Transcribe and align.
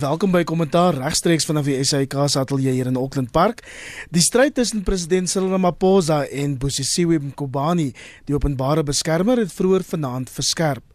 Welkom 0.00 0.30
by 0.32 0.40
Kommentaar 0.48 0.96
regstreeks 0.96 1.44
vanaf 1.44 1.66
die 1.68 1.74
SAK 1.84 2.14
se 2.32 2.38
ateljee 2.40 2.72
hier 2.72 2.88
in 2.88 2.96
Auckland 2.96 3.28
Park. 3.34 3.58
Die 4.08 4.22
stryd 4.24 4.54
tussen 4.56 4.80
president 4.86 5.28
Cyril 5.28 5.50
Ramaphosa 5.52 6.22
en 6.24 6.54
Bosisiwe 6.62 7.18
Mqobani, 7.20 7.90
die 8.24 8.32
openbare 8.32 8.80
beskermer, 8.86 9.42
het 9.42 9.52
vroeër 9.52 9.84
vanaand 9.84 10.32
verskerp. 10.32 10.86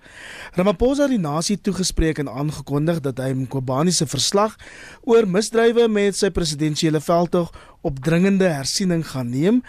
Ramaphosa 0.58 1.06
het 1.06 1.14
die 1.14 1.22
nasie 1.22 1.60
toegespreek 1.62 2.24
en 2.24 2.32
aangekondig 2.34 3.04
dat 3.06 3.22
hy 3.22 3.36
Mqobani 3.44 3.94
se 3.94 4.10
verslag 4.10 4.58
oor 5.06 5.30
misdrywe 5.30 5.86
met 5.86 6.18
sy 6.18 6.32
presidentsiële 6.34 7.04
veldtog 7.04 7.54
op 7.86 8.02
dringende 8.02 8.50
hersiening 8.58 9.06
gaan 9.12 9.30
neem. 9.30 9.62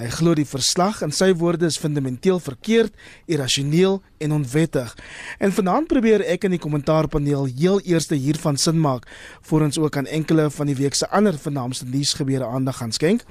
Hy 0.00 0.08
glo 0.08 0.32
die 0.32 0.46
verslag 0.48 1.02
in 1.04 1.10
sy 1.12 1.26
woorde 1.36 1.66
is 1.68 1.76
fundamenteel 1.76 2.38
verkeerd, 2.40 2.94
irrasioneel 3.28 3.98
en 4.24 4.32
onwettig. 4.32 4.94
En 5.36 5.52
vanaand 5.52 5.90
probeer 5.90 6.24
ek 6.24 6.46
in 6.48 6.54
die 6.56 6.60
kommentaarpaneel 6.62 7.50
heel 7.58 7.82
eers 7.84 8.08
hiervan 8.08 8.56
sin 8.56 8.80
maak 8.80 9.04
voor 9.44 9.66
ons 9.66 9.76
ook 9.78 9.98
aan 10.00 10.08
enkele 10.08 10.48
van 10.50 10.72
die 10.72 10.78
week 10.78 10.96
se 10.96 11.08
ander 11.12 11.36
vernaamste 11.36 11.84
nuusgebeure 11.84 12.48
aandag 12.48 12.80
gaan 12.80 12.96
skenk. 12.96 13.28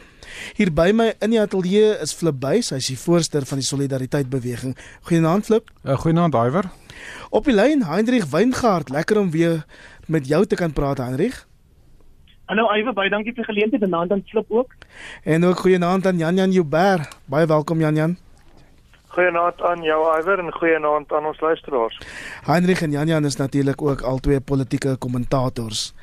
Hier 0.61 0.69
by 0.69 0.91
my 0.93 1.09
in 1.25 1.33
die 1.33 1.41
ateljee 1.41 1.97
is 2.05 2.13
Flip 2.13 2.37
Buys, 2.37 2.69
hy 2.69 2.77
is 2.77 2.91
die 2.93 2.99
voorsteur 3.01 3.49
van 3.49 3.63
die 3.63 3.65
Solidariteit 3.65 4.29
Beweging. 4.29 4.77
Goeienaand 5.09 5.49
Flip. 5.49 5.73
Uh, 5.81 5.97
Goeienaand 5.97 6.37
Iwer. 6.37 6.69
Op 7.33 7.49
die 7.49 7.57
lyn 7.57 7.81
Hendrik 7.89 8.29
Weingart, 8.29 8.93
lekker 8.93 9.17
om 9.17 9.33
weer 9.33 9.63
met 10.05 10.29
jou 10.29 10.45
te 10.45 10.57
kan 10.59 10.73
praat 10.73 11.01
Hendrik. 11.01 11.48
Hallo 12.49 12.63
Iwe, 12.73 12.95
baie 12.97 13.11
dankie 13.13 13.29
vir 13.29 13.43
die 13.43 13.45
geleentheid 13.45 13.83
en 13.85 13.91
naand 13.93 14.13
aan 14.15 14.23
Flip 14.25 14.47
ook. 14.49 14.71
En 15.21 15.43
ook 15.45 15.59
goeienaand 15.61 16.07
aan 16.09 16.17
Jan 16.17 16.35
Jan 16.35 16.51
Jouber. 16.51 17.03
Baie 17.29 17.45
welkom 17.45 17.79
Jan 17.79 17.95
Jan. 17.95 18.15
Goeienaand 19.13 19.61
aan 19.61 19.83
jou 19.85 19.99
Iwer 20.17 20.41
en 20.41 20.49
goeienaand 20.55 21.13
aan 21.13 21.27
ons 21.29 21.39
luisteraars. 21.45 21.99
Heinrich 22.47 22.81
en 22.81 22.91
Jan 22.91 23.07
Jan 23.07 23.25
is 23.25 23.37
natuurlik 23.37 23.81
ook 23.81 24.01
albei 24.01 24.39
politieke 24.39 24.95
kommentators. 24.97 25.93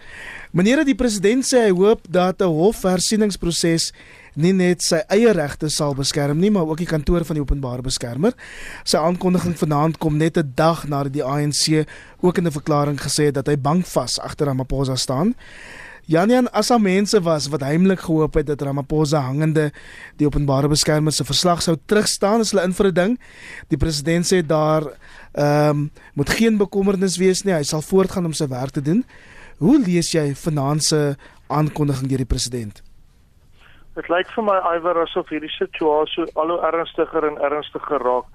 Meneer 0.53 0.85
die 0.87 0.95
president 0.95 1.43
sê 1.49 1.65
hy 1.65 1.75
hoop 1.75 2.07
dat 2.09 2.39
'n 2.41 2.55
hofhersieningsproses 2.61 3.93
nie 4.35 4.53
net 4.53 4.83
sy 4.83 5.03
eie 5.09 5.33
regte 5.33 5.69
sal 5.69 5.95
beskerm 5.95 6.39
nie, 6.39 6.51
maar 6.51 6.69
ook 6.69 6.79
die 6.79 6.87
kantoor 6.87 7.25
van 7.25 7.35
die 7.35 7.43
openbare 7.43 7.83
beskermer. 7.83 8.33
Sy 8.85 8.99
aankondiging 8.99 9.59
vanaand 9.59 9.99
kom 9.99 10.17
net 10.17 10.39
'n 10.39 10.53
dag 10.55 10.87
nadat 10.87 11.13
die 11.13 11.25
ANC 11.25 11.87
ook 12.21 12.39
in 12.39 12.47
'n 12.47 12.53
verklaring 12.53 13.01
gesê 13.01 13.25
het 13.25 13.35
dat 13.35 13.47
hy 13.47 13.57
bankvas 13.57 14.21
agter 14.21 14.47
Ramaphosa 14.47 14.95
staan. 14.95 15.35
Janian 16.07 16.47
as 16.55 16.71
al 16.71 16.79
mense 16.79 17.19
was 17.27 17.49
wat 17.51 17.65
heimlik 17.67 18.05
gehoop 18.07 18.37
het 18.39 18.47
dat 18.47 18.61
Ramaphosa 18.63 19.25
hangende 19.27 19.73
die 20.21 20.27
openbare 20.29 20.69
beskermer 20.71 21.13
se 21.13 21.25
verslag 21.27 21.65
sou 21.65 21.75
terugstaan 21.91 22.45
as 22.45 22.53
hulle 22.55 22.63
in 22.63 22.75
vir 22.79 22.87
'n 22.87 22.95
ding. 22.95 23.19
Die 23.69 23.77
president 23.77 24.25
sê 24.25 24.47
daar 24.47 24.83
ehm 25.35 25.71
um, 25.71 25.91
moet 26.15 26.31
geen 26.31 26.57
bekommernis 26.57 27.19
wees 27.19 27.43
nie, 27.43 27.55
hy 27.55 27.63
sal 27.63 27.83
voortgaan 27.83 28.25
om 28.25 28.33
sy 28.33 28.47
werk 28.47 28.71
te 28.71 28.83
doen. 28.83 29.05
Hoe 29.59 29.79
lees 29.79 30.13
jy 30.13 30.35
vanaand 30.35 30.85
se 30.85 31.17
aankondiging 31.49 32.09
deur 32.09 32.23
die 32.23 32.35
president? 32.35 32.83
Dit 33.97 34.09
lyk 34.09 34.31
vir 34.31 34.45
my 34.45 34.59
iwer 34.77 35.03
asof 35.03 35.29
hierdie 35.29 35.57
situasie 35.59 36.25
al 36.35 36.49
hoe 36.49 36.61
ernstiger 36.61 37.25
en 37.25 37.39
ernstiger 37.43 37.99
raak 37.99 38.27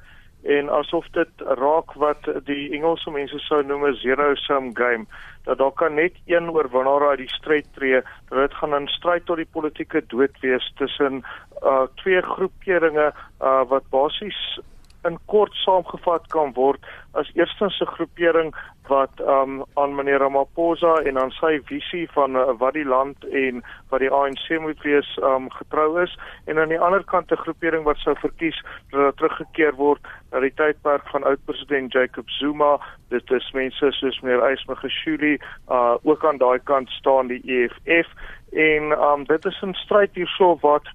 en 0.44 0.70
asof 0.70 1.06
dit 1.14 1.44
raak 1.60 1.94
wat 1.94 2.30
die 2.46 2.72
Engelse 2.74 3.12
mense 3.12 3.40
sou 3.40 3.62
noem 3.64 3.86
'n 3.86 3.96
zero 3.96 4.36
sum 4.36 4.76
game 4.76 5.06
dat 5.44 5.58
daar 5.58 5.72
kan 5.72 5.94
net 5.94 6.14
een 6.26 6.50
oorwinnaar 6.50 7.10
uit 7.10 7.18
die 7.18 7.30
stryd 7.30 7.68
tree 7.74 8.02
dat 8.30 8.40
dit 8.40 8.54
gaan 8.54 8.76
'n 8.76 8.88
stryd 8.88 9.26
tot 9.26 9.38
die 9.38 9.52
politieke 9.52 10.04
dood 10.08 10.40
wees 10.42 10.72
tussen 10.76 11.24
uh 11.64 11.86
twee 11.96 12.22
groeperinge 12.22 13.14
uh 13.42 13.64
wat 13.70 13.90
basies 13.90 14.60
in 15.08 15.18
kort 15.26 15.54
saamgevat 15.54 16.28
kan 16.34 16.54
word 16.54 16.86
as 17.14 17.32
eerstens 17.36 17.80
'n 17.82 17.94
groepering 17.96 18.54
wat 18.88 19.20
um 19.20 19.64
aan 19.74 19.96
meneer 19.96 20.20
Ramaphosa 20.20 20.94
en 21.08 21.18
aan 21.20 21.32
sy 21.32 21.60
visie 21.66 22.08
van 22.12 22.36
uh, 22.36 22.52
wat 22.60 22.74
die 22.74 22.86
land 22.86 23.26
en 23.26 23.64
wat 23.90 24.00
die 24.04 24.12
ANC 24.12 24.48
moet 24.60 24.82
wees 24.84 25.10
um 25.24 25.50
getrou 25.52 26.02
is. 26.02 26.18
En 26.46 26.60
aan 26.60 26.74
die 26.74 26.80
ander 26.80 27.04
kant 27.04 27.32
'n 27.32 27.44
groepering 27.44 27.84
wat 27.84 27.98
sou 27.98 28.16
verkies 28.20 28.60
dat 28.92 29.02
dit 29.02 29.18
teruggekeer 29.18 29.76
word 29.76 30.02
na 30.32 30.40
die 30.40 30.54
tydperk 30.54 31.08
van 31.14 31.24
oud-president 31.24 31.94
Jacob 31.94 32.30
Zuma. 32.30 32.80
Dit 33.10 33.32
is 33.32 33.52
mense 33.52 33.92
soos 33.92 34.20
meneer 34.22 34.52
Ysmagashuli 34.52 35.38
uh 35.70 35.96
ook 36.04 36.26
aan 36.26 36.38
daai 36.38 36.60
kant 36.60 36.90
staan 36.90 37.28
die 37.28 37.42
EFF 37.46 38.10
en 38.52 38.92
um 38.92 39.24
dit 39.24 39.46
is 39.46 39.62
'n 39.62 39.74
stryd 39.74 40.16
hierso 40.16 40.58
wat 40.62 40.88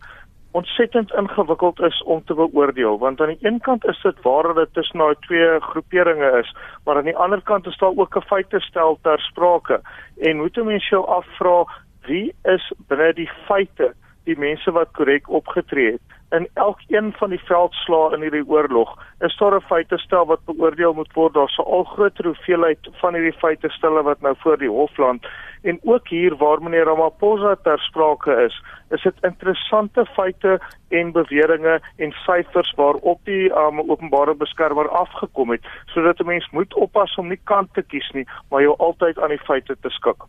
ontsettend 0.58 1.12
ingewikkeld 1.12 1.80
is 1.80 2.02
om 2.02 2.24
te 2.24 2.34
beoordeel 2.34 2.98
want 2.98 3.20
aan 3.20 3.34
die 3.34 3.48
een 3.48 3.60
kant 3.60 3.84
is 3.84 4.00
dit 4.02 4.22
waar 4.22 4.42
dat 4.42 4.56
dit 4.56 4.72
tussen 4.72 4.98
nou 4.98 5.14
twee 5.20 5.60
groeperinge 5.60 6.30
is 6.42 6.54
maar 6.84 6.96
aan 6.96 7.10
die 7.10 7.16
ander 7.16 7.42
kant 7.42 7.66
is 7.66 7.78
daar 7.78 7.96
ook 7.96 8.16
'n 8.16 8.28
feite 8.32 8.60
stel 8.60 8.98
ter 9.02 9.20
sprake. 9.20 9.80
En 10.18 10.36
moet 10.36 10.56
'n 10.56 10.64
mens 10.64 10.88
jou 10.88 11.06
afvra 11.06 11.64
wie 12.06 12.34
is 12.42 12.72
binne 12.88 13.12
die 13.12 13.30
feite 13.46 13.94
die 14.24 14.38
mense 14.38 14.70
wat 14.70 14.92
korrek 14.92 15.28
opgetree 15.28 15.92
het 15.92 16.15
in 16.30 16.48
elkeen 16.54 17.12
van 17.18 17.30
die 17.30 17.42
veldslae 17.44 18.14
in 18.14 18.20
hierdie 18.20 18.46
oorlog 18.48 18.96
is 19.18 19.36
daar 19.36 19.56
'n 19.56 19.68
feite 19.68 19.98
stel 19.98 20.26
wat 20.26 20.44
beoordeel 20.44 20.92
moet 20.92 21.12
word. 21.12 21.34
Daar 21.34 21.48
sou 21.48 21.66
al 21.66 21.84
groter 21.84 22.24
hoeveelheid 22.24 22.78
van 22.92 23.14
hierdie 23.14 23.38
feite 23.38 23.68
stelle 23.70 24.02
wat 24.02 24.20
nou 24.20 24.34
voor 24.38 24.58
die 24.58 24.68
hof 24.68 24.96
land 24.96 25.26
en 25.62 25.78
ook 25.82 26.08
hier 26.08 26.36
waar 26.36 26.62
meneer 26.62 26.84
Ramaphosa 26.84 27.56
ter 27.62 27.78
sprake 27.78 28.32
is 28.46 28.62
is 28.90 29.02
dit 29.02 29.14
interessante 29.20 30.04
feite 30.04 30.60
en 30.88 31.12
beweringe 31.12 31.80
en 31.96 32.12
syfers 32.12 32.72
waarop 32.76 33.20
die 33.24 33.50
um, 33.50 33.80
openbare 33.90 34.34
beskermer 34.34 34.88
afgekom 34.88 35.50
het 35.50 35.64
sodat 35.86 36.20
'n 36.20 36.26
mens 36.26 36.48
moet 36.50 36.74
oppas 36.74 37.14
om 37.14 37.28
nie 37.28 37.40
kant 37.44 37.74
te 37.74 37.82
kies 37.82 38.10
nie 38.10 38.26
maar 38.50 38.62
jou 38.62 38.76
altyd 38.78 39.18
aan 39.18 39.34
die 39.34 39.44
feite 39.46 39.76
te 39.80 39.90
skik. 39.90 40.22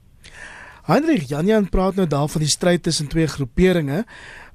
Heinrich 0.88 1.28
Janjan 1.28 1.66
praat 1.70 1.96
nou 1.96 2.08
daar 2.08 2.30
van 2.32 2.42
die 2.42 2.50
stryd 2.50 2.84
tussen 2.84 3.10
twee 3.12 3.28
groeperinge, 3.28 4.06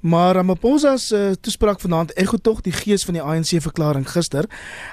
maar 0.03 0.35
Ramaphosa 0.35 0.97
se 0.99 1.17
uh, 1.17 1.35
toespraak 1.39 1.79
vanaand 1.79 2.11
ekho 2.19 2.37
tog 2.37 2.61
die 2.61 2.73
gees 2.75 3.05
van 3.07 3.15
die 3.17 3.23
ANC 3.23 3.55
verklaring 3.63 4.03
gister. 4.09 4.49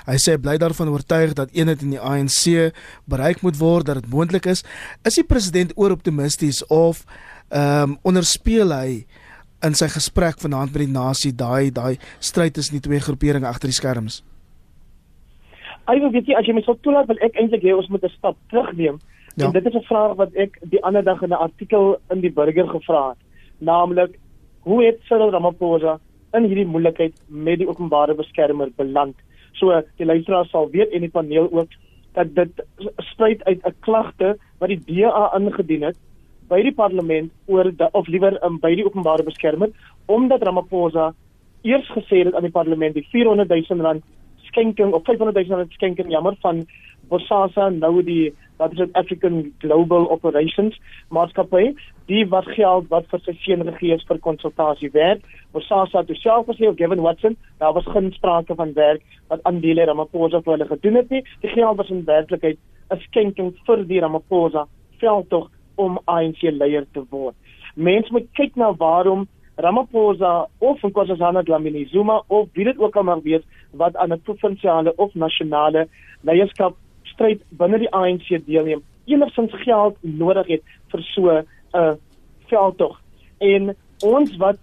Hy 0.06 0.16
sê 0.22 0.37
hy 0.37 0.41
bly 0.43 0.54
daarvan 0.62 0.93
oortuig 0.93 1.34
dat 1.38 1.50
eenheid 1.56 1.82
in 1.82 1.97
die 1.97 2.00
ANC 2.00 2.71
bereik 3.10 3.43
moet 3.43 3.59
word, 3.59 3.91
dat 3.91 3.98
dit 4.00 4.10
moontlik 4.12 4.47
is. 4.47 4.62
Is 5.04 5.19
die 5.19 5.26
president 5.26 5.75
oor 5.76 5.94
optimisties 5.97 6.62
of 6.66 7.04
ehm 7.50 7.91
um, 7.91 7.98
onderspeel 8.06 8.71
hy 8.71 9.04
in 9.66 9.75
sy 9.75 9.91
gesprek 9.91 10.38
vanaand 10.38 10.71
met 10.72 10.87
die 10.87 10.94
nasie 10.94 11.32
daai 11.34 11.71
daai 11.75 11.98
stryd 12.21 12.54
tussen 12.54 12.78
die 12.78 12.87
twee 12.87 13.03
groeperinge 13.03 13.50
agter 13.50 13.69
die 13.69 13.77
skerms? 13.77 14.22
Ek 15.91 15.98
weet 16.15 16.31
jy 16.31 16.38
as 16.38 16.47
jy 16.47 16.54
my 16.54 16.62
sou 16.62 16.78
toelaat 16.78 17.10
wil 17.10 17.19
ek 17.27 17.34
eintlik 17.34 17.66
hê 17.66 17.75
ons 17.75 17.91
moet 17.91 18.04
'n 18.04 18.15
stap 18.15 18.38
terugneem 18.48 19.03
Ja. 19.34 19.47
En 19.47 19.53
dit 19.53 19.66
is 19.66 19.75
'n 19.75 19.82
vraag 19.82 20.15
wat 20.15 20.32
ek 20.32 20.59
die 20.62 20.82
ander 20.84 21.04
dag 21.04 21.22
in 21.22 21.28
'n 21.28 21.32
artikel 21.48 22.00
in 22.09 22.21
die 22.21 22.32
Burger 22.32 22.69
gevra 22.69 23.09
het, 23.09 23.19
naamlik 23.59 24.19
hoe 24.62 24.84
het 24.84 25.00
Cyril 25.09 25.31
Ramaphosa 25.31 25.98
in 26.37 26.47
hierdie 26.47 26.66
moeilikheid 26.66 27.15
met 27.26 27.59
die 27.59 27.69
openbare 27.69 28.15
beskermer 28.15 28.71
beland? 28.76 29.16
So 29.59 29.75
die 29.97 30.06
luisteraars 30.06 30.50
sal 30.50 30.71
weet 30.71 30.93
en 30.93 31.06
die 31.06 31.12
paneel 31.12 31.48
ook 31.53 31.72
dat 32.12 32.34
dit 32.34 32.62
spruit 33.10 33.44
uit 33.44 33.66
'n 33.66 33.75
klagte 33.81 34.37
wat 34.59 34.69
die 34.69 34.82
DA 34.87 35.31
ingedien 35.37 35.82
het 35.82 35.97
by 36.48 36.62
die 36.62 36.75
parlement 36.75 37.31
oor 37.47 37.71
die, 37.71 37.88
of 37.93 38.06
liewer 38.06 38.37
um, 38.44 38.59
by 38.59 38.75
die 38.75 38.84
openbare 38.84 39.22
beskermer 39.22 39.71
omdat 40.06 40.43
Ramaphosa 40.43 41.15
eers 41.62 41.91
gesê 41.94 42.25
het 42.25 42.34
aan 42.34 42.48
die 42.48 42.56
parlement 42.56 42.94
die 42.94 43.06
400 43.10 43.48
000 43.48 43.81
rand 43.81 44.04
skenking 44.50 44.92
of 44.92 45.04
500 45.04 45.47
000 45.47 45.59
rand 45.59 45.72
skenking 45.72 46.10
jammer 46.10 46.37
van 46.41 46.66
Bosasa 47.09 47.69
nou 47.69 48.03
die 48.03 48.32
wat 48.56 48.72
is 48.72 48.78
dit 48.78 48.92
African 48.92 49.53
Global 49.59 50.10
Operations 50.10 50.81
maatskappy 51.09 51.75
die 52.10 52.25
wat 52.32 52.48
geld 52.56 52.88
wat 52.91 53.06
vir 53.12 53.22
sy 53.25 53.34
seun 53.44 53.62
gegee 53.69 53.94
is 53.94 54.04
vir 54.09 54.19
konsultasie 54.25 54.91
werk. 54.94 55.22
Ons 55.54 55.69
SASA 55.71 56.03
het 56.03 56.10
self 56.19 56.48
gesê 56.50 56.69
of 56.69 56.78
Gavin 56.78 57.04
Watson 57.06 57.37
daar 57.62 57.75
was 57.76 57.88
geen 57.94 58.10
sprake 58.16 58.56
van 58.59 58.75
werk 58.75 59.03
wat 59.31 59.44
aandele 59.50 59.87
Ramaphosa 59.87 60.43
vir 60.43 60.56
hulle 60.56 60.69
gedoen 60.72 61.00
het 61.00 61.10
nie. 61.15 61.22
Die 61.44 61.53
geld 61.54 61.78
was 61.78 61.91
in 61.94 62.04
werklikheid 62.04 62.59
'n 62.91 63.00
skenking 63.06 63.54
vir 63.66 63.84
die 63.84 64.00
Ramaphosa 64.00 64.66
veldtog 64.98 65.50
om 65.76 66.00
ANC 66.06 66.42
leier 66.42 66.86
te 66.92 67.04
word. 67.10 67.36
Mense 67.74 68.13
moet 68.13 68.28
kyk 68.34 68.56
na 68.56 68.72
waarom 68.72 69.28
Ramaphosa 69.56 70.47
of 70.59 70.83
Nkosazana 70.83 71.42
Dlamini 71.42 71.86
Zuma 71.92 72.22
of 72.28 72.48
wie 72.54 72.65
dit 72.65 72.78
ook 72.78 72.97
al 72.97 73.03
mag 73.03 73.22
wees 73.22 73.42
wat 73.72 73.97
aan 73.97 74.13
'n 74.13 74.22
provinsiale 74.22 74.92
of 74.97 75.15
nasionale 75.15 75.89
leierskap 76.22 76.77
stryd 77.04 77.41
binne 77.51 77.78
die 77.78 77.92
ANC 77.92 78.28
deelneem 78.47 78.83
enigstens 79.06 79.53
geld 79.65 79.97
nodig 80.01 80.47
het 80.47 80.63
vir 80.92 81.03
so 81.15 81.42
'n 81.72 81.78
uh, 81.78 81.93
veldtog. 82.47 83.01
En 83.39 83.77
ons 84.05 84.37
wat 84.37 84.59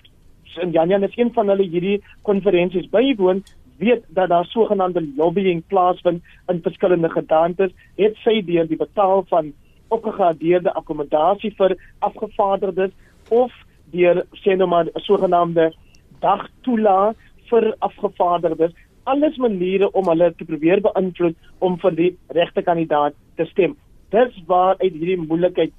in 0.61 0.71
Janjan 0.71 1.03
is 1.03 1.17
een 1.17 1.33
van 1.33 1.47
hulle 1.47 1.63
hierdie 1.63 2.03
konferensies 2.21 2.89
bywoon, 2.89 3.43
weet 3.77 4.03
dat 4.07 4.29
daar 4.29 4.45
sogenaamde 4.45 5.07
lobbying 5.17 5.63
plaasvind 5.67 6.23
in 6.47 6.61
verskillende 6.61 7.09
gedantes, 7.09 7.71
het 7.95 8.15
sy 8.23 8.41
deur 8.45 8.67
die 8.67 8.77
betaal 8.77 9.23
van 9.29 9.53
opgegradeerde 9.87 10.73
akkommodasie 10.73 11.53
vir 11.57 11.77
afgevaardigdes 11.99 12.91
of 13.29 13.53
deur 13.91 14.25
sê 14.43 14.55
nou 14.55 14.67
maar 14.67 14.89
sogenaamde 14.93 15.71
dagtoelaat 16.19 17.15
vir 17.49 17.75
afgevaardigdes 17.79 18.73
alles 19.07 19.37
maniere 19.39 19.91
om 19.91 20.09
hulle 20.11 20.33
te 20.35 20.45
probeer 20.47 20.81
beïnvloed 20.83 21.35
om 21.63 21.77
vir 21.83 21.95
die 21.95 22.09
regte 22.35 22.63
kandidaat 22.63 23.15
te 23.39 23.45
stem. 23.51 23.77
Dis 24.11 24.41
waar 24.49 24.75
uit 24.81 24.91
hierdie 24.91 25.19
moeilikheid 25.21 25.71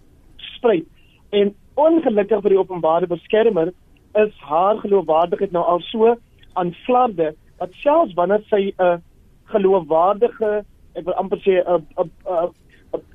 spruit. 0.55 0.87
En 1.31 1.55
ongelukkig 1.75 2.43
vir 2.43 2.55
die 2.55 2.61
openbare 2.61 3.07
beskermer 3.07 3.73
is 4.17 4.33
haar 4.51 4.81
geloofwaardigheid 4.83 5.53
nou 5.53 5.65
al 5.65 5.83
so 5.91 6.15
aan 6.55 6.73
flarde 6.87 7.35
dat 7.59 7.75
selfs 7.83 8.15
wanneer 8.15 8.43
sy 8.49 8.63
'n 8.71 8.83
uh, 8.83 8.97
geloofwaardige, 9.53 10.65
ek 10.95 11.05
wil 11.05 11.15
amper 11.15 11.39
sê 11.45 11.61
'n 11.61 11.85
'n 11.99 12.11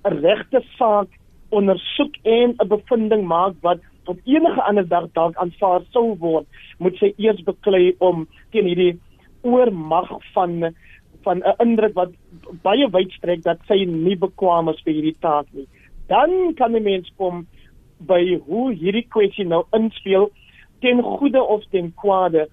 'n 0.06 0.19
regte 0.21 0.62
saak 0.77 1.10
ondersoek 1.50 2.15
en 2.24 2.56
'n 2.60 2.68
bevinding 2.68 3.25
maak 3.27 3.56
wat 3.62 3.80
op 4.06 4.19
enige 4.25 4.62
ander 4.62 4.88
dag 4.88 5.07
dalk 5.13 5.36
aanvaar 5.36 5.81
sou 5.92 6.16
word, 6.19 6.45
moet 6.80 6.95
sy 6.98 7.13
eers 7.18 7.42
beklei 7.44 7.95
om 8.00 8.27
teen 8.51 8.66
hierdie 8.66 9.00
oormag 9.42 10.09
van 10.33 10.74
van 11.24 11.38
'n 11.39 11.56
indruk 11.63 11.94
wat 11.95 12.12
baie 12.62 12.88
wyd 12.89 13.12
strek 13.12 13.44
dat 13.44 13.59
sy 13.68 13.86
nie 13.86 14.16
bekwame 14.16 14.71
is 14.74 14.81
vir 14.83 14.94
hierdie 14.94 15.19
taak 15.19 15.48
nie. 15.54 15.68
Dan 16.07 16.54
kan 16.54 16.75
'n 16.75 16.83
mens 16.83 17.12
kom 17.18 17.48
by 18.07 18.39
hoe 18.47 18.71
hierdie 18.73 19.05
kwessie 19.09 19.45
nou 19.45 19.63
inspel 19.77 20.29
ten 20.81 21.01
goeie 21.01 21.41
of 21.41 21.63
ten 21.71 21.91
kwade 22.01 22.47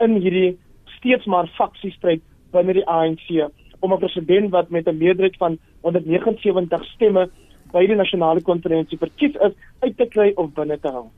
in 0.00 0.18
hierdie 0.20 0.58
steeds 0.96 1.26
maar 1.26 1.48
faksiestryd 1.56 2.22
binne 2.52 2.76
die 2.76 2.86
ANC 2.86 3.50
om 3.80 3.92
'n 3.92 3.98
president 3.98 4.50
wat 4.50 4.70
met 4.70 4.86
'n 4.86 4.98
meerderheid 4.98 5.36
van 5.36 5.58
179 5.80 6.84
stemme 6.94 7.30
by 7.72 7.86
die 7.86 7.96
nasionale 7.96 8.42
konferensie 8.42 8.98
verkies 8.98 9.34
is 9.34 9.54
uit 9.80 9.96
te 9.96 10.06
kry 10.06 10.32
of 10.36 10.52
binne 10.52 10.78
te 10.80 10.88
hou. 10.88 11.08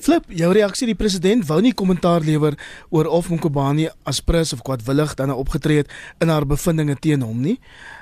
Flip, 0.00 0.24
jou 0.32 0.52
reaksie 0.52 0.86
die 0.88 0.96
president 0.96 1.44
wou 1.48 1.60
nie 1.60 1.74
kommentaar 1.76 2.24
lewer 2.24 2.56
oor 2.90 3.06
of 3.06 3.28
Mkhobani 3.30 3.88
as 4.08 4.22
prins 4.24 4.54
of 4.56 4.62
kwadwillig 4.62 5.14
dan 5.18 5.32
opgetree 5.34 5.82
het 5.82 5.92
in 6.20 6.28
haar 6.32 6.46
bevindinge 6.46 6.96
teen 6.96 7.22
hom 7.22 7.40
nie. 7.40 7.58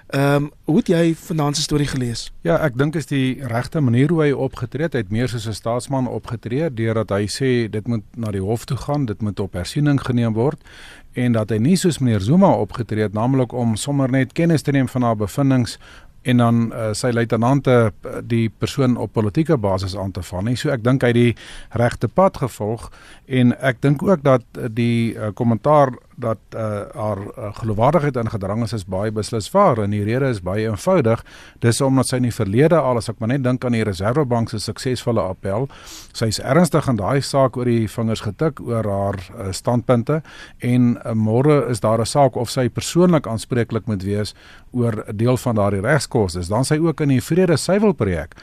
Ehm, 0.08 0.34
um, 0.34 0.50
hoe 0.64 0.76
het 0.76 0.87
jy 0.88 1.14
vanaand 1.14 1.56
se 1.56 1.62
storie 1.62 1.87
gelees? 1.87 2.32
Ja, 2.40 2.56
ek 2.64 2.78
dink 2.81 2.94
is 2.96 3.10
die 3.10 3.44
regte 3.44 3.81
manier 3.84 4.08
hoe 4.08 4.22
hy 4.22 4.31
opgetree 4.32 4.87
het, 4.87 4.94
hy 4.96 5.02
het 5.02 5.10
meer 5.12 5.28
soos 5.28 5.44
'n 5.49 5.52
staatsman 5.52 6.08
opgetree 6.08 6.70
deurdat 6.72 7.10
hy 7.10 7.26
sê 7.28 7.69
dit 7.69 7.87
moet 7.87 8.05
na 8.16 8.31
die 8.31 8.40
hof 8.40 8.64
toe 8.64 8.76
gaan, 8.76 9.05
dit 9.05 9.20
moet 9.20 9.40
op 9.40 9.52
hersiening 9.52 10.00
geneem 10.00 10.32
word 10.32 10.64
en 11.12 11.32
dat 11.32 11.50
hy 11.50 11.58
nie 11.58 11.76
soos 11.76 11.99
meneer 11.99 12.20
Zuma 12.20 12.49
opgetree 12.49 13.02
het 13.02 13.12
naamlik 13.12 13.52
om 13.52 13.76
sommer 13.76 14.10
net 14.10 14.32
kennis 14.32 14.62
te 14.62 14.72
neem 14.72 14.88
van 14.88 15.02
haar 15.02 15.16
bevindinge 15.16 15.76
en 16.22 16.37
dan 16.37 16.72
uh, 16.72 16.88
sy 16.93 17.11
luitenante 17.12 17.93
uh, 17.93 18.19
die 18.22 18.49
persoon 18.49 18.96
op 18.96 19.12
politieke 19.12 19.56
basis 19.56 19.96
aan 19.96 20.11
te 20.11 20.22
val 20.22 20.43
nie. 20.43 20.56
So 20.56 20.70
ek 20.70 20.84
dink 20.84 21.02
hy 21.02 21.12
het 21.12 21.14
die 21.14 21.37
regte 21.70 22.08
pad 22.08 22.37
gevolg 22.37 22.90
en 23.26 23.52
ek 23.61 23.82
dink 23.82 24.02
ook 24.02 24.22
dat 24.22 24.44
uh, 24.56 24.72
die 24.72 25.16
kommentaar 25.34 25.93
uh, 25.93 26.07
dat 26.18 26.38
uh, 26.56 26.82
haar 26.94 27.20
uh, 27.22 27.50
geloofwaardigheid 27.60 28.16
in 28.16 28.30
gedrang 28.30 28.62
is 28.66 28.72
is 28.72 28.84
baie 28.84 29.12
beslis 29.14 29.50
waar 29.54 29.78
en 29.78 29.94
die 29.94 30.02
rede 30.02 30.28
is 30.28 30.42
baie 30.42 30.66
eenvoudig. 30.66 31.22
Dis 31.62 31.80
omdat 31.80 32.10
sy 32.10 32.18
in 32.18 32.26
die 32.26 32.34
verlede 32.34 32.80
al 32.80 32.98
as 32.98 33.08
ek 33.08 33.20
maar 33.22 33.30
net 33.30 33.44
dink 33.44 33.64
aan 33.64 33.76
die 33.76 33.84
Reservebank 33.86 34.50
se 34.50 34.58
suksesvolle 34.58 35.22
appel 35.22 35.68
sy's 36.16 36.40
ernstig 36.42 36.88
in 36.90 36.98
daai 36.98 37.22
saak 37.22 37.56
oor 37.56 37.68
die 37.70 37.86
vingers 37.90 38.24
getik 38.26 38.60
oor 38.64 38.88
haar 38.90 39.20
uh, 39.36 39.52
standpunte 39.54 40.20
en 40.58 40.90
uh, 40.96 41.14
môre 41.14 41.60
is 41.70 41.80
daar 41.80 42.00
'n 42.00 42.06
saak 42.06 42.36
of 42.36 42.50
sy 42.50 42.68
persoonlik 42.68 43.26
aanspreeklik 43.26 43.86
moet 43.86 44.02
wees 44.02 44.34
oor 44.72 45.04
'n 45.06 45.16
deel 45.16 45.36
van 45.36 45.54
daardie 45.54 45.80
regskoste 45.80 46.42
dan 46.48 46.64
sy 46.64 46.78
ook 46.78 47.00
in 47.00 47.08
die 47.08 47.22
vrede 47.22 47.56
suiwel 47.56 47.92
projek 47.92 48.34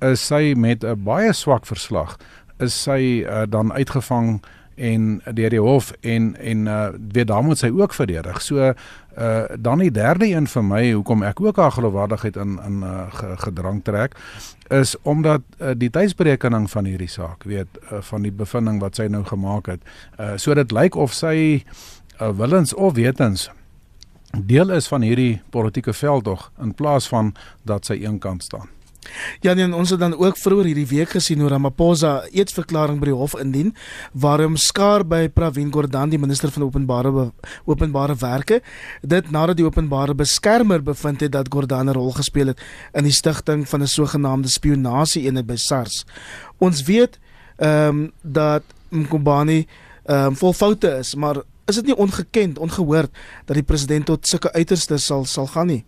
is 0.00 0.26
sy 0.26 0.54
met 0.56 0.84
'n 0.84 1.04
baie 1.04 1.32
swak 1.32 1.66
verslag 1.66 2.18
is 2.60 2.74
sy 2.82 3.24
uh, 3.26 3.46
dan 3.48 3.72
uitgevang 3.72 4.40
en 4.76 5.22
deur 5.34 5.50
die 5.50 5.60
hof 5.60 5.92
en 6.00 6.36
en 6.36 6.66
uh 6.66 6.88
weet 7.12 7.26
dan 7.26 7.44
moet 7.44 7.58
sy 7.58 7.70
ook 7.70 7.94
verdedig. 7.94 8.42
So 8.42 8.72
uh 9.18 9.44
dan 9.58 9.78
die 9.78 9.90
derde 9.90 10.26
een 10.26 10.46
vir 10.46 10.64
my 10.64 10.82
hoekom 10.92 11.22
ek 11.22 11.40
ook 11.40 11.56
haar 11.56 11.72
geloofwaardigheid 11.72 12.36
in 12.36 12.58
in 12.66 12.82
uh 12.82 13.06
gedrang 13.46 13.82
trek 13.84 14.16
is 14.68 14.94
omdat 15.02 15.42
uh, 15.58 15.70
die 15.76 15.90
tydsberekening 15.90 16.70
van 16.70 16.84
hierdie 16.84 17.08
saak, 17.08 17.44
weet 17.44 17.68
uh, 17.92 18.00
van 18.00 18.22
die 18.22 18.32
bevinding 18.32 18.80
wat 18.80 18.96
sy 18.96 19.06
nou 19.12 19.24
gemaak 19.24 19.66
het. 19.66 19.82
Uh 20.18 20.36
so 20.36 20.54
dit 20.54 20.72
lyk 20.72 20.96
of 20.96 21.12
sy 21.12 21.64
uh, 22.20 22.30
willens 22.30 22.74
of 22.74 22.94
wetens 22.94 23.50
deel 24.42 24.70
is 24.70 24.88
van 24.90 25.02
hierdie 25.02 25.42
politieke 25.50 25.92
veldtog 25.92 26.50
in 26.62 26.74
plaas 26.74 27.08
van 27.08 27.34
dat 27.62 27.86
sy 27.86 28.00
eenkant 28.02 28.42
staan. 28.42 28.73
Ja, 29.40 29.54
nee, 29.54 29.74
ons 29.74 29.90
het 29.90 30.00
dan 30.00 30.16
ook 30.16 30.36
vroeër 30.36 30.64
hierdie 30.64 30.86
week 30.86 31.10
gesien 31.16 31.40
hoe 31.40 31.48
Ramaphosa 31.48 32.24
eetsverklaring 32.32 32.98
by 33.00 33.10
die 33.10 33.16
hof 33.16 33.34
indien 33.40 33.74
waarom 34.12 34.56
skaar 34.56 35.04
by 35.06 35.28
Pravin 35.28 35.72
Gordhan 35.72 36.12
die 36.12 36.18
minister 36.18 36.50
van 36.50 36.62
openbare 36.62 37.30
openbare 37.64 38.16
werke 38.20 38.60
dit 39.02 39.30
nadat 39.30 39.56
die 39.56 39.66
openbare 39.66 40.14
beskermer 40.14 40.82
bevind 40.82 41.20
het 41.20 41.32
dat 41.32 41.52
Gordhan 41.52 41.88
'n 41.88 41.94
rol 41.94 42.12
gespeel 42.12 42.46
het 42.46 42.60
in 42.92 43.04
die 43.04 43.12
stigting 43.12 43.68
van 43.68 43.82
'n 43.82 43.86
sogenaamde 43.86 44.48
spionasie 44.48 45.22
eenheid 45.22 45.46
by 45.46 45.56
SARS. 45.56 46.04
Ons 46.58 46.82
weet 46.82 47.18
ehm 47.56 47.88
um, 47.88 48.12
dat 48.22 48.62
Mkhobani 48.90 49.66
ehm 50.04 50.26
um, 50.26 50.36
vol 50.36 50.52
foute 50.52 50.88
is, 50.98 51.14
maar 51.14 51.42
is 51.66 51.74
dit 51.74 51.86
nie 51.86 51.96
ongekend, 51.96 52.58
ongehoord 52.58 53.10
dat 53.44 53.56
die 53.56 53.62
president 53.62 54.06
tot 54.06 54.26
sulke 54.26 54.52
uiterste 54.52 54.98
sal 54.98 55.24
sal 55.24 55.46
gaan 55.46 55.66
nie? 55.66 55.84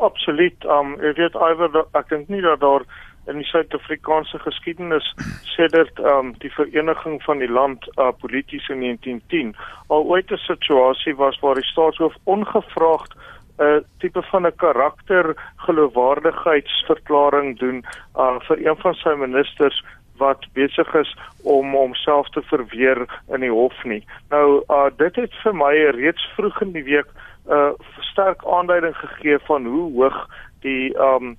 Absoluut. 0.00 0.64
Um 0.64 0.94
ek 1.04 1.16
weet 1.20 1.34
iwer 1.36 1.84
ek 1.98 2.08
dink 2.08 2.28
nie 2.32 2.40
dat 2.44 2.60
daar 2.64 2.84
in 3.28 3.36
die 3.36 3.48
Suid-Afrikaanse 3.50 4.38
geskiedenis 4.40 5.06
sedert 5.52 5.98
um 6.12 6.32
die 6.44 6.52
vereniging 6.54 7.22
van 7.26 7.38
die 7.44 7.50
land 7.50 7.84
uh 7.96 8.12
polities 8.22 8.68
in 8.72 8.80
1910 8.86 9.56
al 9.88 10.02
ooit 10.08 10.30
'n 10.32 10.36
situasie 10.46 11.14
was 11.16 11.38
waar 11.44 11.54
die 11.60 11.72
staatshoof 11.72 12.14
ongevraagd 12.24 13.12
'n 13.14 13.18
uh, 13.64 13.80
tipe 14.00 14.22
van 14.32 14.46
'n 14.46 14.56
karakter 14.56 15.36
geloofwaardigheidsverklaring 15.66 17.58
doen 17.58 17.84
uh 18.16 18.36
vir 18.48 18.66
een 18.66 18.76
van 18.76 18.94
sy 18.94 19.14
ministers 19.14 19.84
wat 20.16 20.46
besig 20.52 20.94
is 20.94 21.16
om 21.42 21.72
homself 21.72 22.28
te 22.28 22.42
verweer 22.42 23.06
in 23.28 23.40
die 23.40 23.52
hof 23.52 23.84
nie. 23.84 24.04
Nou 24.30 24.62
uh 24.68 24.90
dit 24.96 25.16
het 25.16 25.34
vir 25.42 25.54
my 25.54 25.74
reeds 26.00 26.24
vroeg 26.36 26.60
in 26.60 26.72
die 26.72 26.84
week 26.84 27.08
'n 27.50 27.54
uh, 27.54 27.72
sterk 28.10 28.44
aanduiding 28.46 28.96
gegee 28.96 29.38
van 29.38 29.66
hoe 29.66 29.92
hoog 29.92 30.18
die 30.62 30.94
um 30.98 31.36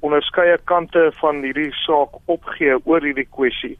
onderskeie 0.00 0.58
kante 0.64 1.10
van 1.20 1.42
hierdie 1.42 1.72
saak 1.72 2.16
opgee 2.24 2.78
oor 2.84 3.02
hierdie 3.04 3.28
kwessie. 3.36 3.76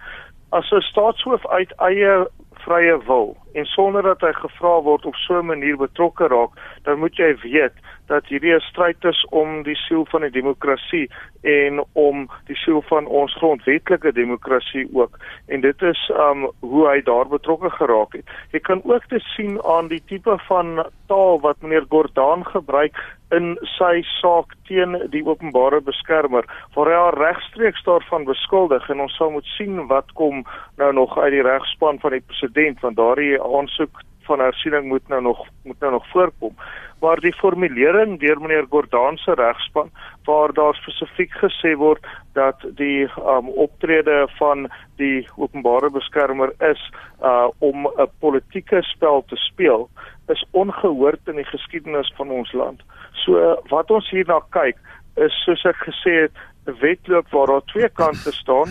As 0.51 0.71
'n 0.73 0.81
staatshoof 0.81 1.47
uit 1.49 1.73
eie 1.79 2.27
vrye 2.65 2.97
wil 3.07 3.37
en 3.53 3.65
sonder 3.65 4.03
dat 4.03 4.21
hy 4.21 4.33
gevra 4.33 4.81
word 4.83 5.07
op 5.07 5.15
so 5.15 5.39
'n 5.39 5.47
manier 5.47 5.77
betrokke 5.77 6.29
raak, 6.29 6.51
dan 6.85 6.99
moet 6.99 7.17
jy 7.17 7.37
weet 7.43 7.73
dat 8.07 8.27
hierdie 8.27 8.55
'n 8.55 8.61
stryd 8.61 9.05
is 9.05 9.25
om 9.31 9.63
die 9.63 9.77
siel 9.77 10.05
van 10.11 10.21
die 10.21 10.31
demokrasie 10.31 11.11
en 11.43 11.85
om 11.93 12.29
die 12.47 12.57
siel 12.57 12.83
van 12.83 13.07
ons 13.07 13.35
grondwetlike 13.35 14.13
demokrasie 14.13 14.89
ook. 14.93 15.19
En 15.47 15.61
dit 15.61 15.83
is 15.83 16.11
um 16.31 16.51
hoe 16.61 16.89
hy 16.89 17.03
daar 17.03 17.29
betrokke 17.29 17.71
geraak 17.71 18.13
het. 18.13 18.27
Jy 18.51 18.61
kan 18.61 18.81
ook 18.85 19.05
te 19.05 19.19
sien 19.19 19.63
aan 19.65 19.89
die 19.89 20.03
tipe 20.07 20.39
van 20.39 20.85
taal 21.07 21.41
wat 21.41 21.63
meneer 21.63 21.87
Gordaan 21.89 22.47
gebruik 22.47 22.99
in 23.31 23.55
sy 23.79 24.03
saak 24.21 24.55
teen 24.67 24.97
die 25.15 25.23
openbare 25.27 25.81
beskermer 25.87 26.47
waar 26.75 26.91
hy 26.91 26.99
haar 26.99 27.19
regstreeks 27.19 27.85
daarvan 27.87 28.27
beskuldig 28.27 28.89
en 28.91 29.01
ons 29.01 29.17
sal 29.19 29.31
moet 29.31 29.47
sien 29.55 29.87
wat 29.87 30.11
kom 30.19 30.43
nou 30.83 30.93
nog 30.93 31.19
uit 31.19 31.33
die 31.37 31.45
regspan 31.47 32.01
van 32.03 32.17
die 32.17 32.25
president 32.27 32.81
want 32.81 32.99
daardie 32.99 33.39
aansoek 33.43 34.03
van 34.31 34.39
hersiening 34.39 34.89
moet 34.89 35.09
nou 35.09 35.23
nog 35.23 35.47
moet 35.63 35.81
nou 35.81 35.93
nog 35.93 36.07
voorkom. 36.11 36.55
Maar 37.01 37.21
die 37.21 37.35
formulering 37.35 38.19
deur 38.21 38.41
meneer 38.41 38.67
Gordaan 38.69 39.17
se 39.17 39.35
regspan 39.35 39.91
waar 40.25 40.53
daar 40.53 40.75
spesifiek 40.75 41.33
gesê 41.43 41.73
word 41.77 42.07
dat 42.37 42.65
die 42.77 43.09
um, 43.19 43.49
optrede 43.65 44.29
van 44.39 44.69
die 44.97 45.29
openbare 45.37 45.91
beskermer 45.91 46.53
is 46.73 46.83
uh, 47.23 47.49
om 47.59 47.89
'n 47.89 48.09
politieke 48.19 48.83
spel 48.83 49.25
te 49.27 49.37
speel 49.37 49.89
is 50.29 50.45
ongehoord 50.51 51.21
in 51.27 51.37
die 51.43 51.51
geskiedenis 51.55 52.13
van 52.17 52.31
ons 52.31 52.53
land. 52.53 52.83
So 53.25 53.59
wat 53.69 53.91
ons 53.91 54.11
hierna 54.11 54.41
kyk 54.51 54.77
is 55.17 55.35
soos 55.45 55.65
ek 55.65 55.81
gesê 55.89 56.13
het 56.23 56.35
'n 56.67 56.79
wedloop 56.81 57.27
waar 57.31 57.47
daar 57.47 57.67
twee 57.73 57.89
kante 57.89 58.33
staan 58.33 58.69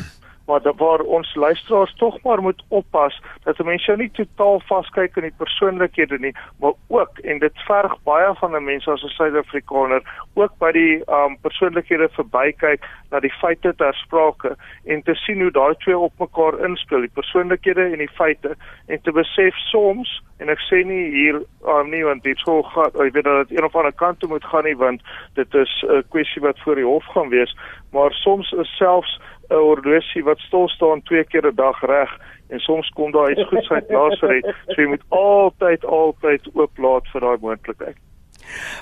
maar 0.49 0.61
dat 0.61 0.77
waar 0.77 0.99
ons 0.99 1.35
luisteraars 1.35 1.93
tog 1.95 2.21
maar 2.23 2.41
moet 2.41 2.63
oppas 2.67 3.21
dat 3.43 3.61
mense 3.63 3.95
nie 3.97 4.09
totaal 4.17 4.61
vaskyk 4.65 5.17
in 5.21 5.27
die 5.27 5.37
persoonlikhede 5.37 6.17
nie, 6.19 6.33
maar 6.59 6.73
ook 6.87 7.21
en 7.31 7.39
dit 7.43 7.65
verg 7.67 7.93
baie 8.09 8.31
van 8.41 8.55
'n 8.55 8.63
mens 8.63 8.87
as 8.87 9.03
'n 9.03 9.13
Suid-Afrikaner 9.17 10.01
ook 10.33 10.57
by 10.57 10.71
die 10.71 10.95
um 11.19 11.37
persoonlikhede 11.41 12.09
verbykyk 12.17 12.81
na 13.11 13.19
die 13.19 13.33
feite 13.41 13.73
ter 13.75 13.93
sprake 13.93 14.55
en 14.85 15.03
te 15.03 15.15
sien 15.15 15.41
hoe 15.41 15.51
daai 15.51 15.75
twee 15.75 15.97
op 15.97 16.13
mekaar 16.17 16.59
inspel, 16.65 16.99
die 16.99 17.17
persoonlikhede 17.19 17.83
en 17.91 17.97
die 17.97 18.15
feite. 18.21 18.55
En 18.87 19.01
te 19.01 19.11
besef 19.11 19.55
soms 19.55 20.21
en 20.39 20.49
ek 20.49 20.61
sê 20.69 20.83
nie 20.87 21.09
hier 21.11 21.41
um, 21.67 21.89
nie 21.91 22.03
want 22.07 22.23
dit 22.23 22.39
sou 22.45 22.61
gaan 22.63 22.93
ek 23.03 23.13
weet 23.15 23.27
dat 23.27 23.47
dit 23.47 23.57
een 23.57 23.67
of 23.67 23.75
ander 23.75 23.95
kant 24.01 24.19
toe 24.19 24.29
moet 24.29 24.45
gaan 24.51 24.63
nie 24.63 24.77
want 24.79 25.01
dit 25.35 25.53
is 25.53 25.73
'n 25.87 26.03
kwessie 26.09 26.41
wat 26.41 26.59
voor 26.59 26.75
die 26.75 26.87
hof 26.87 27.05
gaan 27.13 27.29
wees 27.29 27.55
maar 27.91 28.13
soms 28.13 28.51
is 28.51 28.77
selfs 28.77 29.19
'n 29.49 29.55
horlosie 29.55 30.23
wat 30.23 30.39
stil 30.39 30.69
staan 30.69 31.01
twee 31.01 31.23
keer 31.23 31.47
'n 31.47 31.55
dag 31.55 31.81
reg 31.81 32.11
en 32.49 32.59
soms 32.59 32.89
kom 32.89 33.11
daar 33.11 33.31
iets 33.31 33.47
goeds 33.47 33.69
uit 33.69 33.89
laas 33.89 34.19
vir 34.19 34.29
dit. 34.29 34.45
So 34.67 34.81
jy 34.81 34.87
moet 34.87 35.03
altyd 35.09 35.85
altyd 35.85 36.49
oop 36.53 36.77
laat 36.77 37.07
vir 37.13 37.21
daai 37.21 37.37
moontlikheid. 37.41 37.97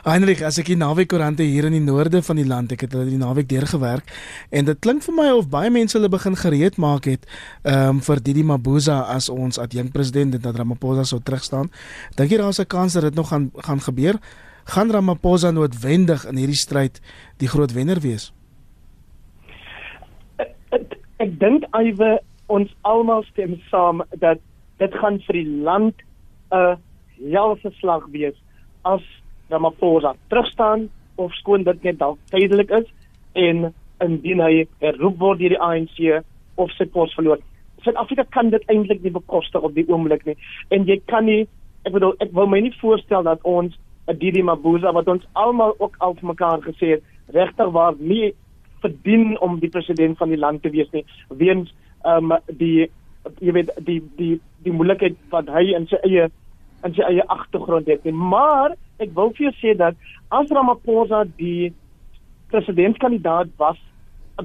Heinrich, 0.05 0.41
as 0.47 0.59
ek 0.61 0.69
die 0.71 0.79
naweek 0.79 1.09
koerante 1.11 1.43
hier 1.43 1.67
in 1.67 1.75
die 1.75 1.83
noorde 1.83 2.21
van 2.23 2.39
die 2.39 2.47
land, 2.47 2.71
ek 2.71 2.85
het 2.85 2.95
hulle 2.95 3.09
die 3.09 3.19
naweek 3.19 3.49
deurgewerk 3.51 4.13
en 4.55 4.69
dit 4.69 4.79
klink 4.83 5.03
vir 5.03 5.15
my 5.17 5.27
of 5.35 5.49
baie 5.51 5.71
mense 5.73 5.97
hulle 5.97 6.11
begin 6.11 6.37
gereed 6.39 6.79
maak 6.79 7.09
het 7.11 7.27
ehm 7.63 7.97
um, 7.97 8.01
vir 8.07 8.23
Didi 8.23 8.43
Mabuza 8.47 9.01
as 9.15 9.29
ons 9.33 9.59
adjunk 9.59 9.91
president 9.95 10.37
en 10.37 10.41
dat 10.41 10.55
Ramaphosa 10.55 11.03
sou 11.03 11.19
terugstaan. 11.19 11.71
Dink 12.15 12.31
jy 12.31 12.37
daar's 12.37 12.59
'n 12.59 12.67
kans 12.67 12.93
dat 12.93 13.03
dit 13.03 13.15
nog 13.15 13.29
gaan 13.29 13.51
gaan 13.55 13.81
gebeur? 13.81 14.15
Gaan 14.65 14.91
Ramaphosa 14.91 15.51
noodwendig 15.51 16.25
in 16.25 16.37
hierdie 16.37 16.55
stryd 16.55 17.01
die 17.37 17.47
groot 17.47 17.73
wenner 17.73 17.99
wees? 17.99 18.31
Ek 21.24 21.31
dink 21.41 21.63
alwe 21.77 22.19
ons 22.53 22.69
almal 22.86 23.24
stem 23.31 23.55
saam 23.71 24.03
dat 24.21 24.41
dit 24.77 24.93
gaan 25.01 25.17
vir 25.25 25.39
die 25.39 25.63
land 25.65 26.03
'n 26.53 26.77
helse 27.33 27.71
slag 27.79 28.05
wees 28.13 28.38
as 28.86 29.01
Ramaphosa 29.50 30.13
terugstaan 30.29 30.89
of 31.15 31.33
skoon 31.33 31.63
dit 31.63 31.83
net 31.83 32.00
dalk 32.00 32.19
tydelik 32.29 32.69
is 32.69 32.88
en 33.33 33.74
indien 34.05 34.39
hy 34.39 34.67
herroep 34.79 35.17
word 35.19 35.39
deur 35.39 35.55
die 35.55 35.65
ANC 35.69 36.24
of 36.55 36.71
sy 36.77 36.86
pos 36.86 37.13
verloor. 37.17 37.39
Suid-Afrika 37.81 38.24
kan 38.29 38.50
dit 38.50 38.63
eintlik 38.69 39.01
nie 39.01 39.12
bekostig 39.12 39.62
op 39.62 39.74
die 39.74 39.88
oomblik 39.89 40.25
nie. 40.25 40.38
En 40.69 40.86
jy 40.86 41.01
kan 41.05 41.25
nie 41.25 41.47
ek 41.86 41.93
bedoel 41.93 42.13
ek 42.19 42.33
wil 42.33 42.47
my 42.47 42.59
nie 42.59 42.75
voorstel 42.81 43.24
dat 43.24 43.41
ons 43.43 43.74
'n 44.07 44.17
Didi 44.17 44.43
Mabuza 44.43 44.93
wat 44.93 45.07
ons 45.07 45.25
almal 45.33 45.75
ook 45.79 45.95
al 45.97 46.13
vir 46.13 46.27
mekaar 46.27 46.62
gesê 46.62 46.88
het 46.95 47.03
regtig 47.33 47.71
waar 47.71 47.95
nie 48.00 48.33
verdien 48.81 49.39
om 49.39 49.60
die 49.60 49.69
president 49.69 50.17
van 50.17 50.29
die 50.29 50.39
land 50.39 50.63
te 50.63 50.72
wees 50.74 50.89
nie 50.91 51.05
weens 51.41 51.74
um, 52.05 52.34
die 52.62 52.89
jy 53.43 53.53
weet 53.57 53.72
die 53.88 54.01
die 54.17 54.36
die 54.65 54.74
moeilikheid 54.74 55.17
wat 55.34 55.50
hy 55.51 55.69
in 55.77 55.88
sy 55.91 56.00
eie 56.07 56.29
in 56.86 56.93
sy 56.93 57.03
eie 57.07 57.25
agtergrond 57.34 57.89
het 57.89 58.05
nie. 58.05 58.13
Maar 58.13 58.75
ek 59.03 59.13
wil 59.17 59.34
vir 59.38 59.50
jou 59.50 59.55
sê 59.60 59.75
dat 59.77 59.98
as 60.36 60.51
Ramaphosa 60.53 61.24
die 61.39 61.74
presidentskandidaat 62.53 63.51
was 63.62 63.79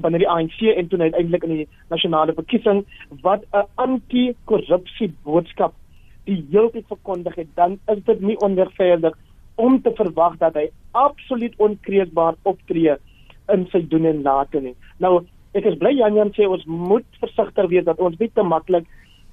binne 0.01 0.19
die 0.23 0.29
ANC 0.29 0.57
en 0.73 0.89
toe 0.89 0.99
uiteindelik 0.99 1.45
in 1.45 1.55
die 1.59 1.67
nasionale 1.93 2.33
verkiesing 2.33 2.81
wat 3.21 3.45
'n 3.53 3.67
anti-korrupsie 3.85 5.13
boodskap 5.23 5.73
die 6.25 6.39
hele 6.51 6.71
tyd 6.71 6.87
verkondig 6.87 7.35
het, 7.35 7.47
dan 7.55 7.79
is 7.91 8.03
dit 8.05 8.21
nie 8.21 8.37
onregverdig 8.39 9.13
om 9.55 9.81
te 9.81 9.91
verwag 9.95 10.37
dat 10.37 10.55
hy 10.55 10.69
absoluut 10.91 11.53
onkreusbaar 11.57 12.35
optree 12.43 12.95
in 13.51 13.67
sy 13.71 13.81
doen 13.87 14.05
en 14.05 14.21
late 14.23 14.61
nie. 14.61 14.75
Nou, 14.99 15.21
ek 15.53 15.65
is 15.69 15.77
bly 15.81 15.93
Jan 15.97 16.15
Jan 16.17 16.31
sê 16.33 16.47
ons 16.49 16.63
moet 16.65 17.05
versigtig 17.21 17.69
wees 17.69 17.85
dat 17.85 17.99
ons 18.01 18.17
nie 18.19 18.29
te 18.33 18.45
maklik 18.45 18.87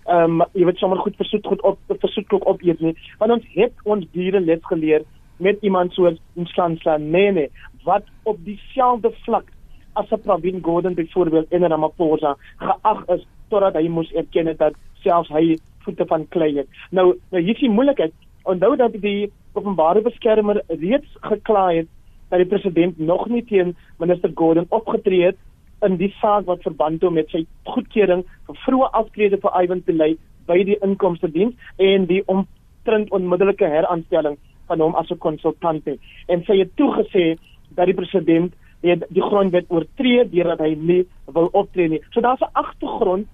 ehm 0.09 0.41
um, 0.41 0.45
jy 0.57 0.67
weet 0.67 0.81
sommer 0.81 1.01
goed 1.05 1.17
versoet 1.21 1.47
goed 1.47 1.63
op 1.69 1.79
versoet 2.03 2.27
kook 2.29 2.47
op 2.49 2.63
eet 2.65 2.81
nie 2.85 2.95
want 3.21 3.35
ons 3.37 3.49
het 3.55 3.85
ons 3.85 4.07
diere 4.17 4.41
les 4.41 4.63
geleer 4.69 5.05
met 5.47 5.61
iemand 5.65 5.93
soos 5.97 6.17
Mshansla 6.37 6.97
Nene 6.99 7.49
wat 7.85 8.09
op 8.25 8.41
dieselfde 8.45 9.13
vlak 9.25 9.53
as 10.01 10.13
'n 10.13 10.23
Pravin 10.25 10.63
Gordhan 10.63 10.95
byvoorbeeld 10.95 11.53
in 11.53 11.65
Ramaphosa 11.65 12.37
geag 12.57 13.05
is 13.17 13.27
totdat 13.49 13.75
hy 13.75 13.89
moes 13.89 14.13
erken 14.13 14.57
dat 14.57 14.75
selfs 15.05 15.29
hy 15.29 15.59
voete 15.85 16.07
van 16.07 16.29
klei 16.29 16.57
het 16.57 16.69
nou 16.91 17.07
nou 17.31 17.43
hier 17.43 17.55
is 17.55 17.61
die 17.61 17.77
moeilikheid 17.79 18.13
onthou 18.43 18.77
dat 18.77 18.93
die 18.93 19.33
openbare 19.53 20.01
beskermer 20.01 20.63
reeds 20.69 21.17
gekla 21.21 21.69
het 21.73 21.89
dat 22.31 22.39
die 22.39 22.49
president 22.49 22.99
nog 22.99 23.27
nie 23.29 23.45
teen 23.45 23.75
minister 23.99 24.31
Gordhan 24.35 24.67
opgetree 24.69 25.31
het 25.31 25.39
in 25.87 25.97
die 25.97 26.13
saak 26.21 26.47
wat 26.47 26.63
verband 26.63 27.03
hou 27.03 27.13
met 27.13 27.31
sy 27.33 27.45
goedkeuring 27.69 28.25
vir 28.47 28.61
vroeë 28.67 28.91
aftrede 29.01 29.41
vir 29.43 29.57
Ivan 29.63 29.83
Pillay 29.87 30.17
by 30.47 30.63
die 30.65 30.79
inkomste 30.85 31.31
diens 31.33 31.55
en 31.79 32.07
die 32.11 32.23
omtrent 32.27 33.13
onmiddellike 33.17 33.69
heraanstelling 33.75 34.39
van 34.71 34.81
hom 34.81 34.95
as 34.95 35.11
'n 35.11 35.19
konsultant. 35.19 35.87
En 36.29 36.45
sy 36.45 36.59
het 36.59 36.77
toegesê 36.77 37.39
dat 37.77 37.87
die 37.87 37.95
president 37.95 38.53
die, 38.83 38.97
die 39.09 39.23
grondwet 39.23 39.67
oortree 39.69 40.25
deurdat 40.29 40.61
hy 40.61 40.75
nie 40.75 41.03
wil 41.27 41.49
optree 41.53 41.89
nie. 41.89 42.03
So 42.11 42.21
daar's 42.21 42.41
'n 42.41 42.53
agtergrond 42.53 43.27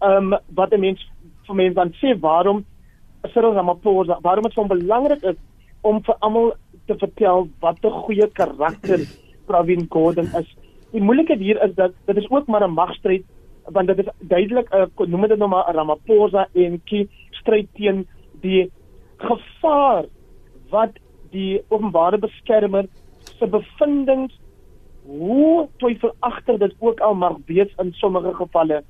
ehm 0.00 0.32
um, 0.32 0.38
wat 0.54 0.72
'n 0.72 0.80
mens 0.80 1.00
vir 1.46 1.54
mense 1.54 1.74
dan 1.74 1.92
sê 2.00 2.18
waarom 2.20 2.64
Cyril 3.32 3.54
Ramaphosa, 3.54 4.18
waarom 4.22 4.42
dit 4.42 4.52
so 4.52 4.64
belangrik 4.64 5.22
is 5.22 5.36
om 5.80 6.02
vir 6.02 6.16
almal 6.18 6.52
te 6.86 6.96
vertel 6.98 7.48
wat 7.60 7.78
'n 7.82 7.90
goeie 8.04 8.28
karakter 8.32 9.00
Pravin 9.46 9.86
Gordhan 9.88 10.30
is 10.40 10.48
die 10.92 11.02
moeilikheid 11.02 11.40
hier 11.40 11.62
is 11.62 11.74
dat 11.74 11.92
dit 12.06 12.16
is 12.16 12.30
ook 12.30 12.46
maar 12.46 12.64
'n 12.64 12.74
magstryd 12.74 13.24
want 13.64 13.86
dit 13.86 13.98
is 13.98 14.08
duidelik 14.18 14.68
'n 14.70 14.90
uh, 15.02 15.06
noem 15.06 15.28
dit 15.28 15.38
nou 15.38 15.48
maar 15.48 15.74
Ramaphosa 15.74 16.48
en 16.52 16.80
Ki 16.84 17.08
stryd 17.30 17.68
teen 17.74 18.06
die 18.40 18.70
gevaar 19.16 20.04
wat 20.70 20.98
die 21.30 21.62
openbare 21.68 22.18
beskermer 22.18 22.86
se 23.38 23.46
bevindinge 23.46 24.30
hoe 25.06 25.68
twyfelagtig 25.76 26.58
dit 26.58 26.74
ook 26.78 27.00
al 27.00 27.14
mag 27.14 27.36
wees 27.46 27.72
in 27.78 27.92
sommige 27.92 28.34
gevalle 28.34 28.82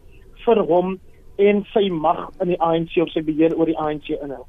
vir 0.45 0.59
hom 0.69 0.99
en 1.37 1.65
sy 1.73 1.89
mag 1.89 2.29
in 2.41 2.53
die 2.53 2.61
ANC 2.61 2.97
of 3.03 3.11
sy 3.15 3.23
beheer 3.25 3.55
oor 3.57 3.67
die 3.67 3.79
ANC 3.79 4.11
inhou. 4.19 4.45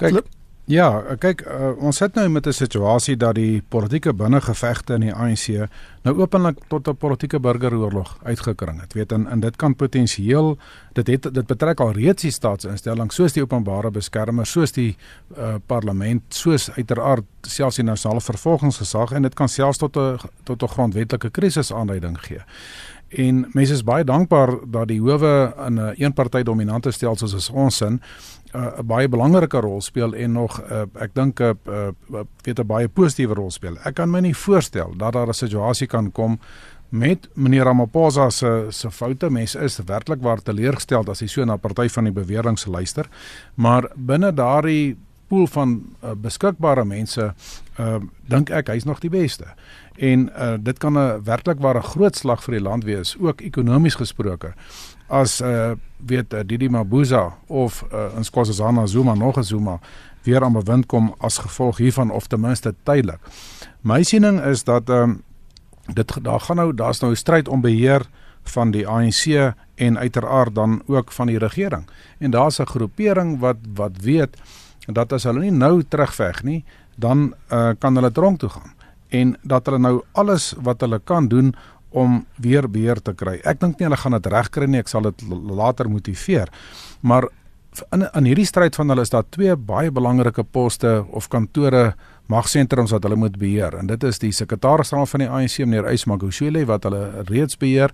Kyk, 0.00 0.24
Ja, 0.64 1.02
kyk, 1.20 1.42
uh, 1.44 1.74
ons 1.84 1.98
sit 2.00 2.14
nou 2.16 2.24
met 2.32 2.46
'n 2.46 2.52
situasie 2.52 3.16
dat 3.16 3.34
die 3.34 3.62
politieke 3.68 4.14
binnengevegte 4.14 4.94
in 4.94 5.00
die 5.00 5.12
ANC 5.12 5.68
nou 6.02 6.16
openlik 6.16 6.56
tot 6.68 6.88
'n 6.88 6.96
politieke 6.96 7.40
burgeroorlog 7.40 8.16
uitgekring 8.22 8.80
het. 8.80 8.92
Weet 8.94 9.12
en 9.12 9.26
en 9.26 9.40
dit 9.40 9.56
kan 9.56 9.76
potensieel 9.76 10.56
dit 10.92 11.06
het 11.06 11.34
dit 11.34 11.46
betrek 11.46 11.80
al 11.80 11.92
reeds 11.92 12.22
die 12.22 12.30
staatsinstellings 12.30 13.14
soos 13.14 13.32
die 13.32 13.42
openbare 13.42 13.90
beskermer, 13.90 14.46
soos 14.46 14.72
die 14.72 14.96
uh, 15.38 15.54
parlement, 15.66 16.22
soos 16.28 16.70
uiteraard 16.70 17.24
selfs 17.42 17.76
die 17.76 17.84
nasionale 17.84 18.20
vervolgingsgesag 18.20 19.12
en 19.12 19.22
dit 19.22 19.34
kan 19.34 19.48
selfs 19.48 19.78
tot 19.78 19.96
'n 19.96 20.18
tot 20.44 20.62
'n 20.62 20.68
grondwetlike 20.68 21.30
krisis 21.30 21.72
aanleiding 21.72 22.18
gee. 22.20 22.40
En 23.08 23.46
mense 23.52 23.72
is 23.72 23.84
baie 23.84 24.04
dankbaar 24.04 24.56
dat 24.70 24.88
die 24.88 25.00
howe 25.00 25.54
in 25.66 25.74
'n 25.74 25.78
een 25.78 25.94
eenparty 25.94 26.42
dominante 26.42 26.90
stelsel 26.90 27.28
soos 27.28 27.50
ons 27.50 27.80
in 27.80 28.00
uh, 28.54 28.82
baie 28.82 29.08
belangrike 29.08 29.60
rol 29.60 29.80
speel 29.82 30.14
en 30.14 30.32
nog 30.32 30.60
uh, 30.62 30.84
ek 31.02 31.14
dink 31.14 31.40
'n 31.40 31.58
uh, 31.68 31.88
uh, 32.12 32.24
weet 32.44 32.60
'n 32.60 32.66
baie 32.66 32.88
positiewe 32.88 33.34
rol 33.34 33.50
speel. 33.50 33.76
Ek 33.84 33.94
kan 33.94 34.10
my 34.10 34.20
nie 34.20 34.34
voorstel 34.34 34.94
dat 34.96 35.12
daar 35.12 35.28
'n 35.28 35.34
situasie 35.34 35.86
kan 35.86 36.12
kom 36.12 36.38
met 36.88 37.28
meneer 37.34 37.64
Ramaphosa 37.64 38.30
se 38.30 38.66
se 38.70 38.90
foute. 38.90 39.30
Mense 39.30 39.58
is 39.58 39.78
werklik 39.86 40.22
waar 40.22 40.42
teleurgesteld 40.42 41.08
as 41.08 41.20
hy 41.20 41.26
so 41.26 41.44
na 41.44 41.56
party 41.56 41.88
van 41.88 42.04
die 42.04 42.12
beweringe 42.12 42.70
luister. 42.70 43.08
Maar 43.54 43.90
binne 43.96 44.32
daardie 44.34 44.96
pool 45.28 45.46
van 45.46 45.82
uh, 46.04 46.12
beskikbare 46.20 46.84
mense, 46.84 47.34
uh, 47.80 47.96
dink 48.28 48.50
ek 48.50 48.68
hy's 48.68 48.84
nog 48.84 49.00
die 49.00 49.10
beste. 49.10 49.44
En 49.96 50.28
uh, 50.28 50.54
dit 50.60 50.78
kan 50.78 50.98
'n 50.98 51.24
werklik 51.24 51.60
waar 51.60 51.76
'n 51.76 51.90
groot 51.94 52.16
slag 52.16 52.42
vir 52.44 52.54
die 52.54 52.62
land 52.62 52.84
wees, 52.84 53.16
ook 53.18 53.40
ekonomies 53.40 53.94
gesproke 53.94 54.54
as 55.14 55.40
uh 55.40 55.74
weet 56.06 56.34
uh, 56.34 56.40
Didi 56.44 56.68
Mabuza 56.68 57.32
of 57.46 57.84
uh, 57.92 58.16
in 58.16 58.24
Skossazana 58.24 58.86
Zuma 58.86 59.14
nog 59.14 59.36
'n 59.36 59.42
Zuma 59.42 59.78
weer 60.22 60.42
aan 60.44 60.52
bewind 60.52 60.86
kom 60.86 61.14
as 61.18 61.38
gevolg 61.38 61.76
hiervan 61.76 62.10
of 62.10 62.26
ten 62.26 62.40
minste 62.40 62.74
tydelik. 62.82 63.20
My 63.80 64.02
siening 64.02 64.40
is 64.40 64.64
dat 64.64 64.88
ehm 64.88 65.02
um, 65.02 65.22
dit 65.94 66.24
daar 66.24 66.40
gaan 66.40 66.56
nou 66.56 66.74
daar's 66.74 67.00
nou 67.00 67.12
'n 67.12 67.16
stryd 67.16 67.48
om 67.48 67.60
beheer 67.60 68.02
van 68.42 68.70
die 68.70 68.88
ANC 68.88 69.54
en 69.74 69.98
uiteraard 69.98 70.54
dan 70.54 70.82
ook 70.86 71.12
van 71.12 71.26
die 71.26 71.38
regering. 71.38 71.88
En 72.18 72.30
daar's 72.30 72.58
'n 72.58 72.66
groepering 72.66 73.38
wat 73.38 73.56
wat 73.74 73.96
weet 74.00 74.36
dat 74.86 75.12
as 75.12 75.22
hulle 75.22 75.40
nie 75.40 75.50
nou 75.50 75.82
terugveg 75.88 76.42
nie, 76.42 76.64
dan 76.96 77.34
uh, 77.52 77.70
kan 77.78 77.94
hulle 77.94 78.12
tronk 78.12 78.38
toe 78.38 78.48
gaan 78.48 78.74
en 79.14 79.36
dat 79.42 79.66
hulle 79.66 79.78
nou 79.78 80.02
alles 80.12 80.52
wat 80.62 80.80
hulle 80.80 80.98
kan 81.04 81.28
doen 81.28 81.54
om 81.94 82.24
weer 82.42 82.66
beheer 82.70 82.98
te 83.02 83.14
kry. 83.14 83.38
Ek 83.46 83.60
dink 83.62 83.78
nie 83.78 83.86
hulle 83.86 84.00
gaan 84.00 84.16
dit 84.18 84.28
regkry 84.32 84.66
nie, 84.66 84.82
ek 84.82 84.90
sal 84.90 85.06
dit 85.06 85.24
later 85.30 85.88
motiveer. 85.90 86.50
Maar 87.06 87.30
in 87.94 88.04
in 88.14 88.28
hierdie 88.28 88.46
stryd 88.46 88.76
van 88.78 88.92
hulle 88.92 89.02
is 89.06 89.12
daar 89.12 89.24
twee 89.34 89.54
baie 89.56 89.90
belangrike 89.90 90.44
poste 90.44 90.92
of 91.10 91.28
kantore 91.28 91.94
magsentrums 92.30 92.92
wat 92.94 93.02
hulle 93.06 93.18
moet 93.18 93.38
beheer 93.38 93.74
en 93.78 93.90
dit 93.90 94.04
is 94.04 94.20
die 94.22 94.32
sekretaris-generaal 94.32 95.10
van 95.10 95.24
die 95.24 95.30
ANC 95.38 95.58
meneer 95.64 95.90
Ysmagosile 95.92 96.64
wat 96.70 96.86
hulle 96.88 97.24
reeds 97.30 97.58
beheer 97.60 97.92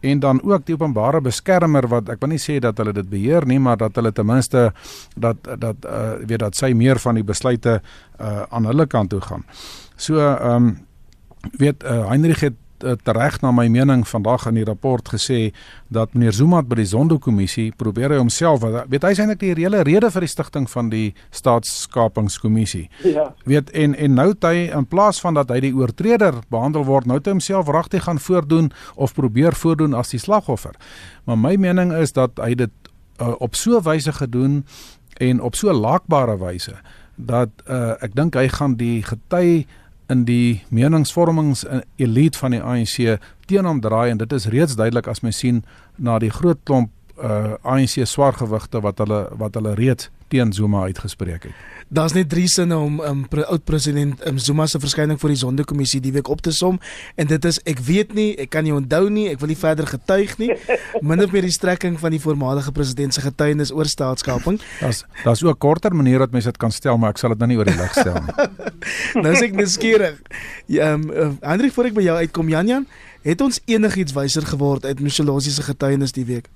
en 0.00 0.20
dan 0.20 0.40
ook 0.42 0.64
die 0.66 0.74
openbare 0.74 1.20
beskermer 1.20 1.88
wat 1.92 2.08
ek 2.12 2.20
wil 2.24 2.32
nie 2.32 2.40
sê 2.40 2.58
dat 2.60 2.78
hulle 2.80 2.94
dit 2.96 3.08
beheer 3.10 3.46
nie 3.48 3.60
maar 3.60 3.78
dat 3.80 3.96
hulle 4.00 4.12
ten 4.16 4.26
minste 4.26 4.70
dat 5.16 5.48
dat 5.60 5.86
uh, 5.86 6.16
weet 6.24 6.40
dat 6.44 6.56
sy 6.56 6.72
meer 6.76 6.98
van 6.98 7.20
die 7.20 7.26
besluite 7.26 7.80
uh, 7.80 8.42
aan 8.50 8.68
hulle 8.68 8.86
kant 8.86 9.10
toe 9.10 9.20
gaan. 9.20 9.44
So 9.96 10.18
ehm 10.20 10.56
um, 10.56 10.78
weet 11.56 11.84
uh, 11.84 12.08
Heinrich 12.08 12.40
het 12.44 12.56
tereg 12.80 13.40
na 13.42 13.50
my 13.52 13.68
mening 13.68 14.04
vandag 14.08 14.46
in 14.50 14.54
die 14.54 14.64
rapport 14.64 15.08
gesê 15.12 15.52
dat 15.88 16.14
meneer 16.14 16.32
Zuma 16.32 16.62
by 16.62 16.80
die 16.80 16.88
Zondo-kommissie 16.88 17.72
probeer 17.76 18.14
hy 18.14 18.20
homself 18.20 18.62
weet 18.62 19.02
hy 19.06 19.10
is 19.14 19.22
eintlik 19.22 19.40
die 19.42 19.54
reële 19.58 19.82
rede 19.86 20.10
vir 20.10 20.26
die 20.26 20.30
stigting 20.30 20.68
van 20.70 20.90
die 20.90 21.14
staatskapingskommissie. 21.30 22.88
Ja. 23.04 23.30
Weet 23.44 23.70
en 23.70 23.94
en 23.94 24.14
nou 24.14 24.30
hy 24.40 24.68
in 24.68 24.86
plaas 24.86 25.20
van 25.20 25.34
dat 25.34 25.50
hy 25.50 25.60
die 25.60 25.74
oortreder 25.74 26.40
behandel 26.48 26.84
word, 26.84 27.06
nou 27.06 27.18
hy 27.18 27.30
homself 27.30 27.68
regtig 27.68 28.04
gaan 28.04 28.18
voordoen 28.18 28.70
of 28.94 29.14
probeer 29.14 29.54
voordoen 29.54 29.94
as 29.94 30.10
die 30.10 30.20
slagoffer. 30.20 30.76
Maar 31.24 31.38
my 31.38 31.56
mening 31.56 31.92
is 31.92 32.12
dat 32.12 32.38
hy 32.40 32.54
dit 32.54 32.72
uh, 33.20 33.34
op 33.38 33.54
so 33.54 33.78
'n 33.78 33.84
wyse 33.84 34.12
gedoen 34.12 34.64
en 35.20 35.40
op 35.40 35.54
so 35.54 35.72
laakbare 35.72 36.38
wyse 36.38 36.76
dat 37.16 37.50
uh, 37.68 37.94
ek 38.00 38.14
dink 38.16 38.34
hy 38.34 38.48
gaan 38.48 38.76
die 38.80 39.02
gety 39.04 39.66
in 40.10 40.24
die 40.28 40.62
meningsvormings 40.68 41.64
elite 41.96 42.38
van 42.38 42.56
die 42.56 42.62
ANC 42.62 42.96
teen 43.50 43.66
hom 43.68 43.80
draai 43.80 44.10
en 44.10 44.20
dit 44.20 44.32
is 44.32 44.48
reeds 44.52 44.76
duidelik 44.78 45.08
as 45.10 45.22
mens 45.24 45.38
sien 45.42 45.62
na 45.96 46.18
die 46.18 46.32
groot 46.34 46.60
klomp 46.64 46.90
uh, 47.22 47.56
ANC 47.62 48.00
swaargewigte 48.04 48.82
wat 48.84 48.98
hulle 49.02 49.26
wat 49.38 49.58
hulle 49.58 49.74
reeds 49.78 50.10
teen 50.30 50.52
Zuma 50.54 50.86
uitgespreek 50.88 51.48
het. 51.48 51.66
Daar's 51.90 52.14
net 52.14 52.28
drie 52.30 52.46
sinne 52.48 52.76
om 52.78 53.00
um, 53.02 53.24
oud 53.30 53.64
president 53.66 54.20
um, 54.26 54.38
Zuma 54.38 54.66
se 54.70 54.78
verskyning 54.78 55.18
voor 55.20 55.32
die 55.32 55.38
sondekommissie 55.40 56.00
die 56.00 56.12
week 56.14 56.28
op 56.30 56.40
te 56.40 56.52
som 56.54 56.78
en 57.18 57.26
dit 57.26 57.48
is 57.48 57.58
ek 57.66 57.82
weet 57.86 58.14
nie, 58.14 58.28
ek 58.38 58.52
kan 58.54 58.66
nie 58.66 58.74
onthou 58.74 59.08
nie, 59.10 59.26
ek 59.32 59.40
wil 59.42 59.50
nie 59.50 59.58
verder 59.58 59.88
getuig 59.90 60.36
nie. 60.38 60.52
Min 61.06 61.24
of 61.24 61.34
meer 61.34 61.48
die 61.48 61.54
strekking 61.54 61.98
van 61.98 62.14
die 62.14 62.22
voormalige 62.22 62.72
president 62.76 63.16
se 63.16 63.24
getuienis 63.24 63.74
oor 63.74 63.90
staatskaping. 63.90 64.60
Daar's 64.78 65.02
daar's 65.24 65.42
ook 65.42 65.56
'n 65.56 65.58
korter 65.58 65.94
manier 65.94 66.18
dat 66.18 66.30
mense 66.30 66.48
dit 66.48 66.62
kan 66.62 66.72
stel, 66.72 66.98
maar 66.98 67.10
ek 67.10 67.18
sal 67.18 67.34
dit 67.34 67.38
nou 67.38 67.48
nie 67.50 67.58
oor 67.58 67.66
die 67.66 67.76
lig 67.76 67.92
stel 67.92 68.22
nie. 68.22 68.34
nou 69.24 69.34
sê 69.34 69.50
ek 69.50 69.58
neskierig. 69.58 70.22
Ja, 70.66 70.92
um, 70.92 71.10
uh, 71.10 71.30
Hendrik, 71.40 71.72
voor 71.72 71.90
ek 71.90 71.94
by 71.94 72.02
jou 72.02 72.16
uitkom, 72.16 72.48
Janjan, 72.48 72.86
het 73.22 73.40
ons 73.40 73.60
enigiets 73.66 74.14
wyser 74.14 74.46
geword 74.46 74.84
uit 74.84 75.00
Michelozzi 75.00 75.50
se 75.50 75.62
getuienis 75.62 76.12
die 76.12 76.24
week? 76.24 76.48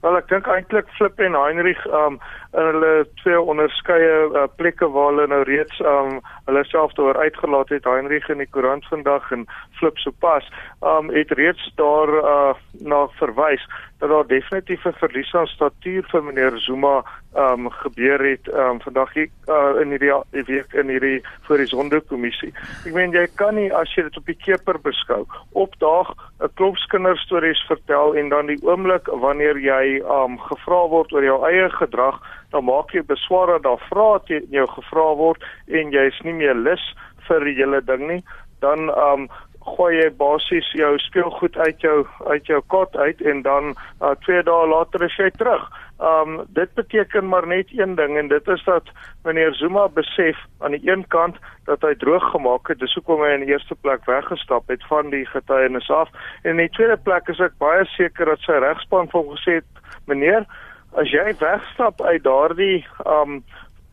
Wel 0.00 0.16
ek 0.16 0.30
dink 0.32 0.46
eintlik 0.48 0.88
Flip 0.96 1.18
en 1.20 1.34
Heinrich 1.36 1.80
um 1.92 2.16
in 2.56 2.68
hulle 2.70 2.92
twee 3.20 3.40
onderskeie 3.52 4.14
uh, 4.32 4.46
plekke 4.56 4.88
waar 4.94 5.10
hulle 5.12 5.26
nou 5.28 5.42
reeds 5.44 5.82
um 5.84 6.16
hulle 6.46 6.62
self 6.70 6.94
daaroor 6.96 7.20
uitgelaat 7.20 7.68
het 7.74 7.84
Heinrich 7.84 8.28
in 8.32 8.40
die 8.40 8.48
koerant 8.48 8.88
vandag 8.88 9.28
en 9.36 9.44
Flip 9.76 10.00
sopas 10.00 10.48
um 10.80 11.12
het 11.12 11.34
reeds 11.36 11.68
daar 11.76 12.14
uh, 12.22 12.54
na 12.80 13.02
verwys 13.20 13.66
dat 14.00 14.08
daar 14.08 14.26
definitief 14.26 14.84
'n 14.84 14.92
verlies 14.92 15.34
aan 15.34 15.46
statuur 15.46 16.04
vir 16.08 16.24
meneer 16.24 16.58
Zuma 16.58 17.04
um 17.36 17.70
gebeur 17.70 18.20
het 18.30 18.48
um 18.52 18.80
vandag 18.80 19.12
hier 19.14 19.28
uh, 19.46 19.80
in 19.80 19.90
hierdie 19.90 20.44
week 20.46 20.72
in 20.72 20.88
hierdie 20.88 21.22
voor 21.42 21.56
die 21.56 21.66
sondekommissie. 21.66 22.52
Ek 22.86 22.92
meen 22.92 23.12
jy 23.12 23.26
kan 23.34 23.54
nie 23.54 23.68
as 23.74 23.92
jy 23.94 24.02
dit 24.02 24.16
op 24.16 24.26
die 24.26 24.38
keper 24.40 24.80
beskou 24.80 25.26
opdaag 25.52 26.14
'n 26.40 26.50
klomp 26.54 26.76
kinderstories 26.88 27.60
vertel 27.68 28.16
en 28.16 28.28
dan 28.28 28.46
die 28.46 28.58
oomblik 28.62 29.06
wanneer 29.06 29.58
jy 29.58 30.00
um 30.00 30.38
gevra 30.38 30.88
word 30.88 31.12
oor 31.12 31.24
jou 31.24 31.38
eie 31.46 31.70
gedrag, 31.70 32.20
dan 32.50 32.64
maak 32.64 32.90
jy 32.90 33.02
beswaar 33.02 33.46
dat 33.46 33.62
daar 33.62 33.86
vrae 33.90 34.20
teen 34.26 34.46
jou 34.50 34.66
gevra 34.66 35.14
word 35.14 35.44
en 35.66 35.92
jy 35.92 36.06
is 36.06 36.20
nie 36.24 36.34
meer 36.34 36.54
lus 36.54 36.94
vir 37.28 37.44
die 37.44 37.54
hele 37.54 37.84
ding 37.84 38.06
nie. 38.08 38.24
Dan 38.60 38.90
um 38.90 39.28
gooi 39.64 39.92
jy 39.98 40.08
basies 40.16 40.68
jou 40.72 40.94
speelgoed 40.98 41.56
uit 41.56 41.80
jou 41.84 42.06
uit 42.32 42.46
jou 42.48 42.60
kot 42.72 42.96
uit 42.96 43.20
en 43.20 43.42
dan 43.42 43.74
uh, 44.00 44.14
twee 44.24 44.42
dae 44.42 44.66
later 44.68 45.04
is 45.04 45.16
jy 45.20 45.30
terug. 45.36 45.66
Um 46.00 46.38
dit 46.56 46.72
beteken 46.74 47.28
maar 47.28 47.46
net 47.46 47.68
een 47.76 47.94
ding 47.94 48.16
en 48.16 48.28
dit 48.28 48.48
is 48.48 48.64
dat 48.64 48.88
meneer 49.24 49.54
Zuma 49.54 49.88
besef 49.88 50.38
aan 50.58 50.72
die 50.72 50.90
een 50.90 51.04
kant 51.08 51.36
dat 51.68 51.84
hy 51.84 51.92
droog 52.00 52.24
gemaak 52.32 52.72
het, 52.72 52.80
dis 52.80 52.94
hoekom 52.96 53.20
hy 53.20 53.34
in 53.36 53.44
die 53.44 53.52
eerste 53.52 53.76
plek 53.84 54.08
weggestap 54.08 54.72
het 54.72 54.86
van 54.88 55.12
die 55.12 55.26
getuienis 55.28 55.90
af 55.92 56.08
en 56.42 56.56
in 56.56 56.64
die 56.64 56.72
tweede 56.72 56.96
plek 56.96 57.28
is 57.28 57.40
ek 57.44 57.58
baie 57.60 57.84
seker 57.96 58.32
dat 58.32 58.40
sy 58.48 58.56
regspan 58.64 59.12
vir 59.12 59.20
hom 59.20 59.36
gesê 59.36 59.60
het, 59.60 59.84
meneer, 60.08 60.48
as 60.96 61.12
jy 61.12 61.34
wegstap 61.38 62.00
uit 62.00 62.24
daardie 62.24 62.80
um 63.04 63.42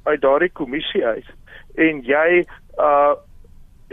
uit 0.08 0.22
daardie 0.24 0.54
kommissie 0.56 1.04
uit 1.04 1.28
en 1.76 2.04
jy 2.08 2.46
uh 2.80 3.16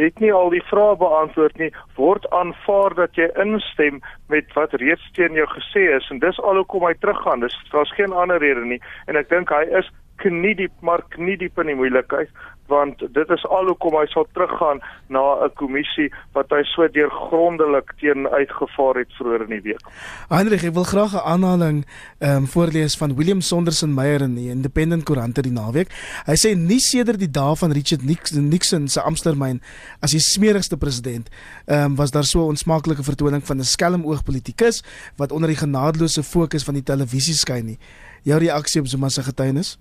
het 0.00 0.18
nie 0.18 0.32
al 0.32 0.50
die 0.50 0.62
vrae 0.70 0.96
beantwoord 0.98 1.58
nie 1.58 1.70
word 1.98 2.26
aanvaar 2.34 2.94
dat 2.98 3.18
jy 3.18 3.28
instem 3.42 4.00
met 4.32 4.50
wat 4.58 4.74
reeds 4.82 5.04
teen 5.18 5.38
jou 5.38 5.46
gesê 5.52 5.86
is. 5.96 6.08
En 6.10 6.18
dis 6.18 6.40
alhoekom 6.40 6.86
hy 6.86 6.94
teruggaan. 6.98 7.44
Dis 7.46 7.56
daar's 7.72 7.94
geen 7.94 8.12
ander 8.12 8.42
rede 8.42 8.64
nie. 8.66 8.80
En 9.06 9.16
ek 9.20 9.30
dink 9.30 9.52
hy 9.54 9.62
is 9.78 9.90
knie 10.22 10.54
diep 10.58 10.74
maar 10.82 11.02
knie 11.14 11.36
diep 11.38 11.58
in 11.58 11.72
die 11.72 11.78
moeilikheid 11.78 12.30
want 12.66 12.98
dit 12.98 13.28
is 13.30 13.44
al 13.46 13.66
hoekom 13.68 13.96
hy 13.98 14.06
sal 14.12 14.26
teruggaan 14.32 14.80
na 15.12 15.44
'n 15.44 15.52
kommissie 15.60 16.08
wat 16.32 16.50
hy 16.50 16.62
so 16.64 16.88
deurgrondelik 16.88 17.92
teen 18.00 18.28
uitgevaar 18.28 18.94
het 18.94 19.12
vroeër 19.18 19.42
in 19.42 19.52
die 19.56 19.60
week. 19.60 19.84
Hendrik, 20.28 20.62
ek 20.62 20.74
wil 20.74 20.84
graag 20.84 21.12
'n 21.12 21.24
aanhaling 21.24 21.84
ehm 22.18 22.36
um, 22.36 22.46
voorlees 22.46 22.96
van 22.96 23.16
William 23.16 23.40
Sonderson 23.40 23.94
Meyer 23.94 24.20
in 24.20 24.34
die 24.34 24.50
Independent 24.50 25.04
Koerant 25.04 25.42
die 25.42 25.52
naweek. 25.52 25.88
Hy 26.26 26.36
sê 26.36 26.56
nie 26.56 26.80
sedert 26.80 27.18
die 27.18 27.30
dae 27.30 27.56
van 27.56 27.72
Richard 27.72 28.02
Nixon, 28.02 28.48
Nixon 28.48 28.88
se 28.88 29.00
amptetermyn 29.00 29.60
as 30.00 30.10
die 30.10 30.20
smeerigste 30.20 30.76
president, 30.76 31.28
ehm 31.66 31.84
um, 31.84 31.96
was 31.96 32.10
daar 32.10 32.24
so 32.24 32.40
'n 32.40 32.56
onsmaaklike 32.56 33.02
vertoning 33.02 33.42
van 33.46 33.58
'n 33.58 33.64
skelmoog 33.64 34.24
politikus 34.24 34.82
wat 35.16 35.32
onder 35.32 35.48
die 35.48 35.56
genadeloose 35.56 36.22
fokus 36.22 36.64
van 36.64 36.74
die 36.74 36.82
televisie 36.82 37.34
skyn 37.34 37.64
nie. 37.66 37.78
Jou 38.22 38.38
reaksie 38.38 38.80
op 38.80 38.86
Zuma 38.86 39.08
se 39.08 39.22
getuienis? 39.22 39.78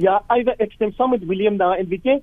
Ja, 0.00 0.22
Iver, 0.32 0.56
ek 0.56 0.72
stem 0.72 0.92
saam 0.96 1.10
met 1.12 1.24
William 1.28 1.58
daar 1.60 1.76
en 1.76 1.88
weet 1.90 2.06
jy, 2.08 2.14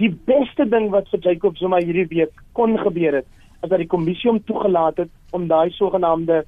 die 0.00 0.10
beste 0.26 0.64
ding 0.66 0.88
wat 0.90 1.06
vir 1.12 1.20
Jacob 1.22 1.58
Zuma 1.60 1.78
hierdie 1.78 2.08
week 2.10 2.32
kon 2.58 2.74
gebeur 2.80 3.20
het, 3.20 3.28
is 3.62 3.70
dat 3.70 3.78
die 3.78 3.90
kommissie 3.90 4.30
hom 4.30 4.40
toegelaat 4.42 4.98
het 5.04 5.12
om 5.36 5.46
daai 5.46 5.70
sogenaamde 5.76 6.40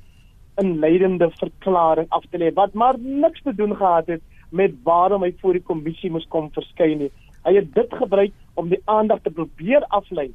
inleidende 0.58 1.28
verklaring 1.38 2.08
af 2.14 2.26
te 2.30 2.38
lê 2.42 2.50
wat 2.54 2.74
maar 2.74 2.98
niks 2.98 3.42
te 3.42 3.54
doen 3.54 3.74
gehad 3.76 4.10
het 4.10 4.22
met 4.50 4.74
waarom 4.86 5.22
hy 5.22 5.30
voor 5.42 5.58
die 5.58 5.66
kommissie 5.66 6.10
moes 6.10 6.26
kom 6.30 6.50
verskyn 6.54 7.04
nie. 7.04 7.10
Hy 7.46 7.54
het 7.58 7.70
dit 7.74 7.94
gebruik 7.94 8.34
om 8.58 8.70
die 8.70 8.82
aandag 8.90 9.22
te 9.22 9.30
probeer 9.30 9.86
aflei 9.94 10.32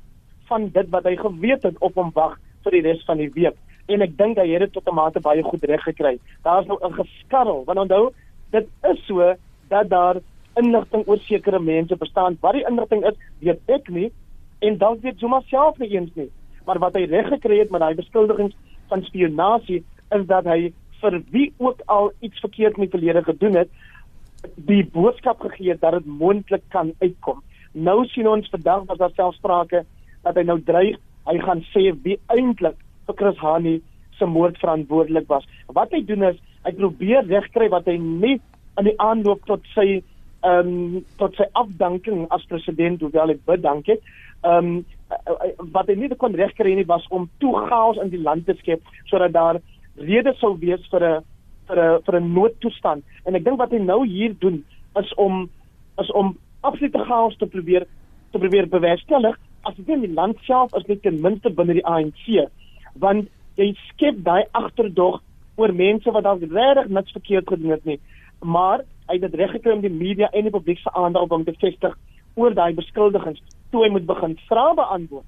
van 0.48 0.70
dit 0.76 0.88
wat 0.96 1.08
hy 1.08 1.16
geweet 1.20 1.68
het 1.68 1.84
op 1.84 2.00
hom 2.00 2.12
wag 2.16 2.40
vir 2.64 2.78
die 2.78 2.84
res 2.88 3.04
van 3.08 3.20
die 3.20 3.32
week. 3.36 3.60
En 3.92 4.04
ek 4.06 4.16
dink 4.18 4.40
hy 4.40 4.48
het 4.54 4.68
dit 4.68 4.74
tot 4.74 4.88
'n 4.88 4.96
mate 4.96 5.20
baie 5.20 5.44
goed 5.44 5.64
reg 5.64 5.84
gekry. 5.84 6.20
Daar's 6.44 6.68
nou 6.68 6.80
'n 6.80 6.96
geskarrel, 6.96 7.64
want 7.66 7.80
onthou, 7.80 8.12
dit 8.52 8.68
is 8.84 9.06
so 9.06 9.36
dat 9.70 9.90
daar 9.90 10.20
inligting 10.60 11.08
oor 11.08 11.22
sekere 11.26 11.60
mense 11.60 11.96
bestaan. 11.96 12.38
Wat 12.42 12.58
die 12.58 12.66
inligting 12.68 13.06
is, 13.08 13.18
weet 13.40 13.62
ek 13.78 13.90
nie 13.94 14.10
en 14.60 14.78
dan 14.78 15.00
weet 15.02 15.20
Zuma 15.20 15.40
self 15.48 15.78
nie 15.80 15.90
eens 15.96 16.12
nie. 16.16 16.30
Maar 16.68 16.82
wat 16.84 16.98
hy 17.00 17.06
reg 17.08 17.30
gekry 17.32 17.62
het 17.62 17.72
met 17.72 17.82
daai 17.82 17.96
beskuldigings 17.96 18.56
van 18.92 19.04
spionasie 19.08 19.84
is 20.16 20.26
dat 20.28 20.50
hy 20.50 20.74
vir 21.00 21.22
wie 21.32 21.48
ook 21.58 21.80
al 21.88 22.12
iets 22.20 22.42
verkeerd 22.44 22.78
met 22.78 22.92
verlede 22.92 23.24
gedoen 23.24 23.56
het, 23.62 23.70
die 24.56 24.84
boodskap 24.94 25.40
gegee 25.46 25.72
het 25.72 25.82
dat 25.82 26.00
dit 26.00 26.06
moontlik 26.20 26.64
kan 26.76 26.92
uitkom. 27.00 27.40
Nou 27.72 28.04
sien 28.12 28.28
ons 28.28 28.50
vandag 28.52 28.86
was 28.90 29.00
daar 29.00 29.16
self 29.16 29.38
sprake 29.40 29.86
dat 30.24 30.36
hy 30.36 30.44
nou 30.44 30.60
dreig, 30.66 31.00
hy 31.30 31.38
gaan 31.40 31.64
sê 31.72 31.90
wie 32.04 32.20
eintlik 32.34 32.78
vir 33.08 33.18
Chris 33.22 33.40
Hani 33.40 33.76
se 34.18 34.28
moord 34.28 34.60
verantwoordelik 34.60 35.28
was. 35.32 35.46
Wat 35.68 35.92
hy 35.96 36.02
doen 36.06 36.28
is 36.32 36.40
hy 36.66 36.74
probeer 36.76 37.28
regkry 37.30 37.70
wat 37.72 37.88
hy 37.88 37.96
nie 38.02 38.40
in 38.80 38.90
die 38.90 38.98
aanloop 39.00 39.46
tot 39.50 39.66
sy 39.76 40.02
ehm 40.40 40.70
um, 40.72 41.06
tot 41.20 41.36
sy 41.36 41.46
afdanking 41.60 42.24
as 42.32 42.46
president 42.48 43.02
hoewel 43.04 43.34
ek 43.34 43.44
bedank 43.50 43.92
het. 43.92 44.02
Ehm 44.48 44.80
um, 44.80 44.86
wat 45.74 45.90
hy 45.90 45.96
nie 45.98 46.16
kon 46.22 46.38
regkry 46.38 46.76
nie 46.78 46.88
was 46.88 47.06
om 47.10 47.30
toe 47.44 47.54
chaos 47.68 47.98
in 48.04 48.12
die 48.14 48.22
land 48.22 48.46
te 48.46 48.56
skep 48.60 48.82
sodat 49.10 49.34
daar 49.34 49.60
rede 49.98 50.34
sou 50.40 50.54
wees 50.60 50.86
vir 50.92 51.04
'n 51.04 51.24
vir 51.68 51.80
'n 51.86 52.02
vir 52.06 52.20
'n 52.20 52.34
noodtoestand. 52.34 53.04
En 53.26 53.36
ek 53.36 53.44
dink 53.44 53.58
wat 53.60 53.72
hy 53.72 53.80
nou 53.80 54.06
hier 54.06 54.34
doen 54.40 54.64
is 54.96 55.14
om 55.16 55.50
is 56.00 56.12
om 56.12 56.38
absolute 56.62 57.00
chaos 57.08 57.36
te 57.38 57.46
probeer 57.46 57.86
te 58.32 58.40
probeer 58.40 58.68
bewerkstellig 58.70 59.36
as 59.68 59.76
dit 59.76 59.90
in 59.90 60.02
die 60.02 60.14
land 60.14 60.38
self 60.48 60.74
is 60.78 60.88
net 60.88 61.02
ten 61.04 61.22
minste 61.22 61.50
binne 61.50 61.76
die 61.80 61.86
ANC 61.86 62.48
want 63.04 63.28
jy 63.60 63.74
skep 63.90 64.22
daai 64.24 64.44
agterdog 64.52 65.20
oor 65.60 65.74
mense 65.76 66.12
wat 66.16 66.24
dalk 66.28 66.46
regtig 66.46 66.92
niks 66.96 67.16
verkeerd 67.18 67.52
gedoen 67.52 67.76
het 67.76 67.86
nie 67.86 68.00
maar 68.42 68.84
hy 69.08 69.18
het 69.18 69.22
dit 69.22 69.40
reg 69.42 69.52
gekry 69.52 69.74
om 69.74 69.82
die 69.82 69.94
media 69.94 70.30
en 70.30 70.48
die 70.48 70.54
publiek 70.54 70.80
se 70.80 70.92
aandag 70.94 71.30
hom 71.30 71.44
te 71.46 71.56
vestig 71.60 71.96
oor 72.36 72.54
daai 72.54 72.74
beskuldigings 72.78 73.42
toe 73.72 73.84
hy 73.84 73.90
moet 73.94 74.06
begin 74.06 74.38
vrae 74.50 74.76
beantwoord. 74.78 75.26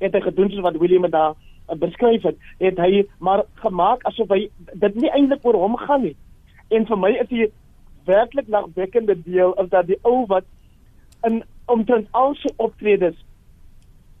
Het 0.00 0.14
hy 0.14 0.20
gedoen 0.24 0.50
soos 0.50 0.64
wat 0.64 0.78
William 0.80 1.06
daar 1.10 1.34
uh, 1.34 1.76
beskryf 1.76 2.22
het, 2.22 2.36
het 2.58 2.78
hy 2.78 3.04
maar 3.18 3.44
gemaak 3.62 4.04
asof 4.08 4.32
hy 4.34 4.48
dit 4.72 4.94
nie 4.94 5.12
eintlik 5.12 5.44
oor 5.44 5.60
hom 5.60 5.76
gaan 5.76 6.04
nie. 6.06 6.16
En 6.70 6.86
vir 6.88 7.00
my 7.00 7.12
is 7.22 7.30
die 7.32 7.48
werklik 8.08 8.48
lagwekkende 8.48 9.16
deel 9.24 9.54
is 9.62 9.70
dat 9.72 9.88
die 9.88 9.98
ou 10.08 10.24
wat 10.32 10.46
in 11.26 11.42
omtrent 11.68 12.08
al 12.16 12.34
sy 12.40 12.52
optredes 12.56 13.16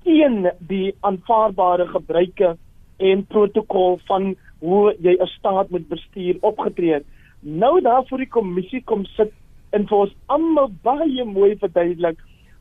teen 0.04 0.50
die 0.68 0.94
aanvaarbare 1.06 1.88
gebruike 1.88 2.56
en 2.98 3.24
protokol 3.32 3.98
van 4.10 4.34
hoe 4.60 4.94
jy 5.00 5.14
'n 5.16 5.32
staat 5.38 5.70
moet 5.70 5.88
bestuur 5.88 6.36
opgetree 6.40 6.92
het 6.98 7.06
nou 7.42 7.80
daar 7.80 8.04
voor 8.08 8.18
die 8.18 8.34
kommissie 8.38 8.82
kom 8.84 9.04
sit 9.16 9.32
en 9.72 9.86
vir 9.86 9.98
ons 9.98 10.14
almal 10.26 10.70
baie 10.82 11.24
mooi 11.24 11.56
verduidelik 11.60 12.18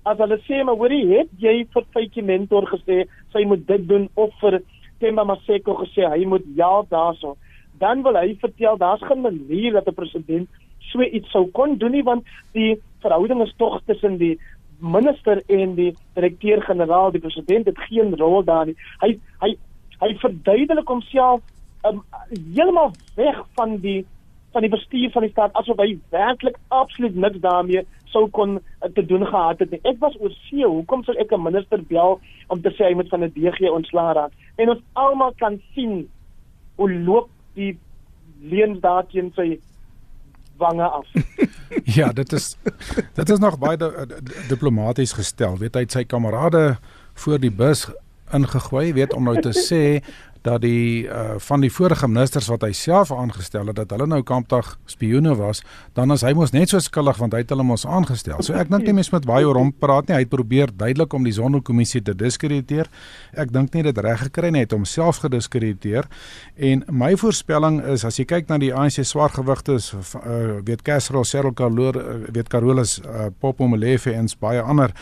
as 0.07 0.19
hulle 0.23 0.37
sê 0.47 0.63
maar 0.63 0.79
hoorie 0.79 1.05
het 1.09 1.29
jy 1.41 1.65
vir 1.73 1.85
Faitjie 1.93 2.23
mentor 2.23 2.67
gesê 2.71 3.05
sy 3.33 3.43
moet 3.45 3.65
dit 3.67 3.87
doen 3.87 4.07
of 4.15 4.33
vir 4.41 4.61
Themba 5.01 5.25
Maseko 5.29 5.75
gesê 5.83 6.07
hy 6.09 6.25
moet 6.25 6.45
ja 6.57 6.71
daarso? 6.89 7.35
Dan 7.81 8.01
wil 8.05 8.17
hy 8.17 8.33
vertel 8.41 8.79
daar's 8.81 9.03
geen 9.05 9.21
manier 9.21 9.73
dat 9.73 9.87
'n 9.87 9.93
president 9.93 10.49
so 10.91 11.01
iets 11.01 11.31
sou 11.31 11.45
kon 11.51 11.77
doen 11.77 11.91
nie 11.91 12.03
want 12.03 12.23
die 12.53 12.79
verhouding 13.01 13.41
is 13.41 13.53
tog 13.57 13.81
tussen 13.85 14.17
die 14.17 14.39
minister 14.79 15.41
en 15.47 15.75
die 15.75 15.93
direkteur-generaal. 16.13 17.11
Die 17.11 17.21
president 17.21 17.65
het 17.65 17.77
geen 17.89 18.15
rol 18.15 18.43
daar 18.43 18.65
nie. 18.65 18.75
Hy 19.01 19.19
hy 19.41 19.57
hy 19.99 20.13
verduidelik 20.21 20.87
homself 20.87 21.41
um, 21.85 22.03
heeltemal 22.53 22.91
weg 23.15 23.45
van 23.55 23.77
die 23.77 24.05
van 24.57 24.65
die 24.65 24.73
bestuur 24.73 25.11
van 25.13 25.21
die 25.21 25.31
staat 25.31 25.53
asof 25.59 25.77
hy 25.77 25.91
werklik 26.09 26.55
absoluut 26.73 27.15
niks 27.15 27.41
daarmee 27.43 27.83
sou 28.09 28.23
kon 28.33 28.55
uh, 28.57 28.89
te 28.95 29.03
doen 29.05 29.25
gehad 29.27 29.59
het 29.61 29.73
nie. 29.75 29.79
Ek 29.85 29.99
was 30.01 30.15
oor 30.17 30.33
see, 30.47 30.65
hoekom 30.65 31.03
sou 31.05 31.13
ek 31.21 31.33
'n 31.35 31.43
minister 31.43 31.83
bel 31.91 32.17
om 32.49 32.61
te 32.61 32.71
sê 32.73 32.89
hy 32.89 32.95
moet 32.97 33.11
van 33.13 33.23
'n 33.27 33.33
DG 33.35 33.69
ontslaa 33.69 34.15
raak? 34.17 34.33
En 34.57 34.73
ons 34.73 34.81
almal 34.93 35.33
kan 35.37 35.59
sien 35.75 36.07
hoe 36.81 36.89
loop 36.89 37.29
die 37.53 37.77
leens 38.41 38.81
daar 38.81 39.05
teen 39.11 39.29
sy 39.35 39.59
wange 40.57 40.89
af. 40.89 41.05
ja, 41.99 42.09
dit 42.13 42.33
is 42.33 42.57
dit 43.13 43.29
is 43.29 43.39
nog 43.39 43.59
baie 43.59 43.77
diplomaties 44.49 45.13
gestel. 45.13 45.57
Weet 45.57 45.75
hy 45.75 45.85
sy 45.85 46.03
kamerade 46.03 46.77
voor 47.13 47.37
die 47.37 47.53
bus 47.53 47.85
ingegooi, 48.33 48.93
weet 48.93 49.13
om 49.13 49.23
nou 49.29 49.37
te 49.41 49.53
sê 49.53 50.01
dat 50.47 50.63
die 50.63 51.05
uh, 51.05 51.35
van 51.43 51.63
die 51.63 51.71
vorige 51.71 52.07
ministers 52.07 52.47
wat 52.51 52.63
hy 52.65 52.71
self 52.75 53.11
aangestel 53.11 53.67
het 53.69 53.77
dat 53.81 53.91
hulle 53.93 54.07
nou 54.09 54.21
kampdag 54.25 54.73
spioene 54.89 55.35
was, 55.37 55.61
dan 55.97 56.13
is 56.15 56.23
hy 56.25 56.33
mos 56.37 56.53
net 56.55 56.71
so 56.71 56.79
skuldig 56.83 57.19
want 57.21 57.35
hy 57.35 57.43
het 57.43 57.51
hulle 57.53 57.65
mos 57.67 57.85
aangestel. 57.85 58.39
So 58.45 58.55
ek 58.57 58.71
dink 58.71 58.87
nie 58.87 58.95
mens 58.97 59.11
moet 59.13 59.27
baie 59.27 59.47
oor 59.47 59.59
hom 59.59 59.73
praat 59.75 60.07
nie. 60.07 60.15
Hy 60.17 60.25
het 60.25 60.31
probeer 60.31 60.71
duidelik 60.71 61.13
om 61.17 61.27
die 61.27 61.35
Sonderkommissie 61.35 62.01
te 62.05 62.15
diskrediteer. 62.17 62.89
Ek 63.35 63.51
dink 63.53 63.75
nie 63.75 63.83
dit 63.89 64.01
reg 64.03 64.23
gekry 64.27 64.51
nie, 64.53 64.63
hy 64.63 64.69
het 64.69 64.75
homself 64.75 65.21
gediskrediteer. 65.25 66.07
En 66.55 66.85
my 66.91 67.13
voorspelling 67.19 67.81
is 67.93 68.05
as 68.07 68.19
jy 68.19 68.27
kyk 68.29 68.51
na 68.51 68.59
die 68.61 68.71
ANC 68.73 69.03
swaargewigte 69.07 69.77
uh, 69.77 70.61
weet 70.67 70.85
Casserol, 70.87 71.27
Cyril 71.27 71.55
Karloor, 71.57 71.99
uh, 71.99 72.19
weet 72.33 72.51
Carolus 72.53 72.97
uh, 73.03 73.27
Popomelefe 73.41 74.15
en 74.15 74.31
baie 74.39 74.63
ander. 74.63 74.93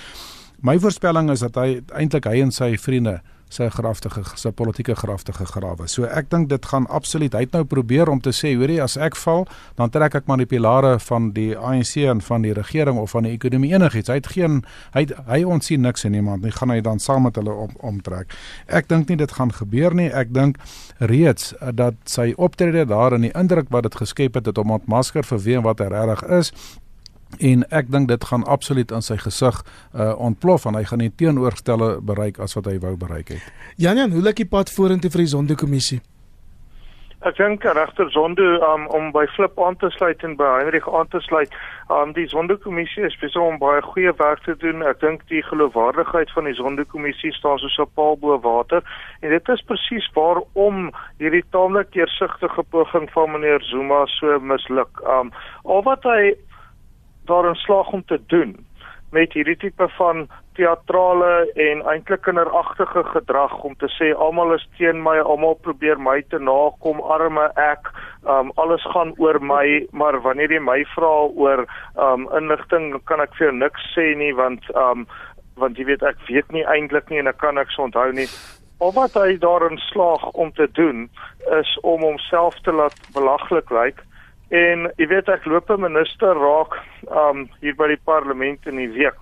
My 0.65 0.77
voorspelling 0.81 1.29
is 1.33 1.43
dat 1.45 1.57
hy 1.59 1.81
eintlik 1.93 2.25
hy 2.29 2.39
en 2.41 2.53
sy 2.53 2.73
vriende 2.81 3.19
sy 3.55 3.69
graftige 3.73 4.23
sy 4.35 4.51
politieke 4.55 4.95
graftige 4.99 5.47
grawe. 5.49 5.87
So 5.91 6.05
ek 6.05 6.29
dink 6.33 6.49
dit 6.51 6.65
gaan 6.71 6.87
absoluut 6.93 7.33
hy 7.33 7.45
het 7.45 7.55
nou 7.55 7.63
probeer 7.69 8.11
om 8.11 8.21
te 8.21 8.33
sê 8.35 8.53
hoorie 8.55 8.81
as 8.83 8.97
ek 8.97 9.17
val, 9.23 9.45
dan 9.79 9.93
trek 9.93 10.17
ek 10.19 10.29
maar 10.29 10.41
die 10.41 10.49
pilare 10.49 10.95
van 11.07 11.31
die 11.35 11.53
ANC 11.55 11.95
en 12.05 12.21
van 12.25 12.45
die 12.45 12.53
regering 12.55 12.99
of 13.01 13.15
van 13.15 13.27
die 13.27 13.33
ekonomie 13.35 13.73
enigiets. 13.73 14.11
Hy 14.11 14.19
het 14.21 14.31
geen 14.35 14.61
hy 14.95 15.05
hy 15.29 15.41
ontsien 15.43 15.85
niks 15.85 16.05
in 16.07 16.17
iemand 16.19 16.45
nie. 16.45 16.53
Gaan 16.55 16.73
hy 16.73 16.81
dan 16.85 16.99
saam 16.99 17.25
met 17.27 17.39
hulle 17.39 17.53
om, 17.65 17.75
omtrek. 17.79 18.33
Ek 18.67 18.89
dink 18.91 19.09
nie 19.09 19.19
dit 19.19 19.31
gaan 19.31 19.53
gebeur 19.55 19.95
nie. 19.95 20.09
Ek 20.11 20.33
dink 20.35 20.59
reeds 20.99 21.53
uh, 21.59 21.71
dat 21.75 21.99
sy 22.09 22.33
optrede 22.37 22.85
daar 22.89 23.15
en 23.15 23.27
die 23.27 23.33
indruk 23.35 23.71
wat 23.73 23.87
dit 23.89 23.99
geskep 24.03 24.39
het 24.39 24.49
het 24.51 24.57
om 24.61 24.75
ontmasker 24.75 25.25
vir 25.25 25.45
wie 25.45 25.59
en 25.59 25.67
wat 25.67 25.83
hy 25.83 25.91
regtig 25.93 26.25
is 26.39 26.51
en 27.39 27.63
ek 27.69 27.91
dink 27.91 28.07
dit 28.07 28.23
gaan 28.23 28.43
absoluut 28.43 28.91
in 28.91 29.01
sy 29.01 29.17
gesig 29.17 29.61
uh 29.93 30.13
ontplof 30.17 30.65
en 30.65 30.75
hy 30.75 30.83
gaan 30.83 30.99
die 30.99 31.13
teenoorgestelde 31.15 32.01
bereik 32.01 32.39
as 32.39 32.53
wat 32.53 32.65
hy 32.65 32.79
wou 32.79 32.95
bereik 32.97 33.27
het. 33.35 33.53
Janjan, 33.77 34.11
hoe 34.11 34.21
lyk 34.21 34.43
die 34.43 34.49
pad 34.49 34.69
vorentoe 34.69 35.11
vir 35.11 35.25
die 35.25 35.31
Zondo-kommissie? 35.33 36.01
Ek 37.25 37.39
dink 37.39 37.63
regter 37.65 38.05
Zondo 38.13 38.45
um, 38.61 38.83
om 38.93 39.07
by 39.09 39.23
Flip 39.33 39.57
aan 39.57 39.73
te 39.81 39.89
sluit 39.95 40.21
en 40.23 40.35
by 40.37 40.45
Heinrich 40.59 40.85
aan 40.93 41.07
te 41.09 41.17
sluit, 41.25 41.53
um 41.89 42.11
die 42.13 42.27
Zondo-kommissie 42.29 43.01
is 43.07 43.15
besig 43.17 43.41
om 43.41 43.57
baie 43.57 43.81
goeie 43.81 44.13
werk 44.19 44.43
te 44.45 44.53
doen. 44.61 44.83
Ek 44.85 44.99
dink 45.01 45.23
die 45.31 45.41
geloofwaardigheid 45.47 46.29
van 46.35 46.45
die 46.45 46.53
Zondo-kommissie 46.59 47.33
staan 47.33 47.57
soos 47.63 47.79
'n 47.81 47.89
paal 47.97 48.19
bo 48.21 48.37
water 48.43 48.85
en 49.25 49.33
dit 49.33 49.49
is 49.49 49.65
presies 49.65 50.05
waarom 50.13 50.91
hierdie 51.17 51.43
taamlik 51.49 51.89
deursigtige 51.97 52.63
poging 52.69 53.09
van 53.17 53.31
meneer 53.31 53.61
Zuma 53.71 54.05
so 54.05 54.39
misluk. 54.39 55.01
Um 55.01 55.33
al 55.63 55.81
wat 55.81 56.03
hy 56.05 56.37
daarin 57.25 57.55
slaag 57.65 57.91
om 57.93 58.05
te 58.05 58.19
doen 58.27 58.55
met 59.15 59.33
hierdie 59.33 59.57
tipe 59.57 59.87
van 59.97 60.25
teatrale 60.55 61.51
en 61.67 61.83
eintlik 61.91 62.23
kinderagtige 62.25 63.03
gedrag 63.11 63.53
om 63.67 63.75
te 63.79 63.89
sê 63.95 64.11
almal 64.25 64.55
is 64.55 64.65
teen 64.77 65.01
my, 65.03 65.17
almal 65.19 65.55
probeer 65.67 65.99
my 65.99 66.17
te 66.31 66.39
nakom, 66.39 67.01
arme 67.15 67.45
ek, 67.59 67.91
um, 68.31 68.51
alles 68.61 68.83
gaan 68.93 69.13
oor 69.21 69.39
my, 69.43 69.85
maar 69.91 70.19
wanneer 70.25 70.55
jy 70.55 70.61
my 70.63 70.81
vra 70.95 71.13
oor 71.27 71.65
um, 72.07 72.27
inligting, 72.39 72.93
kan 73.11 73.23
ek 73.23 73.35
vir 73.37 73.49
jou 73.49 73.55
niks 73.59 73.87
sê 73.95 74.11
nie 74.19 74.33
want 74.35 74.67
um, 74.75 75.07
want 75.59 75.79
jy 75.79 75.87
weet 75.87 76.03
ek 76.03 76.19
weet 76.27 76.49
nie 76.51 76.65
eintlik 76.67 77.07
nie 77.11 77.21
en 77.21 77.31
ek 77.31 77.39
kan 77.39 77.55
niks 77.55 77.77
onthou 77.79 78.09
nie. 78.15 78.27
Al 78.83 78.91
wat 78.97 79.13
hy 79.15 79.37
daarin 79.39 79.79
slaag 79.87 80.25
om 80.35 80.51
te 80.57 80.67
doen 80.75 81.05
is 81.55 81.71
om 81.87 82.03
homself 82.03 82.57
te 82.67 82.75
laat 82.75 82.97
belaglik 83.15 83.71
lyk. 83.71 83.95
Like, 83.95 84.14
En 84.53 84.85
jy 84.99 85.07
weet 85.09 85.29
ek 85.29 85.45
loop 85.45 85.69
'n 85.69 85.81
minister 85.81 86.37
raak 86.37 86.77
um 87.09 87.49
hier 87.61 87.75
by 87.75 87.87
die 87.87 88.01
parlement 88.05 88.65
in 88.65 88.77
die 88.77 88.91
week. 88.93 89.17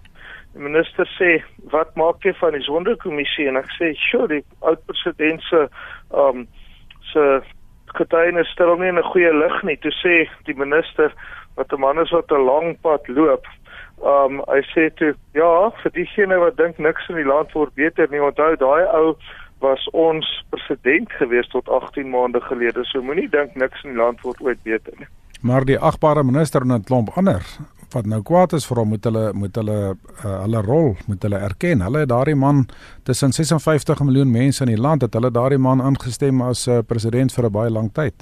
Die 0.53 0.62
minister 0.62 1.07
sê, 1.17 1.43
"Wat 1.71 1.95
maak 1.95 2.23
jy 2.23 2.33
van 2.33 2.51
die 2.51 2.62
sonderkommissie?" 2.62 3.47
En 3.47 3.57
ek 3.57 3.71
sê, 3.79 3.95
"Sure, 3.95 4.27
die 4.27 4.43
oud 4.62 4.86
president 4.86 5.41
se 5.41 5.69
um 6.12 6.47
se 7.13 7.41
getuienis 7.86 8.51
stel 8.51 8.75
nie 8.77 8.91
'n 8.91 9.01
goeie 9.01 9.33
lig 9.33 9.63
nie." 9.63 9.77
Toe 9.77 9.91
sê 9.91 10.29
die 10.45 10.55
minister 10.55 11.13
wat 11.55 11.71
'n 11.71 11.79
man 11.79 11.99
is 11.99 12.12
wat 12.12 12.31
'n 12.31 12.45
lang 12.45 12.81
pad 12.81 13.07
loop. 13.07 13.45
Um 14.03 14.43
hy 14.47 14.62
sê 14.75 14.93
toe, 14.95 15.15
"Ja, 15.33 15.69
vir 15.69 15.91
diegene 15.91 16.38
wat 16.39 16.57
dink 16.57 16.77
niks 16.77 17.09
in 17.09 17.15
die 17.15 17.25
land 17.25 17.53
word 17.53 17.73
beter 17.75 18.07
nie, 18.09 18.19
onthou 18.19 18.55
daai 18.55 18.86
ou 18.93 19.15
was 19.63 19.86
ons 19.91 20.28
president 20.52 21.12
gewees 21.19 21.47
tot 21.56 21.69
18 21.69 22.10
maande 22.10 22.41
gelede. 22.49 22.84
So 22.89 23.02
moenie 23.02 23.30
dink 23.32 23.56
niks 23.56 23.84
in 23.84 23.95
die 23.95 24.02
land 24.02 24.21
word 24.28 24.41
ooit 24.43 24.62
beter 24.67 24.93
nie. 24.99 25.08
Maar 25.43 25.65
die 25.67 25.80
agbare 25.80 26.23
minister 26.23 26.62
en 26.62 26.73
'n 26.73 26.84
klomp 26.84 27.10
ander 27.17 27.43
wat 27.93 28.06
nou 28.06 28.21
kwaad 28.26 28.54
is 28.58 28.65
vir 28.65 28.78
hom 28.82 28.89
moet 28.89 29.04
hulle 29.06 29.23
moet 29.34 29.56
hulle 29.56 29.78
uh, 30.26 30.41
hulle 30.43 30.62
rol 30.65 30.95
moet 31.08 31.23
hulle 31.23 31.38
erken. 31.38 31.82
Hulle 31.82 31.99
het 31.99 32.10
daardie 32.10 32.36
man 32.36 32.65
tussen 33.04 33.32
56 33.32 34.02
miljoen 34.04 34.32
mense 34.32 34.63
in 34.63 34.73
die 34.73 34.82
land 34.82 35.02
het 35.02 35.13
hulle 35.13 35.32
daardie 35.32 35.62
man 35.62 35.82
aangestem 35.82 36.41
as 36.41 36.67
uh, 36.67 36.82
president 36.88 37.34
vir 37.34 37.45
'n 37.45 37.52
baie 37.52 37.69
lang 37.69 37.91
tyd. 37.93 38.13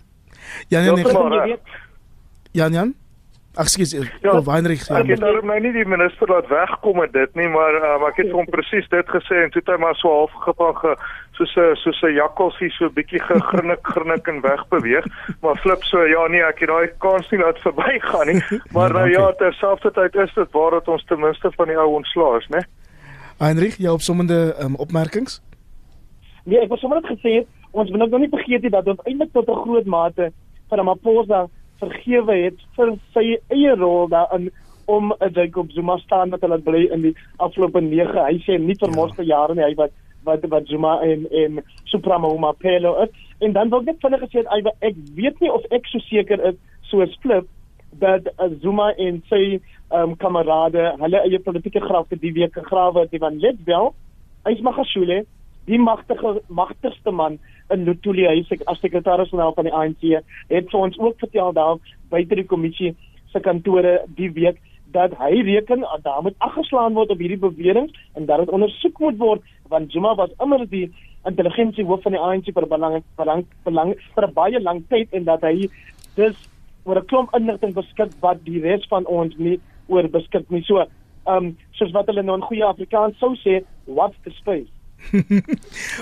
Ja, 0.68 0.82
nee, 0.82 1.04
nee. 1.04 1.58
Jan 2.52 2.74
Jan 2.74 2.96
Ag 3.56 3.68
skus, 3.68 3.92
ja, 3.92 4.44
Weinrich. 4.44 4.88
Ja, 4.88 5.02
ek 5.02 5.10
het 5.12 5.20
nou 5.20 5.42
my 5.44 5.58
nie 5.60 5.74
die 5.76 5.84
minister 5.84 6.30
laat 6.32 6.48
wegkom 6.48 7.02
met 7.02 7.12
dit 7.12 7.34
nie, 7.36 7.50
maar 7.52 7.76
um, 7.84 8.06
ek 8.08 8.22
het 8.22 8.32
hom 8.32 8.48
presies 8.48 8.88
dit 8.94 9.12
gesê 9.12 9.42
en 9.44 9.52
toe 9.52 9.60
het 9.60 9.72
hy 9.74 9.78
maar 9.82 9.98
so 10.00 10.08
half 10.08 10.38
gepag 10.46 10.80
ge, 10.80 10.94
soos 11.36 11.56
'n 11.60 11.76
soos 11.84 12.00
'n 12.08 12.16
jakkalsie 12.16 12.72
so 12.72 12.88
'n 12.88 12.96
bietjie 12.96 13.20
gegrinnik 13.20 13.84
grinnik 13.84 14.28
en 14.28 14.40
wegbeweeg, 14.42 15.06
maar 15.42 15.60
flip 15.60 15.84
so 15.84 16.00
ja 16.08 16.28
nee, 16.32 16.40
ek 16.40 16.64
het 16.64 16.70
daai 16.70 16.88
kans 17.04 17.30
nie 17.32 17.44
laat 17.44 17.60
verbygaan 17.60 18.28
nie. 18.28 18.42
Maar 18.76 18.94
nou 18.94 19.10
ja, 19.10 19.32
terselfdertyd 19.32 20.16
is 20.16 20.34
dit 20.34 20.52
waar 20.52 20.72
dat 20.72 20.88
ons 20.88 21.04
ten 21.04 21.20
minste 21.20 21.52
van 21.52 21.68
die 21.68 21.78
ou 21.78 21.96
ontslae 22.00 22.40
is, 22.40 22.48
né? 22.48 22.64
Heinrich, 23.38 23.76
jou 23.78 23.94
opsommende 23.94 24.56
um, 24.64 24.76
opmerkings? 24.76 25.42
Nee, 26.46 26.62
ek 26.62 26.70
wou 26.70 26.80
sommer 26.80 27.02
net 27.02 27.20
gesê 27.20 27.44
ons 27.72 27.90
moet 27.90 28.00
nou 28.10 28.20
nie 28.20 28.32
vergeet 28.32 28.62
nie 28.62 28.72
dat 28.72 28.88
ons 28.88 29.04
eintlik 29.04 29.34
tot 29.34 29.50
'n 29.50 29.64
groot 29.64 29.86
mate 29.86 30.32
van 30.70 30.78
Ramaphosa 30.78 31.50
vergewe 31.82 32.38
het 32.46 32.60
vir 32.78 32.94
sy 33.16 33.26
eie 33.54 33.76
rol 33.76 34.08
daarin 34.12 34.50
om 34.86 35.14
'n 35.20 35.34
Jacob 35.34 35.72
Zuma 35.72 35.98
staan 35.98 36.30
met 36.30 36.42
hulle 36.42 36.60
bly 36.60 36.84
in 36.92 37.02
die 37.02 37.16
afgelope 37.38 37.82
9 37.82 38.26
hy 38.28 38.38
sê 38.46 38.60
nie 38.60 38.78
vir 38.82 38.92
mos 38.96 39.16
te 39.16 39.24
ja. 39.24 39.36
jare 39.36 39.56
nie 39.56 39.68
hy 39.70 39.76
wat 39.76 39.92
wat 40.24 40.46
wat 40.54 40.68
Zuma 40.68 41.00
en 41.02 41.26
en 41.32 41.64
Supremo 41.84 42.38
Mapelo 42.38 42.96
is 43.04 43.10
en 43.40 43.54
dan 43.54 43.70
wil 43.70 43.80
ek 43.80 43.86
net 43.86 44.02
vinnig 44.06 44.22
gesê 44.26 44.46
ek 44.46 44.70
ek 44.80 44.96
weet 45.16 45.42
nie 45.42 45.52
of 45.52 45.66
ek 45.72 45.88
so 45.88 46.00
seker 46.00 46.40
is 46.50 46.56
soos 46.92 47.18
Flip 47.22 47.48
dat 48.00 48.28
uh, 48.38 48.50
Zuma 48.62 48.92
en 48.98 49.22
sy 49.30 49.60
um, 49.92 50.16
kamerade 50.16 50.94
hulle 51.04 51.24
eie 51.26 51.40
politieke 51.40 51.82
grafte 51.82 52.20
die 52.20 52.34
week 52.34 52.54
gegrawe 52.54 53.06
het 53.06 53.20
van 53.20 53.40
Letwel 53.40 53.94
hy's 54.48 54.62
Magashule 54.62 55.24
die 55.66 55.80
magtige 55.80 56.42
magtigste 56.48 57.12
man 57.12 57.38
in 57.74 57.86
Lutuli 57.86 58.26
hy 58.28 58.42
sê 58.48 58.58
as 58.72 58.82
sekretaris-generaal 58.82 59.56
van 59.58 59.70
die 59.70 59.76
ANC 59.76 60.04
het 60.50 60.70
vir 60.72 60.80
ons 60.80 60.98
ook 61.00 61.20
vertel 61.22 61.54
daar 61.58 61.78
buite 62.14 62.40
die 62.40 62.48
kommissie 62.54 62.96
se 63.32 63.40
kantore 63.40 64.00
die 64.18 64.32
week 64.38 64.60
dat 64.92 65.14
hy 65.20 65.32
reken 65.48 65.86
dat 65.86 66.04
daar 66.04 66.24
moet 66.26 66.36
afgeslaan 66.48 66.98
word 66.98 67.14
op 67.14 67.22
hierdie 67.24 67.40
bewering 67.40 67.88
en 68.16 68.26
dat 68.26 68.44
dit 68.44 68.54
ondersoek 68.58 69.00
moet 69.00 69.22
word 69.22 69.46
want 69.72 69.92
Zuma 69.92 70.16
was 70.16 70.34
immer 70.44 70.66
die 70.68 70.90
intelligensie 71.30 71.86
hoof 71.86 72.02
van 72.04 72.18
die 72.18 72.24
ANC 72.24 72.52
vir 72.52 72.68
belang 72.68 73.04
belang 73.22 73.46
belang 73.68 73.94
vir 74.16 74.28
baie 74.36 74.60
lang 74.60 74.82
tyd 74.90 75.14
en 75.14 75.30
dat 75.30 75.46
hy 75.48 75.70
dus 76.18 76.36
oor 76.84 76.98
'n 77.00 77.06
klomp 77.06 77.36
inligting 77.38 77.74
beskik 77.78 78.12
wat 78.26 78.44
die 78.46 78.60
res 78.62 78.88
van 78.90 79.06
ons 79.06 79.38
nie 79.38 79.60
oor 79.88 80.08
beskik 80.10 80.50
nie. 80.50 80.64
So 80.64 80.82
ehm 80.82 81.38
um, 81.38 81.58
soos 81.78 81.94
wat 81.94 82.08
hulle 82.10 82.24
nou 82.24 82.36
in 82.36 82.50
goeie 82.50 82.66
Afrikaans 82.66 83.20
sou 83.20 83.36
sê 83.36 83.62
what's 83.86 84.18
the 84.26 84.32
space 84.42 84.81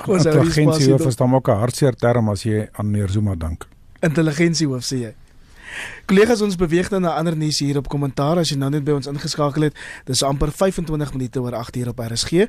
Ons 0.08 0.26
intelligensie 0.26 0.92
hoof 0.92 1.06
is 1.08 1.16
dan 1.16 1.34
ook 1.34 1.50
'n 1.50 1.60
hartseer 1.64 1.96
term 1.96 2.30
as 2.30 2.44
jy 2.44 2.68
aan 2.72 2.92
meneer 2.92 3.10
Zuma 3.10 3.36
dink. 3.36 3.68
Intelligensie 4.02 4.68
hoof 4.68 4.84
sê 4.84 4.98
jy. 5.06 5.14
Kollegas 6.10 6.42
ons 6.42 6.56
beweeg 6.58 6.88
nou 6.90 7.00
na 7.04 7.12
ander 7.20 7.36
nuus 7.38 7.60
hier 7.62 7.78
op 7.78 7.88
kommentaar 7.92 8.40
as 8.42 8.50
jy 8.50 8.58
nou 8.58 8.72
net 8.74 8.86
by 8.88 8.96
ons 8.98 9.10
ingeskakel 9.12 9.68
het. 9.68 9.76
Dis 10.08 10.24
amper 10.26 10.50
25 10.50 11.14
minute 11.14 11.42
oor 11.44 11.54
8 11.60 11.78
hier 11.78 11.92
op 11.92 12.02
RSG. 12.02 12.48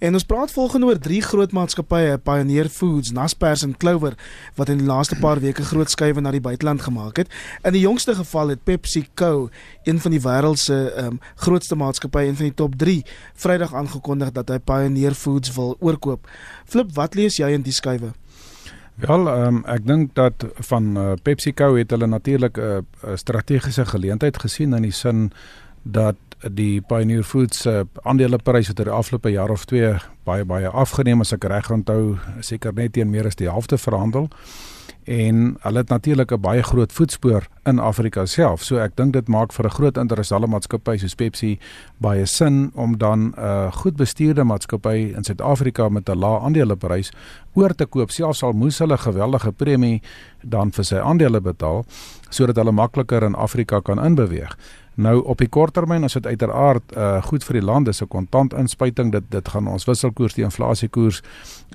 En 0.00 0.16
ons 0.16 0.24
praat 0.24 0.54
volgende 0.54 0.88
oor 0.88 1.00
drie 1.02 1.20
groot 1.22 1.52
maatskappye, 1.52 2.16
Pioneer 2.24 2.70
Foods, 2.72 3.12
Naspers 3.12 3.66
en 3.66 3.76
Clover 3.76 4.16
wat 4.56 4.72
in 4.72 4.80
die 4.80 4.88
laaste 4.88 5.18
paar 5.20 5.42
weke 5.44 5.66
groot 5.68 5.92
skuwe 5.92 6.24
na 6.24 6.32
die 6.32 6.40
buiteland 6.40 6.82
gemaak 6.86 7.20
het. 7.20 7.28
In 7.66 7.76
die 7.76 7.84
jongste 7.84 8.16
geval 8.16 8.54
het 8.54 8.64
PepsiCo, 8.64 9.50
een 9.84 10.00
van 10.00 10.16
die 10.16 10.22
wêreld 10.24 10.62
se 10.62 10.78
um, 11.04 11.20
grootste 11.44 11.76
maatskappye, 11.76 12.30
een 12.30 12.40
van 12.40 12.48
die 12.48 12.56
top 12.64 12.80
3, 12.80 13.02
Vrydag 13.44 13.74
aangekondig 13.74 14.32
dat 14.32 14.48
hy 14.48 14.58
Pioneer 14.58 15.14
Foods 15.18 15.52
wil 15.56 15.76
oorkoop. 15.80 16.28
Flip, 16.64 16.94
wat 16.96 17.14
lees 17.18 17.36
jy 17.36 17.52
in 17.52 17.66
die 17.66 17.76
skuwe? 17.76 18.14
Wel, 18.94 19.28
um, 19.28 19.62
ek 19.64 19.86
dink 19.86 20.14
dat 20.14 20.44
van 20.68 20.96
uh, 20.98 21.12
PepsiCo 21.22 21.74
het 21.76 21.90
hulle 21.90 22.06
natuurlik 22.06 22.56
'n 22.56 22.60
uh, 22.60 22.76
uh, 22.76 23.16
strategiese 23.16 23.84
geleentheid 23.84 24.38
gesien 24.38 24.74
in 24.74 24.82
die 24.82 24.92
sin 24.92 25.32
dat 25.82 26.16
die 26.50 26.80
Pioneer 26.80 27.22
Foods 27.22 27.66
uh, 27.66 27.80
aandeleprys 28.02 28.68
het 28.68 28.78
oor 28.78 28.84
die 28.84 28.94
afgelope 28.94 29.30
jaar 29.30 29.50
of 29.50 29.64
2 29.64 29.96
baie 30.24 30.44
baie 30.44 30.68
afgeneem. 30.68 31.20
As 31.20 31.32
ek 31.32 31.44
reg 31.44 31.70
onthou, 31.70 32.18
seker 32.40 32.72
net 32.74 32.92
teen 32.92 33.10
meer 33.10 33.26
as 33.26 33.36
die 33.36 33.48
helfte 33.48 33.78
verhandel 33.78 34.28
en 35.04 35.56
hulle 35.60 35.78
het 35.78 35.88
natuurlik 35.88 36.32
'n 36.32 36.40
baie 36.40 36.62
groot 36.62 36.92
voetspoor 36.92 37.46
in 37.64 37.78
Afrika 37.78 38.26
self. 38.26 38.62
So 38.62 38.76
ek 38.76 38.96
dink 38.96 39.12
dit 39.12 39.28
maak 39.28 39.52
vir 39.52 39.64
'n 39.64 39.70
groot 39.70 39.96
internasionale 39.96 40.46
maatskappy 40.46 40.96
soos 40.96 41.14
Pepsi 41.14 41.58
baie 41.98 42.26
sin 42.26 42.70
om 42.74 42.98
dan 42.98 43.18
'n 43.18 43.34
uh, 43.38 43.72
goed 43.72 43.96
bestuurde 43.96 44.44
maatskappy 44.44 45.14
in 45.16 45.24
Suid-Afrika 45.24 45.88
met 45.88 46.08
'n 46.08 46.18
lae 46.18 46.40
aandeleprys 46.40 47.12
oor 47.54 47.74
te 47.74 47.86
koop, 47.86 48.10
selfs 48.10 48.42
al 48.42 48.52
moes 48.52 48.78
hulle 48.78 48.98
geweldige 48.98 49.52
premie 49.52 50.02
dan 50.42 50.72
vir 50.72 50.84
sy 50.84 50.96
aandele 50.96 51.40
betaal 51.40 51.84
sodat 52.28 52.56
hulle 52.56 52.72
makliker 52.72 53.22
in 53.22 53.34
Afrika 53.34 53.80
kan 53.80 54.04
inbeweeg. 54.04 54.56
Nou 54.94 55.22
op 55.24 55.38
die 55.38 55.48
korttermyn 55.48 56.04
as 56.04 56.12
dit 56.12 56.26
uiteraard 56.26 56.96
uh 56.96 57.22
goed 57.24 57.44
vir 57.44 57.60
die 57.60 57.64
land. 57.64 57.88
Is 57.88 58.02
'n 58.02 58.08
kontant 58.08 58.52
inspuiting. 58.54 59.12
Dit 59.12 59.30
dit 59.30 59.48
gaan 59.48 59.66
ons 59.66 59.84
wisselkoers 59.84 60.34
die 60.34 60.44
inflasiekoers 60.44 61.22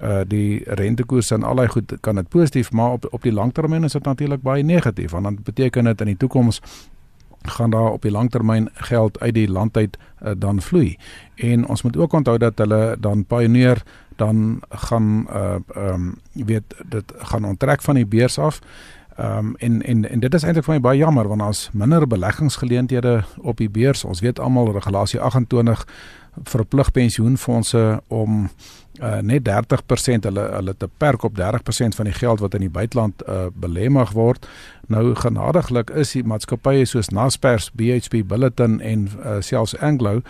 uh 0.03 0.21
die 0.27 0.63
rentekoers 0.65 1.31
en 1.31 1.43
allei 1.43 1.67
goed 1.67 1.97
kan 2.01 2.15
dit 2.15 2.29
positief 2.29 2.71
maar 2.71 2.91
op 2.91 3.07
op 3.11 3.21
die 3.21 3.33
langtermyn 3.33 3.83
is 3.83 3.91
dit 3.91 4.03
natuurlik 4.03 4.41
baie 4.41 4.63
negatief 4.63 5.11
want 5.11 5.23
dan 5.23 5.39
beteken 5.43 5.83
dit 5.83 6.01
in 6.01 6.07
die 6.07 6.17
toekoms 6.17 6.61
gaan 7.41 7.69
daar 7.69 7.91
op 7.91 8.01
die 8.01 8.11
langtermyn 8.11 8.69
geld 8.73 9.19
uit 9.19 9.33
die 9.33 9.49
land 9.51 9.77
uit 9.77 9.97
uh, 10.23 10.31
dan 10.37 10.61
vloei. 10.61 10.97
En 11.35 11.67
ons 11.67 11.81
moet 11.81 11.97
ook 11.97 12.13
onthou 12.13 12.37
dat 12.37 12.57
hulle 12.57 12.97
dan 12.99 13.25
Pioneer 13.25 13.83
dan 14.15 14.61
gaan 14.69 15.27
uh 15.29 15.55
ehm 15.75 15.93
um, 15.93 16.15
weet 16.33 16.75
dit 16.85 17.13
gaan 17.17 17.45
onttrek 17.45 17.81
van 17.81 17.95
die 17.95 18.05
beurs 18.05 18.39
af 18.39 18.61
Ehm 19.17 19.37
um, 19.37 19.55
en 19.57 19.81
en 19.81 20.09
en 20.09 20.19
dit 20.19 20.33
is 20.33 20.43
eintlik 20.43 20.65
vir 20.65 20.73
my 20.73 20.81
baie 20.81 20.97
jammer 20.97 21.27
want 21.27 21.41
daar's 21.41 21.69
minder 21.73 22.07
beleggingsgeleenthede 22.07 23.23
op 23.41 23.57
die 23.57 23.69
beurs. 23.69 24.03
Ons 24.03 24.19
weet 24.19 24.39
almal 24.39 24.71
regulasie 24.71 25.19
28 25.19 25.85
verplig 26.43 26.91
pensioenfonde 26.91 28.01
om 28.07 28.49
uh, 29.01 29.17
net 29.17 29.49
30% 29.49 30.27
hulle 30.29 30.43
hulle 30.51 30.75
te 30.77 30.89
perk 30.97 31.23
op 31.23 31.33
30% 31.39 31.97
van 31.97 32.05
die 32.05 32.13
geld 32.13 32.39
wat 32.39 32.53
in 32.53 32.65
die 32.65 32.69
buiteland 32.69 33.23
uh, 33.27 33.47
belê 33.53 33.89
mag 33.89 34.11
word. 34.11 34.47
Nou 34.87 35.15
genadiglik 35.15 35.89
is 35.89 36.13
die 36.13 36.23
maatskappye 36.23 36.85
soos 36.85 37.09
Naspers, 37.09 37.71
BHP 37.73 38.21
Billiton 38.27 38.79
en 38.81 39.09
uh, 39.17 39.39
selfs 39.39 39.77
Anglo 39.77 40.21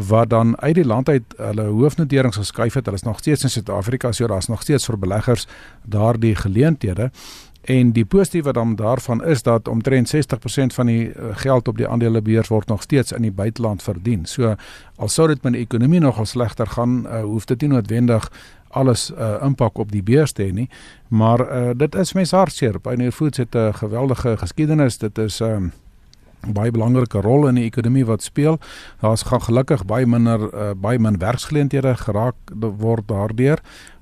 wat 0.00 0.30
dan 0.30 0.56
uit 0.60 0.74
die 0.74 0.84
land 0.84 1.08
uit 1.08 1.34
hulle 1.36 1.68
hoofnoterings 1.68 2.40
geskuif 2.40 2.74
het. 2.74 2.84
Hulle 2.84 2.96
is 2.96 3.04
nog 3.04 3.18
steeds 3.18 3.42
in 3.42 3.50
Suid-Afrika, 3.50 4.12
so 4.12 4.26
daar's 4.26 4.48
nog 4.48 4.62
steeds 4.62 4.86
vir 4.88 4.98
beleggers 4.98 5.46
daardie 5.84 6.34
geleenthede. 6.34 7.10
En 7.60 7.92
die 7.92 8.04
positiewe 8.04 8.52
dan 8.52 8.76
daarvan 8.76 9.24
is 9.24 9.42
dat 9.42 9.68
omtrent 9.68 10.14
60% 10.16 10.18
van 10.74 10.86
die 10.86 11.12
eh, 11.12 11.24
geld 11.30 11.68
op 11.68 11.76
die 11.76 11.88
aandelebeurs 11.88 12.48
word 12.48 12.68
nog 12.68 12.82
steeds 12.82 13.12
in 13.12 13.22
die 13.22 13.32
buiteland 13.32 13.82
verdien. 13.82 14.26
So 14.26 14.54
al 14.96 15.08
sou 15.08 15.28
dit 15.28 15.42
met 15.42 15.52
die 15.52 15.60
ekonomie 15.62 16.00
nogal 16.00 16.26
slegter 16.26 16.66
gaan, 16.66 17.06
uh, 17.06 17.22
hoef 17.22 17.44
dit 17.44 17.60
nie 17.60 17.70
noodwendig 17.70 18.30
alles 18.68 19.10
uh, 19.10 19.34
impak 19.42 19.78
op 19.78 19.92
die 19.92 20.02
beurs 20.02 20.32
te 20.32 20.42
hê 20.42 20.52
nie, 20.54 20.68
maar 21.08 21.40
uh, 21.40 21.70
dit 21.76 21.94
is 21.94 22.12
mens 22.12 22.30
hartseer. 22.30 22.78
Pioneer 22.80 23.12
Foods 23.12 23.38
het 23.38 23.54
'n 23.54 23.72
geweldige 23.74 24.36
geskiedenis. 24.36 24.98
Dit 24.98 25.18
is 25.18 25.40
'n 25.40 25.44
um, 25.44 25.72
baie 26.46 26.70
belangrike 26.70 27.20
rol 27.20 27.48
in 27.48 27.54
die 27.54 27.64
ekonomie 27.64 28.06
wat 28.06 28.22
speel. 28.22 28.58
Daar's 29.00 29.22
gaan 29.22 29.42
gelukkig 29.42 29.84
baie 29.84 30.06
minder 30.06 30.40
uh, 30.54 30.70
baie 30.76 30.98
min 30.98 31.18
werksgeleenthede 31.18 31.96
geraak 31.96 32.34
word 32.78 33.08
daardeur 33.08 33.58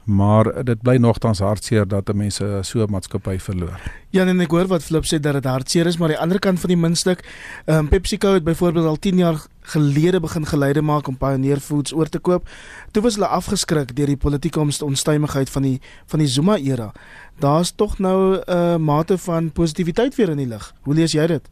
maar 0.08 0.64
dit 0.64 0.80
bly 0.82 0.96
nogtans 0.96 1.38
hartseer 1.44 1.84
dat 1.88 2.08
mense 2.14 2.60
so 2.62 2.80
'n 2.80 2.90
maatskappy 2.90 3.38
verloor. 3.38 3.80
Ja, 4.10 4.26
en 4.26 4.40
ek 4.40 4.50
hoor 4.50 4.66
wat 4.66 4.82
Flip 4.82 5.04
sê 5.04 5.20
dat 5.20 5.32
dit 5.32 5.44
hartseer 5.44 5.86
is, 5.86 5.96
maar 5.96 6.08
aan 6.08 6.14
die 6.14 6.22
ander 6.22 6.38
kant 6.38 6.60
van 6.60 6.68
die 6.68 6.78
muntstuk, 6.78 7.24
ehm 7.66 7.78
um, 7.78 7.88
PepsiCo 7.88 8.32
het 8.32 8.44
byvoorbeeld 8.44 8.86
al 8.86 8.96
10 8.96 9.16
jaar 9.16 9.46
gelede 9.60 10.20
begin 10.20 10.46
geleide 10.46 10.82
maak 10.82 11.08
om 11.08 11.16
Pioneer 11.16 11.60
Foods 11.60 11.92
oor 11.92 12.08
te 12.08 12.18
koop. 12.18 12.48
Toe 12.90 13.02
was 13.02 13.14
hulle 13.14 13.26
afgeskrik 13.26 13.96
deur 13.96 14.06
die 14.06 14.16
politieke 14.16 14.60
onstuimigheid 14.60 15.50
van 15.50 15.62
die 15.62 15.80
van 16.06 16.18
die 16.18 16.28
Zuma 16.28 16.56
era. 16.56 16.92
Daar's 17.38 17.72
tog 17.76 17.98
nou 17.98 18.36
'n 18.36 18.42
uh, 18.50 18.76
mate 18.76 19.18
van 19.18 19.52
positiwiteit 19.52 20.14
weer 20.14 20.28
in 20.28 20.36
die 20.36 20.46
lig. 20.46 20.74
Hoe 20.82 20.94
lees 20.94 21.12
jy 21.12 21.26
dit? 21.26 21.48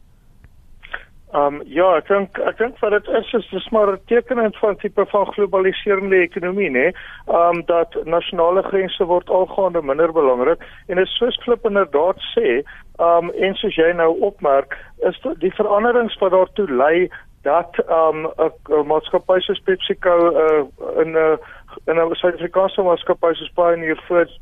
Ehm 1.37 1.55
um, 1.55 1.61
ja, 1.69 1.87
ek 1.99 2.07
dink 2.09 2.37
ek 2.49 2.57
dink 2.57 2.77
wat 2.81 2.93
dit 2.95 3.09
is 3.19 3.33
is 3.37 3.49
dis 3.51 3.65
maar 3.75 3.91
'n 3.91 3.99
tekenend 4.09 4.55
van 4.57 4.77
tipe 4.81 5.05
van 5.11 5.25
globaliserende 5.35 6.21
ekonomie, 6.27 6.69
nê? 6.69 6.85
Ehm 7.27 7.57
um, 7.57 7.59
dat 7.65 7.97
nasionale 8.05 8.63
grense 8.69 9.05
word 9.05 9.29
algaande 9.29 9.81
minder 9.81 10.11
belangrik 10.11 10.63
en 10.87 10.95
dit 10.95 11.05
is 11.05 11.17
soos 11.17 11.37
Flip 11.43 11.65
inderdaad 11.65 12.17
sê, 12.33 12.63
ehm 12.63 13.29
um, 13.29 13.31
en 13.45 13.53
soos 13.55 13.75
jy 13.75 13.91
nou 13.93 14.11
opmerk, 14.29 14.77
is 15.09 15.19
die 15.43 15.53
veranderings 15.59 16.17
wat 16.19 16.31
daartoe 16.31 16.69
lei 16.71 17.09
dat 17.43 17.71
ehm 17.85 18.25
um, 18.25 18.51
'n 18.79 18.87
maatskappy 18.87 19.39
soos 19.39 19.61
PepsiCo 19.69 20.15
uh, 20.43 20.63
in 21.03 21.11
'n 21.11 21.15
uh, 21.15 21.37
en 21.85 21.95
nou 21.95 22.15
Suid-Afrikaanse 22.15 22.81
maatskappye 22.81 23.35
soos 23.35 23.51
Pioneer 23.55 23.99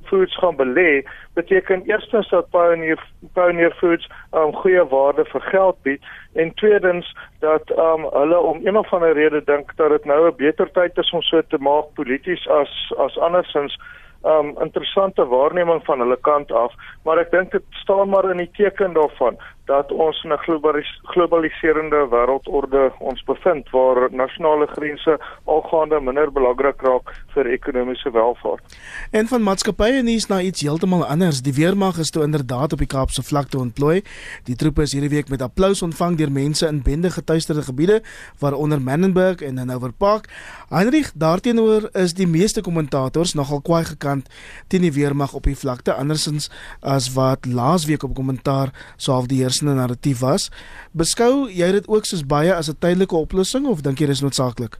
Foods, 0.10 0.38
gaan 0.40 0.56
belê, 0.60 1.04
beteken 1.34 1.84
eerstens 1.90 2.30
dat 2.30 2.50
Pioneer 2.50 3.02
Pioneer 3.34 3.76
Foods 3.80 4.08
'n 4.08 4.38
um, 4.38 4.54
goeie 4.62 4.86
waarde 4.94 5.26
vir 5.26 5.42
geld 5.42 5.82
bied 5.82 6.02
en 6.34 6.54
tweedens 6.54 7.16
dat 7.40 7.70
um, 7.78 8.08
hulle 8.12 8.40
om 8.40 8.66
een 8.68 8.78
of 8.78 8.94
ander 8.94 9.14
rede 9.14 9.44
dink 9.44 9.76
dat 9.76 9.90
dit 9.90 10.06
nou 10.06 10.28
'n 10.28 10.36
beter 10.36 10.72
tyd 10.72 10.98
is 10.98 11.12
om 11.12 11.22
so 11.22 11.42
te 11.42 11.58
maak 11.58 11.94
polities 11.94 12.48
as 12.48 12.94
as 12.98 13.18
andersins 13.18 13.78
um 14.26 14.56
interessante 14.62 15.26
waarneming 15.26 15.86
van 15.86 16.00
hulle 16.00 16.18
kant 16.22 16.52
af, 16.52 16.74
maar 17.04 17.18
ek 17.18 17.32
dink 17.32 17.52
dit 17.52 17.64
staan 17.70 18.10
maar 18.10 18.30
in 18.32 18.38
die 18.38 18.52
teken 18.58 18.94
daarvan 18.94 19.38
dat 19.66 19.92
ons 19.92 20.24
in 20.24 20.32
'n 20.32 20.38
globalis 20.38 21.02
globaliserende 21.04 22.08
wêreldorde 22.10 22.92
ons 23.00 23.24
bevind 23.24 23.70
waar 23.70 24.08
nasionale 24.12 24.68
grense 24.68 25.20
algaande 25.44 26.00
minder 26.00 26.32
belangrik 26.32 26.82
raak 26.82 27.14
vir 27.34 27.46
ekonomiese 27.46 28.12
welvaart. 28.12 28.64
En 29.12 29.28
van 29.28 29.44
maatskappye 29.44 30.04
nuus 30.04 30.28
na 30.28 30.42
iets 30.42 30.62
heeltemal 30.62 31.06
anders. 31.06 31.42
Die 31.42 31.54
weermag 31.54 31.98
is 31.98 32.10
toe 32.10 32.24
inderdaad 32.24 32.74
op 32.74 32.78
die 32.78 32.88
Kaapse 32.88 33.24
vlakte 33.24 33.58
ontplooi. 33.58 34.02
Die 34.44 34.56
troepe 34.56 34.82
is 34.82 34.92
hierdie 34.92 35.10
week 35.10 35.30
met 35.30 35.42
applous 35.42 35.82
ontvang 35.82 36.18
deur 36.18 36.32
mense 36.32 36.68
in 36.68 36.82
bende 36.82 37.10
getuieerde 37.10 37.62
gebiede 37.62 38.02
waaronder 38.40 38.82
Menenberg 38.82 39.42
en 39.42 39.58
Hanover 39.58 39.94
Park. 39.94 40.30
Heinrich, 40.70 41.12
daarteenoor 41.14 41.90
is 41.94 42.14
die 42.14 42.28
meeste 42.28 42.62
kommentators 42.62 43.34
nogal 43.34 43.62
kwaai 43.62 43.84
gekant 43.86 44.30
teen 44.68 44.82
die 44.82 44.94
weermag 44.94 45.34
op 45.34 45.44
die 45.44 45.58
vlakte 45.58 45.94
andersins 45.94 46.50
as 46.82 47.14
wat 47.14 47.46
laasweek 47.46 48.04
op 48.04 48.16
kommentaar 48.16 48.70
sou 48.98 49.16
half 49.16 49.28
die 49.32 49.42
heersende 49.56 49.76
narratief 49.76 50.20
was. 50.20 50.50
Beskou 50.92 51.48
jy 51.50 51.72
dit 51.72 51.88
ook 51.88 52.06
soos 52.06 52.26
baie 52.26 52.54
as 52.54 52.70
'n 52.70 52.80
tydelike 52.80 53.16
oplossing 53.16 53.68
of 53.68 53.82
dink 53.82 54.00
jy 54.00 54.08
dis 54.08 54.22
noodsaaklik? 54.22 54.80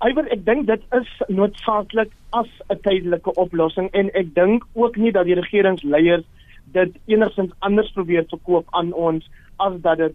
Iwer, 0.00 0.26
ek 0.30 0.44
dink 0.44 0.66
dit 0.66 0.82
is 0.92 1.08
noodsaaklik 1.28 2.10
as 2.32 2.48
'n 2.70 2.78
tydelike 2.82 3.30
oplossing 3.36 3.90
en 3.92 4.10
ek 4.14 4.34
dink 4.34 4.64
ook 4.74 4.96
nie 4.96 5.12
dat 5.12 5.24
die 5.24 5.34
regeringsleiers 5.34 6.24
dit 6.72 6.92
enigsins 7.06 7.52
anders 7.60 7.90
probeer 7.92 8.24
verkoop 8.28 8.66
aan 8.70 8.92
ons 8.92 9.28
as 9.58 9.80
dat 9.80 9.98
dit 9.98 10.14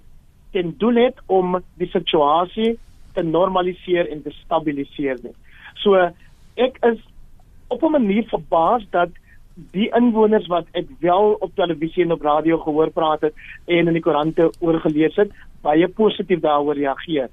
ten 0.51 0.75
doel 0.77 0.95
het 0.95 1.17
om 1.27 1.63
die 1.77 1.89
situasie 1.89 2.77
te 3.13 3.23
normaliseer 3.23 4.09
en 4.09 4.21
te 4.21 4.31
stabiliseer 4.31 5.17
nie. 5.23 5.35
So 5.75 5.95
ek 6.55 6.77
is 6.83 6.99
op 7.69 7.83
'n 7.83 7.91
manier 7.91 8.23
verbaas 8.23 8.83
dat 8.89 9.09
die 9.55 9.89
inwoners 9.93 10.47
wat 10.49 10.67
ek 10.77 10.89
wel 11.03 11.35
op 11.45 11.53
televisie 11.55 12.03
en 12.05 12.15
op 12.15 12.25
radio 12.25 12.57
gehoor 12.63 12.89
praat 12.93 13.27
het 13.27 13.35
en 13.69 13.87
in 13.87 13.97
die 13.97 14.01
koerante 14.01 14.49
oorgelees 14.59 15.15
het, 15.19 15.33
baie 15.61 15.87
positief 15.87 16.41
daaroor 16.41 16.77
reageer. 16.79 17.29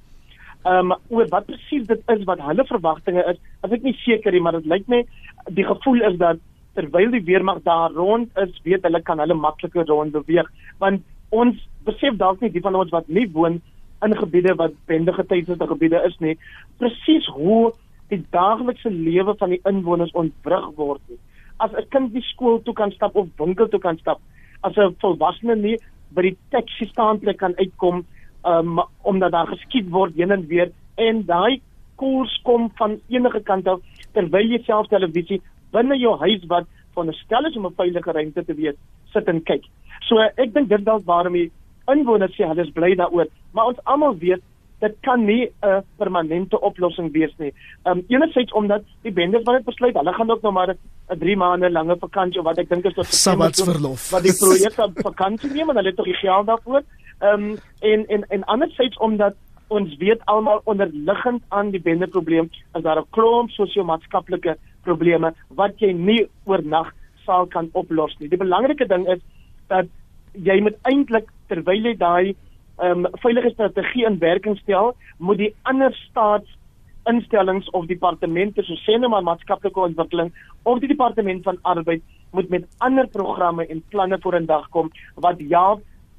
Ehm 0.69 0.93
um, 0.93 0.99
oor 1.09 1.29
wat 1.33 1.47
presies 1.49 1.87
dit 1.89 2.13
is 2.15 2.25
wat 2.29 2.43
hulle 2.45 2.67
verwagtinge 2.69 3.25
is, 3.33 3.39
as 3.65 3.73
ek 3.73 3.87
nie 3.87 3.97
seker 4.05 4.33
nie, 4.33 4.43
maar 4.45 4.59
dit 4.59 4.69
lyk 4.69 4.89
my 4.93 5.01
die 5.49 5.65
gevoel 5.65 6.05
is 6.11 6.19
dat 6.21 6.43
terwyl 6.77 7.11
die 7.11 7.25
weermag 7.25 7.63
daar 7.65 7.97
rond 7.97 8.29
is, 8.39 8.53
weet 8.65 8.85
hulle 8.85 9.01
kan 9.03 9.19
hulle 9.19 9.35
makliker 9.35 9.89
rond 9.89 10.13
beweeg, 10.13 10.49
want 10.79 11.03
ons 11.31 11.57
besef 11.89 12.19
dalk 12.21 12.45
nie 12.45 12.53
die 12.53 12.63
van 12.63 12.77
ons 12.77 12.93
wat 12.93 13.09
nie 13.09 13.27
woon 13.33 13.61
in 14.05 14.17
gebiede 14.17 14.55
wat 14.61 14.77
bendige 14.87 15.25
tydsete 15.25 15.67
gebiede 15.73 16.05
is 16.07 16.21
nie, 16.21 16.37
presies 16.79 17.27
hoe 17.33 17.73
die 18.13 18.21
daaglikse 18.31 18.91
lewe 18.93 19.35
van 19.41 19.57
die 19.57 19.63
inwoners 19.65 20.13
ontwrig 20.13 20.69
word 20.77 21.01
nie 21.09 21.21
as 21.61 21.73
'n 21.73 21.89
kind 21.91 22.13
nie 22.13 22.23
skool 22.33 22.61
toe 22.65 22.75
kan 22.75 22.91
stap 22.93 23.17
of 23.17 23.29
winkel 23.39 23.69
toe 23.69 23.81
kan 23.81 23.99
stap, 23.99 24.21
as 24.63 24.77
'n 24.77 24.97
volwassene 25.01 25.57
nie 25.57 25.77
by 26.15 26.23
die 26.23 26.37
taxi 26.51 26.87
staanplek 26.87 27.39
kan 27.39 27.55
uitkom 27.59 28.05
um, 28.45 28.81
omdat 29.03 29.33
daar 29.33 29.47
geskiet 29.47 29.91
word 29.91 30.15
heen 30.17 30.31
en 30.31 30.47
weer 30.47 30.73
en 30.97 31.23
daai 31.27 31.61
koers 31.97 32.41
kom 32.43 32.71
van 32.79 33.01
enige 33.09 33.41
kant 33.41 33.69
af 33.69 33.81
terwyl 34.15 34.53
jy 34.53 34.63
self 34.67 34.89
televisie 34.89 35.41
binne 35.73 35.97
jou 36.01 36.17
huis 36.19 36.45
wat 36.49 36.67
veronderstel 36.95 37.47
is 37.47 37.57
om 37.57 37.67
'n 37.67 37.77
veilige 37.77 38.13
ruimte 38.13 38.45
te 38.45 38.55
wees, 38.55 38.77
sit 39.13 39.29
en 39.29 39.43
kyk. 39.43 39.65
So 40.09 40.19
ek 40.19 40.53
dink 40.55 40.69
dit 40.69 40.85
dalk 40.85 41.05
waarom 41.05 41.33
die 41.33 41.51
inwoners 41.89 42.35
sê 42.37 42.47
hulle 42.47 42.63
is 42.63 42.73
bly 42.73 42.95
daaroor, 42.95 43.27
maar 43.53 43.67
ons 43.67 43.85
almal 43.85 44.17
weet 44.19 44.43
dit 44.81 44.95
kan 45.01 45.25
nie 45.25 45.51
'n 45.63 45.83
permanente 45.97 46.61
oplossing 46.61 47.13
wees 47.13 47.35
nie. 47.39 47.53
Ehm 47.85 47.99
um, 47.99 48.05
enerzijds 48.09 48.53
omdat 48.53 48.83
die 49.03 49.13
bendes 49.13 49.43
wat 49.43 49.57
dit 49.57 49.65
besluit, 49.65 49.95
hulle 49.95 50.13
gaan 50.13 50.31
ook 50.31 50.43
nou 50.43 50.53
maar 50.53 50.75
'n 51.09 51.19
3 51.19 51.37
maande 51.37 51.71
lange 51.71 51.97
vakansie 51.99 52.43
wat 52.43 52.59
ek 52.59 52.69
dink 52.69 52.85
is 52.85 52.95
tot 52.95 53.07
Sabbatsverlof. 53.07 54.11
Wat 54.11 54.23
die 54.23 54.37
projek 54.37 54.79
op 54.79 54.93
vakansie 54.95 55.51
neem 55.53 55.71
en 55.71 55.77
hulle 55.77 55.89
het 55.89 55.97
tog 55.97 56.05
die 56.07 56.15
geld 56.15 56.47
daarvoor. 56.47 56.83
Ehm 57.21 57.43
um, 57.43 57.57
en 57.81 58.07
en 58.07 58.25
en 58.29 58.45
anderzijds 58.45 58.97
omdat 58.97 59.35
ons 59.69 59.97
weet 59.97 60.25
almal 60.25 60.61
onderliggend 60.65 61.43
aan 61.49 61.71
die 61.71 61.81
bendeprobleem 61.81 62.51
is 62.75 62.83
daar 62.83 62.99
'n 62.99 63.11
klomp 63.11 63.51
sosio-maatskaplike 63.51 64.57
probleme 64.83 65.35
wat 65.49 65.79
jy 65.79 65.93
nie 65.93 66.29
oornag 66.45 66.93
sal 67.25 67.47
kan 67.47 67.69
oplos 67.73 68.17
nie. 68.19 68.29
Die 68.29 68.39
belangrike 68.39 68.87
ding 68.87 69.09
is 69.09 69.21
dat 69.69 69.87
jy 70.33 70.61
moet 70.61 70.77
eintlik 70.83 71.29
terwyl 71.49 71.85
jy 71.85 71.97
daai 71.97 72.35
um, 72.83 73.07
veilige 73.23 73.51
strategie 73.51 74.07
in 74.07 74.19
werking 74.19 74.59
stel, 74.59 74.95
moet 75.19 75.39
die 75.39 75.55
ander 75.63 75.95
staatsinstellings 76.09 77.71
of 77.71 77.87
departemente 77.87 78.63
so 78.63 78.79
sê 78.85 78.99
nou 78.99 79.11
maar 79.13 79.27
maatskaplike 79.27 79.81
ontwikkeling 79.81 80.33
of 80.63 80.81
die 80.81 80.89
departement 80.89 81.45
van 81.45 81.59
arbeid 81.63 82.03
moet 82.33 82.49
met 82.49 82.69
ander 82.79 83.09
programme 83.09 83.67
en 83.67 83.83
planne 83.89 84.19
voor 84.21 84.35
in 84.35 84.47
dag 84.47 84.69
kom 84.69 84.91
wat 85.15 85.41
ja 85.53 85.77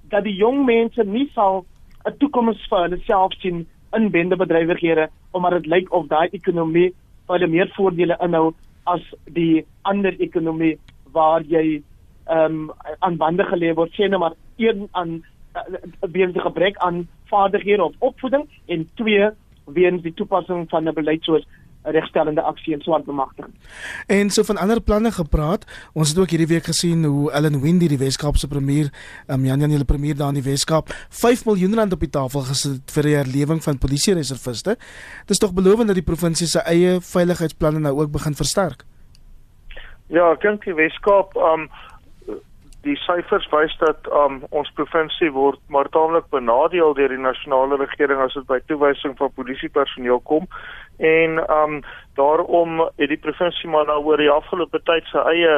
dat 0.09 0.23
die 0.23 0.35
jong 0.35 0.65
mense 0.65 1.03
nie 1.03 1.29
sal 1.35 1.65
'n 2.05 2.17
toekoms 2.17 2.67
vir 2.69 2.81
hulle 2.85 2.99
self 3.05 3.33
sien 3.41 3.65
in 3.95 4.11
bendebedrywighede 4.11 5.09
omdat 5.31 5.51
dit 5.51 5.65
lyk 5.65 5.93
of 5.93 6.07
daai 6.07 6.29
ekonomie 6.31 6.89
vir 7.27 7.35
hulle 7.37 7.47
meer 7.47 7.69
voordele 7.75 8.17
inhou 8.25 8.53
as 8.85 9.01
die 9.25 9.65
ander 9.81 10.15
ekonomie 10.19 10.77
waar 11.13 11.43
jy 11.43 11.81
ehm 12.31 12.69
um, 12.69 12.71
aan 12.99 13.17
bande 13.17 13.43
gelewer 13.43 13.75
word. 13.75 13.93
Sê 13.97 14.07
nou 14.09 14.19
maar 14.19 14.35
een 14.57 14.87
aan 14.91 15.21
weens 15.99 16.33
die 16.33 16.41
gebrek 16.41 16.77
aan 16.77 17.07
vaardighede 17.31 17.83
of 17.83 17.95
opvoeding 17.99 18.49
en 18.65 18.89
twee 18.95 19.29
weens 19.65 20.01
die 20.01 20.13
toepassing 20.13 20.69
van 20.69 20.87
'n 20.87 20.93
beleid 20.93 21.23
soos 21.23 21.45
regstellende 21.83 22.41
aksie 22.41 22.73
en 22.73 22.81
swart 22.81 23.05
bemagtiging. 23.05 23.53
En 24.07 24.29
so 24.29 24.43
van 24.43 24.57
ander 24.57 24.81
planne 24.81 25.11
gepraat. 25.11 25.65
Ons 25.93 26.09
het 26.09 26.19
ook 26.19 26.29
hierdie 26.29 26.47
week 26.47 26.63
gesien 26.69 27.03
hoe 27.03 27.31
Ellen 27.31 27.61
Wendy 27.61 27.87
die 27.87 27.97
Weskaapse 27.97 28.47
premier, 28.47 28.91
um, 29.27 29.45
Jan 29.45 29.59
Jan 29.59 29.69
die 29.69 29.85
premier 29.85 30.15
daar 30.15 30.27
in 30.27 30.41
die 30.41 30.49
Weskaap, 30.49 30.89
5 31.09 31.45
miljoen 31.45 31.75
rand 31.75 31.93
op 31.93 31.99
die 31.99 32.09
tafel 32.09 32.45
gesit 32.51 32.91
vir 32.91 33.09
die 33.09 33.15
herlewing 33.15 33.63
van 33.63 33.77
polisie 33.77 34.13
reserviste. 34.13 34.77
Dit 35.25 35.29
is 35.29 35.41
tog 35.41 35.53
belowend 35.53 35.87
dat 35.87 35.97
die 35.97 36.05
provinsie 36.05 36.47
se 36.47 36.59
eie 36.59 36.99
veiligheidsplanne 37.01 37.79
nou 37.79 37.97
ook 37.99 38.11
begin 38.11 38.35
versterk. 38.35 38.85
Ja, 40.11 40.31
ek 40.31 40.41
dink 40.43 40.65
die 40.67 40.75
Weskaap 40.75 41.35
um 41.39 41.69
die 42.85 42.95
syfers 43.05 43.47
wys 43.51 43.73
dat 43.81 44.07
um, 44.23 44.41
ons 44.49 44.71
provinsie 44.77 45.31
word 45.31 45.59
maar 45.69 45.89
taamlik 45.93 46.29
benadeel 46.33 46.95
deur 46.97 47.13
die 47.13 47.21
nasionale 47.21 47.77
regering 47.77 48.21
as 48.23 48.33
dit 48.37 48.47
by 48.49 48.59
toewysing 48.67 49.17
van 49.19 49.33
polisiepersoneel 49.37 50.23
kom 50.29 50.47
en 51.01 51.51
um 51.51 51.81
daarom 52.15 52.89
het 52.95 53.09
die 53.09 53.17
provinsie 53.17 53.69
maar 53.69 53.85
nou 53.85 54.03
oor 54.03 54.19
die 54.19 54.29
afgelope 54.29 54.81
tyd 54.85 55.07
sy 55.09 55.21
eie 55.31 55.53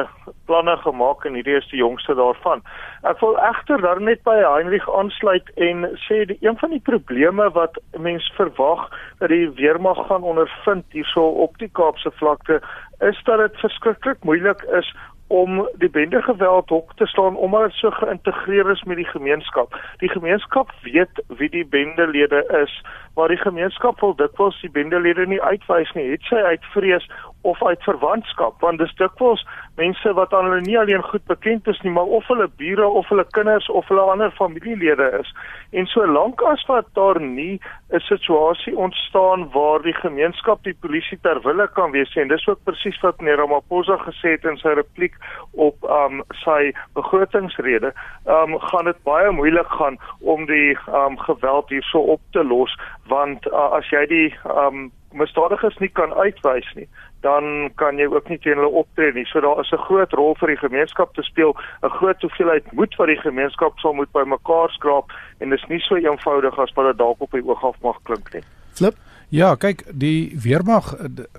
planne 0.46 0.76
gemaak 0.84 1.24
en 1.26 1.34
hierdie 1.34 1.56
is 1.58 1.66
die 1.72 1.80
jongste 1.80 2.14
daarvan. 2.14 2.62
Ek 3.10 3.18
wil 3.20 3.34
egter 3.42 3.82
daar 3.82 4.00
net 4.00 4.22
by 4.24 4.36
Heinrich 4.38 4.86
aansluit 5.00 5.50
en 5.68 5.88
sê 6.06 6.22
die 6.30 6.38
een 6.46 6.56
van 6.62 6.72
die 6.76 6.82
probleme 6.86 7.50
wat 7.58 7.80
mense 8.06 8.30
verwag 8.38 8.86
dat 9.18 9.34
die 9.34 9.50
weermag 9.58 10.06
gaan 10.06 10.22
ondervind 10.22 10.86
hierso 10.96 11.26
op 11.46 11.58
die 11.58 11.70
Kaapse 11.80 12.14
vlakte 12.22 12.62
is 13.02 13.18
dat 13.26 13.42
dit 13.42 13.60
verskriklik 13.66 14.22
moeilik 14.24 14.62
is 14.78 14.94
om 15.26 15.68
die 15.80 15.90
bendegeweld 15.90 16.68
hok 16.68 16.94
te 16.96 17.06
slaan 17.06 17.36
omdat 17.36 17.62
dit 17.62 17.72
so 17.72 17.90
geïntegreer 17.90 18.70
is 18.70 18.82
met 18.82 18.96
die 18.96 19.08
gemeenskap. 19.08 19.76
Die 19.98 20.08
gemeenskap 20.08 20.72
weet 20.82 21.22
wie 21.26 21.48
die 21.50 21.66
bendelede 21.66 22.44
is, 22.62 22.82
maar 23.14 23.28
die 23.28 23.40
gemeenskap 23.40 24.00
wil 24.00 24.14
dikwels 24.16 24.60
die 24.60 24.70
bendelede 24.70 25.26
nie 25.26 25.42
uitwys 25.42 25.92
nie, 25.92 26.10
het 26.10 26.28
sy 26.28 26.42
uit 26.52 26.64
vrees 26.74 27.08
of 27.44 27.62
uit 27.62 27.82
verwantskap, 27.84 28.60
want 28.64 28.80
dis 28.80 28.94
dikwels 28.96 29.42
mense 29.76 30.12
wat 30.16 30.32
aan 30.32 30.48
hulle 30.48 30.62
nie 30.64 30.78
alleen 30.80 31.02
goed 31.02 31.24
bekend 31.28 31.66
is 31.68 31.80
nie, 31.84 31.92
maar 31.92 32.10
of 32.18 32.26
hulle 32.30 32.46
bure 32.60 32.86
of 32.86 33.08
hulle 33.12 33.26
kinders 33.36 33.68
of 33.68 33.88
hulle 33.92 34.04
ander 34.12 34.32
familielede 34.38 35.10
is. 35.20 35.32
En 35.76 35.86
solank 35.90 36.42
as 36.48 36.64
wat 36.70 36.88
daar 36.98 37.20
nie 37.20 37.60
'n 37.90 38.00
situasie 38.00 38.76
ontstaan 38.76 39.50
waar 39.52 39.82
die 39.82 39.94
gemeenskap 39.94 40.62
die 40.62 40.76
polisie 40.80 41.18
ter 41.22 41.40
wille 41.42 41.68
kan 41.74 41.90
wees 41.90 42.16
en 42.16 42.28
dis 42.28 42.48
ook 42.48 42.64
presies 42.64 43.00
wat 43.00 43.20
meneer 43.20 43.36
Ramaphosa 43.36 43.96
gesê 43.96 44.34
het 44.36 44.44
in 44.44 44.56
sy 44.56 44.68
repliek 44.68 45.14
op 45.52 45.76
um 45.84 46.22
sy 46.44 46.72
begrotingsrede, 46.94 47.92
um 48.26 48.58
gaan 48.58 48.84
dit 48.84 49.02
baie 49.02 49.30
moeilik 49.30 49.68
gaan 49.68 49.98
om 50.20 50.46
die 50.46 50.78
um 50.86 51.18
geweld 51.18 51.68
hierso 51.68 51.98
op 51.98 52.20
te 52.30 52.44
los 52.44 52.76
want 53.06 53.46
uh, 53.46 53.70
as 53.78 53.90
jy 53.90 54.06
die 54.06 54.34
um 54.44 54.92
misdadigers 55.14 55.78
nie 55.78 55.88
kan 55.88 56.12
uitwys 56.12 56.68
nie, 56.74 56.88
dan 57.20 57.70
kan 57.80 57.98
jy 57.98 58.06
ook 58.06 58.28
nie 58.28 58.38
teen 58.38 58.58
hulle 58.60 58.82
optree 58.82 59.12
nie. 59.12 59.24
So 59.30 59.40
daar 59.40 59.60
is 59.60 59.72
'n 59.72 59.86
groot 59.86 60.12
rol 60.12 60.34
vir 60.34 60.48
die 60.48 60.62
gemeenskap 60.66 61.14
te 61.14 61.22
speel, 61.22 61.56
'n 61.82 61.96
groot 61.98 62.20
hoeveelheid 62.20 62.72
moed 62.72 62.94
wat 62.96 63.08
die 63.08 63.20
gemeenskap 63.20 63.78
sal 63.78 63.92
moet 63.92 64.12
bymekaar 64.12 64.70
skraap 64.70 65.12
en 65.40 65.50
dit 65.50 65.58
is 65.58 65.68
nie 65.68 65.80
so 65.80 65.96
eenvoudig 65.96 66.58
as 66.58 66.72
wat 66.74 66.86
dit 66.86 66.98
dalk 66.98 67.20
op 67.20 67.30
die 67.30 67.46
oog 67.46 67.64
af 67.64 67.76
mag 67.82 67.98
klink 68.02 68.32
nie. 68.34 68.42
Flip 68.74 68.94
Ja, 69.34 69.54
kyk, 69.58 69.80
die 69.90 70.36
weermag 70.38 70.94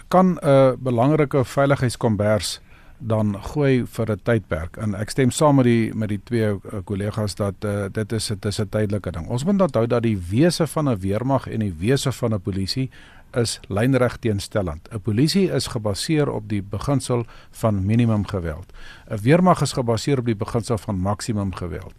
kan 0.08 0.38
'n 0.42 0.76
belangrike 0.84 1.46
veiligheidskombers 1.46 2.60
dan 2.98 3.36
gooi 3.42 3.86
vir 3.86 4.12
'n 4.12 4.20
tydperk. 4.24 4.78
En 4.78 4.96
ek 4.96 5.10
stem 5.10 5.32
saam 5.32 5.56
met 5.56 5.66
die 5.66 5.96
met 5.96 6.10
die 6.10 6.20
twee 6.24 6.60
kollegas 6.84 7.36
dat 7.36 7.54
uh, 7.66 7.86
dit 7.92 8.12
is 8.12 8.28
dit 8.28 8.46
is 8.46 8.60
'n 8.60 8.70
tydelike 8.70 9.12
ding. 9.12 9.28
Ons 9.28 9.46
moet 9.46 9.62
onthou 9.62 9.88
dat 9.88 10.04
die 10.04 10.18
wese 10.30 10.68
van 10.68 10.90
'n 10.90 11.00
weermag 11.00 11.48
en 11.48 11.60
die 11.60 11.74
wese 11.80 12.12
van 12.12 12.34
'n 12.34 12.42
polisie 12.42 12.90
is 13.36 13.60
lynreg 13.68 14.18
teenstellend. 14.18 14.88
'n 14.92 15.02
Polisie 15.02 15.52
is 15.52 15.68
gebaseer 15.68 16.30
op 16.32 16.50
die 16.50 16.62
beginsel 16.64 17.26
van 17.52 17.86
minimum 17.86 18.28
geweld. 18.28 18.74
'n 19.10 19.22
Weermag 19.22 19.62
is 19.62 19.74
gebaseer 19.74 20.20
op 20.20 20.26
die 20.26 20.36
beginsel 20.36 20.78
van 20.78 21.00
maksimum 21.00 21.54
geweld. 21.54 21.94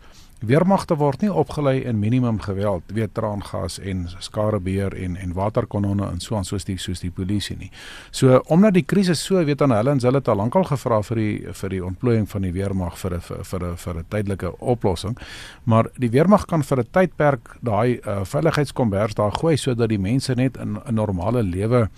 Weermagte 0.45 0.99
word 1.01 1.23
nie 1.25 1.31
opgelei 1.33 1.79
in 1.89 1.97
minimum 1.97 2.37
geweld, 2.45 2.83
weet 2.93 3.15
traangas 3.17 3.79
en 3.81 4.03
skarebeheer 4.21 4.93
en 4.93 5.15
en 5.17 5.33
waterkanonne 5.33 6.11
en 6.11 6.21
so 6.21 6.37
aan 6.37 6.45
soos 6.45 6.67
die 6.69 6.77
soos 6.77 7.01
die 7.01 7.11
polisie 7.11 7.57
nie. 7.57 7.71
So 8.11 8.43
omdat 8.53 8.75
die 8.77 8.85
krisis 8.85 9.23
so 9.25 9.41
weet 9.49 9.65
aan 9.65 9.73
hulle 9.73 9.95
en 9.97 10.03
hulle 10.05 10.21
het 10.21 10.29
al 10.29 10.37
lankal 10.37 10.69
gevra 10.69 11.01
vir 11.09 11.21
die 11.23 11.55
vir 11.61 11.73
die 11.73 11.81
ontplooiing 11.85 12.29
van 12.29 12.45
die 12.45 12.53
weermag 12.53 12.99
vir 13.01 13.15
'n 13.17 13.21
vir 13.21 13.39
'n 13.39 13.45
vir, 13.45 13.77
vir 13.77 13.95
'n 13.97 14.05
tydelike 14.11 14.53
oplossing. 14.61 15.17
Maar 15.65 15.89
die 15.97 16.11
weermag 16.11 16.45
kan 16.47 16.63
vir 16.63 16.81
'n 16.81 16.91
tydperk 16.93 17.57
daai 17.63 18.01
uh, 18.05 18.25
veiligheidskombers 18.25 19.15
daar 19.15 19.33
gooi 19.33 19.57
sodat 19.57 19.89
die 19.89 19.99
mense 19.99 20.35
net 20.35 20.57
in 20.59 20.77
'n 20.77 20.95
normale 20.95 21.43
lewe 21.43 21.89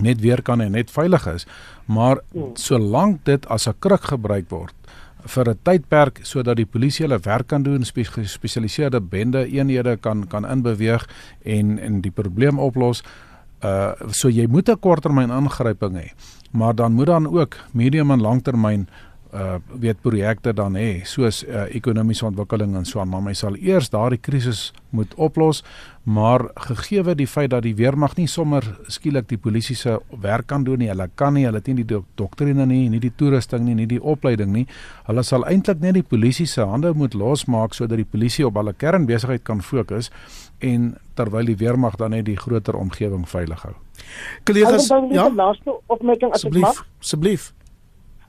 net 0.00 0.20
weer 0.20 0.42
kan 0.42 0.60
en 0.60 0.72
net 0.72 0.90
veilig 0.90 1.26
is. 1.26 1.46
Maar 1.86 2.20
hmm. 2.32 2.56
solank 2.56 3.24
dit 3.24 3.46
as 3.46 3.68
'n 3.68 3.74
kruk 3.78 4.04
gebruik 4.04 4.48
word 4.48 4.77
vir 5.28 5.48
'n 5.48 5.58
tydperk 5.62 6.20
sodat 6.22 6.56
die 6.56 6.66
polisie 6.66 7.06
hulle 7.06 7.20
werk 7.24 7.46
kan 7.46 7.62
doen, 7.62 7.84
gespesialiseerde 7.84 9.00
bende 9.00 9.46
eenhede 9.46 9.96
kan 9.96 10.26
kan 10.26 10.44
inbeweeg 10.44 11.06
en 11.44 11.78
en 11.78 12.00
die 12.00 12.10
probleem 12.10 12.58
oplos. 12.58 13.02
Uh 13.62 13.92
so 14.10 14.28
jy 14.28 14.46
moet 14.46 14.68
'n 14.68 14.78
korttermyn 14.80 15.30
ingryping 15.30 15.94
hê, 15.96 16.12
maar 16.52 16.74
dan 16.74 16.92
moet 16.92 17.06
dan 17.06 17.26
ook 17.26 17.56
medium 17.72 18.10
en 18.10 18.20
langtermyn 18.20 18.88
uh 19.32 19.58
weet 19.80 20.00
projekte 20.00 20.52
dan 20.52 20.76
hê 20.76 21.04
soos 21.04 21.42
uh, 21.44 21.66
ekonomiese 21.76 22.24
ontwikkeling 22.26 22.76
en 22.76 22.86
so 22.88 23.00
aan 23.00 23.08
maar 23.08 23.22
my 23.22 23.34
sal 23.34 23.56
eers 23.56 23.90
daardie 23.92 24.20
krisis 24.20 24.72
moet 24.90 25.12
oplos 25.16 25.62
maar 26.04 26.46
gegeewe 26.54 27.14
die 27.14 27.26
feit 27.26 27.50
dat 27.50 27.62
die 27.62 27.74
weermag 27.76 28.16
nie 28.16 28.26
sommer 28.26 28.64
skielik 28.88 29.28
die 29.28 29.36
polisie 29.38 29.76
se 29.76 29.98
werk 30.22 30.46
kan 30.46 30.64
doen 30.64 30.78
nie 30.78 30.88
hulle 30.88 31.08
kan 31.14 31.34
nie 31.34 31.44
hulle 31.44 31.60
het 31.60 31.68
nie 31.68 31.84
die 31.84 32.00
doktrine 32.16 32.66
nie 32.66 32.88
nie 32.88 33.00
die 33.00 33.12
toerusting 33.12 33.66
nie 33.66 33.74
nie 33.74 33.86
die 33.86 34.00
opleiding 34.00 34.52
nie 34.52 34.64
hulle 35.10 35.22
sal 35.22 35.44
eintlik 35.44 35.84
net 35.84 35.98
die 35.98 36.06
polisie 36.14 36.46
se 36.46 36.64
hande 36.64 36.94
moet 36.94 37.14
losmaak 37.14 37.74
sodat 37.74 38.00
die 38.00 38.08
polisie 38.08 38.46
op 38.46 38.56
hulle 38.56 38.72
kernbesigheid 38.72 39.44
kan 39.44 39.60
fokus 39.60 40.10
en 40.60 40.94
terwyl 41.14 41.44
die 41.44 41.58
weermag 41.58 41.96
dan 42.00 42.16
net 42.16 42.24
die 42.24 42.36
groter 42.36 42.76
omgewing 42.78 43.28
veilig 43.28 43.62
hou. 43.66 43.74
Kollegas 44.44 44.88
ja? 45.12 45.28
laaste 45.28 45.76
opmerking 45.86 46.32
as 46.32 46.44
ek 46.48 46.56
mag 46.56 46.84
asseblief 47.02 47.52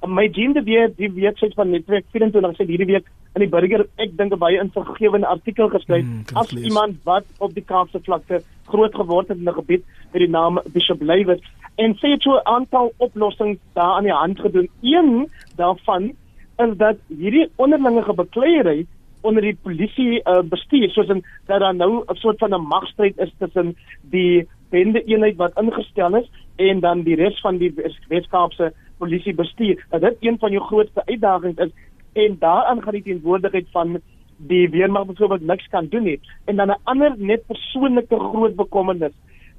my 0.08 0.28
team 0.30 0.54
die 0.54 0.64
weer 0.64 0.92
die 0.96 1.10
sê 1.40 1.50
van 1.56 1.72
netwerk 1.72 2.06
24 2.12 2.58
sê 2.58 2.68
hierdie 2.68 2.88
week 2.88 3.06
in 3.36 3.42
die 3.44 3.50
burger 3.50 3.86
ek 3.98 4.18
dink 4.18 4.34
'n 4.34 4.40
baie 4.40 4.60
insiggewende 4.60 5.28
artikel 5.28 5.70
geskryf 5.70 6.06
mm, 6.06 6.24
as 6.36 6.52
lees. 6.52 6.66
iemand 6.66 7.04
wat 7.04 7.26
op 7.40 7.54
die 7.54 7.64
Kaapse 7.64 8.00
vlakte 8.04 8.42
groot 8.68 8.96
geword 8.96 9.28
het 9.28 9.38
in 9.38 9.50
'n 9.50 9.54
gebied 9.54 9.84
met 10.14 10.22
die 10.22 10.30
naam 10.30 10.60
Bishop 10.74 11.02
Lywes 11.02 11.42
en 11.76 11.96
sê 11.96 12.18
toe 12.18 12.36
'n 12.38 12.48
aantal 12.48 12.94
oplossings 12.98 13.60
daar 13.74 13.98
aan 13.98 14.04
die 14.04 14.14
hand 14.14 14.40
gedoen. 14.40 14.70
Een 14.82 15.30
daarvan 15.56 16.14
is 16.58 16.78
dat 16.78 16.98
hierdie 17.08 17.50
onderlinge 17.56 18.14
bekleierery 18.14 18.86
onder 19.22 19.42
die 19.42 19.58
polisie 19.62 20.22
uh, 20.24 20.42
bestuur 20.42 20.90
soos 20.90 21.10
in 21.10 21.24
dat 21.48 21.60
daar 21.60 21.76
nou 21.76 22.04
'n 22.08 22.16
soort 22.16 22.40
van 22.40 22.54
'n 22.54 22.68
magstryd 22.68 23.18
is 23.18 23.32
tussen 23.38 23.76
die 24.02 24.48
bende 24.70 25.04
eenheid 25.04 25.36
wat 25.36 25.58
ingestel 25.60 26.16
is 26.16 26.30
en 26.56 26.80
dan 26.80 27.02
die 27.02 27.16
res 27.16 27.40
van 27.40 27.58
die 27.58 27.74
Weskaapse 28.08 28.74
polisie 29.00 29.34
bestuur. 29.34 29.86
Dat 29.90 30.02
dit 30.02 30.18
een 30.20 30.38
van 30.40 30.52
jou 30.52 30.64
grootste 30.64 31.06
uitdagings 31.06 31.58
is 31.66 31.72
en 32.14 32.38
daaraan 32.40 32.82
gaan 32.84 32.98
die 32.98 33.04
teenwoordigheid 33.04 33.68
van 33.72 34.00
die 34.38 34.70
weermag 34.70 35.06
byvoorbeeld 35.06 35.42
niks 35.42 35.68
kan 35.68 35.88
doen 35.90 36.04
nie 36.04 36.20
en 36.46 36.56
dan 36.56 36.70
'n 36.70 36.82
ander 36.84 37.14
net 37.18 37.46
persoonlike 37.48 38.20
groot 38.20 38.56
bekommernis 38.56 39.12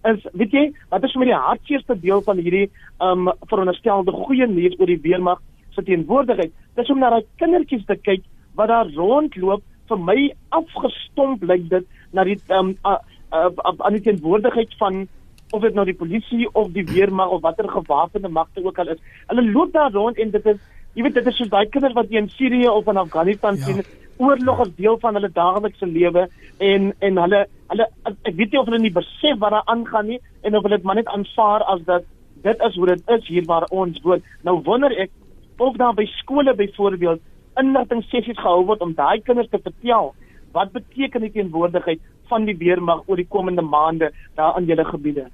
is 0.03 0.27
weet 0.33 0.53
jy 0.53 0.73
wat 0.89 1.05
is 1.05 1.13
vir 1.13 1.21
my 1.21 1.27
die 1.27 1.45
hartseerste 1.47 2.01
deel 2.01 2.23
van 2.23 2.39
hierdie 2.39 2.71
um 2.99 3.29
veronderstelde 3.51 4.13
goeie 4.13 4.47
nuus 4.47 4.79
oor 4.79 4.87
die 4.87 5.03
weermag 5.03 5.43
se 5.71 5.83
teenwoordigheid 5.83 6.53
dis 6.77 6.91
om 6.91 6.99
na 6.99 7.11
daai 7.11 7.27
kindertjies 7.37 7.85
te 7.87 7.97
kyk 7.97 8.25
wat 8.55 8.69
daar 8.69 8.89
rondloop 8.97 9.63
vir 9.89 9.99
my 9.99 10.19
afgestomp 10.49 11.43
lyk 11.43 11.69
dit 11.69 11.87
na 12.13 12.25
die 12.25 12.39
um 12.49 12.77
aan 13.31 13.93
die 13.93 14.07
teenwoordigheid 14.09 14.75
van 14.79 15.09
of 15.51 15.63
dit 15.63 15.75
nou 15.75 15.85
die 15.85 15.97
polisie 16.03 16.49
of 16.53 16.69
die 16.75 16.85
weermag 16.87 17.31
of 17.37 17.43
watter 17.43 17.69
gewapende 17.69 18.29
magte 18.29 18.65
ook 18.65 18.79
al 18.79 18.95
is 18.95 19.01
hulle 19.33 19.47
loop 19.53 19.73
daar 19.73 19.93
rond 19.93 20.19
en 20.19 20.31
dit 20.31 20.47
is 20.47 20.61
jy 20.95 21.07
weet 21.07 21.19
dit 21.19 21.27
is 21.27 21.37
soos 21.37 21.51
daai 21.51 21.67
kinders 21.71 21.97
wat 21.99 22.11
in 22.11 22.31
Sirië 22.37 22.69
of 22.69 22.89
in 22.91 23.03
Afghanistan 23.03 23.57
ja. 23.57 23.65
sien 23.65 23.83
oorlog 24.21 24.61
as 24.67 24.73
deel 24.77 24.99
van 25.03 25.17
hulle 25.17 25.31
daaglikse 25.33 25.87
lewe 25.87 26.27
en 26.71 26.93
en 27.09 27.21
hulle 27.25 27.45
hulle 27.73 27.87
ek 28.11 28.35
weet 28.35 28.53
nie 28.53 28.61
of 28.61 28.69
hulle 28.71 28.83
nie 28.83 28.97
besef 28.97 29.39
wat 29.45 29.57
daar 29.57 29.71
aangaan 29.75 30.11
nie 30.13 30.21
en 30.43 30.57
of 30.57 30.67
hulle 30.67 30.81
dit 30.81 30.89
maar 30.89 31.01
net 31.01 31.13
aanvaar 31.15 31.65
as 31.75 31.85
dat 31.87 32.09
dit 32.45 32.63
is 32.69 32.77
hoe 32.77 32.87
dit 32.87 33.11
is 33.17 33.27
hier 33.29 33.45
waar 33.45 33.67
ons 33.71 34.01
woon. 34.05 34.23
Nou 34.49 34.61
wonder 34.65 34.95
ek 35.05 35.11
of 35.61 35.77
daar 35.77 35.95
by 35.95 36.07
skole 36.17 36.55
byvoorbeeld 36.57 37.21
inligting 37.61 38.03
sessies 38.09 38.39
gehou 38.39 38.65
word 38.69 38.85
om 38.85 38.95
daai 38.97 39.21
kinders 39.27 39.51
te 39.53 39.61
vertel 39.61 40.15
wat 40.57 40.73
beteken 40.73 41.27
die 41.27 41.33
teenwoordigheid 41.35 42.01
van 42.31 42.47
die 42.49 42.57
weermag 42.57 43.03
oor 43.07 43.19
die 43.21 43.29
komende 43.29 43.63
maande 43.63 44.13
daar 44.39 44.57
aan 44.59 44.69
julle 44.71 44.85
gebiede. 44.89 45.27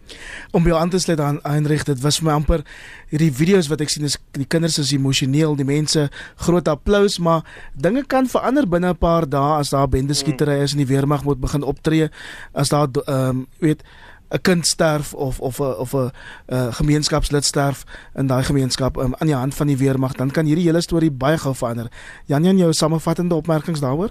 Om 0.56 0.66
jou 0.68 0.78
aan 0.78 0.90
te 0.90 1.00
sluit 1.02 1.20
aan 1.20 1.40
Heinrich, 1.44 1.84
dit 1.84 2.00
was 2.04 2.20
my 2.24 2.34
amper 2.36 2.64
hierdie 3.12 3.32
video's 3.32 3.70
wat 3.72 3.84
ek 3.84 3.92
sien 3.92 4.08
is 4.08 4.18
die 4.36 4.48
kinders 4.48 4.80
is 4.82 4.94
emosioneel, 4.96 5.56
die 5.58 5.68
mense 5.68 6.08
groot 6.48 6.68
applous, 6.72 7.20
maar 7.22 7.44
dinge 7.74 8.04
kan 8.06 8.26
verander 8.26 8.68
binne 8.68 8.94
'n 8.94 8.98
paar 8.98 9.28
dae 9.28 9.60
as 9.60 9.70
daar 9.70 9.88
bendeskietery 9.88 10.60
is 10.64 10.72
en 10.72 10.84
die 10.84 10.92
weermag 10.94 11.24
moet 11.24 11.40
begin 11.40 11.62
optree 11.62 12.10
as 12.52 12.68
daar 12.74 12.88
ehm 13.06 13.28
um, 13.28 13.46
weet 13.60 13.82
'n 14.30 14.40
kind 14.42 14.66
sterf 14.66 15.14
of 15.14 15.40
of 15.40 15.58
'n 15.58 15.76
of 15.78 15.92
'n 15.94 16.10
uh, 16.48 16.72
gemeenskapslid 16.74 17.44
sterf 17.44 17.84
in 18.14 18.26
daai 18.26 18.42
gemeenskap 18.42 18.96
um, 18.96 19.14
aan 19.14 19.26
die 19.26 19.36
hand 19.36 19.54
van 19.54 19.66
die 19.66 19.76
weermag, 19.76 20.12
dan 20.12 20.30
kan 20.30 20.46
hierdie 20.46 20.66
hele 20.66 20.80
storie 20.80 21.10
baie 21.10 21.38
gou 21.38 21.54
verander. 21.54 21.90
Jan 22.26 22.44
Jan 22.44 22.58
jou 22.58 22.72
samevattende 22.72 23.34
opmerkings 23.34 23.80
daaroor? 23.80 24.10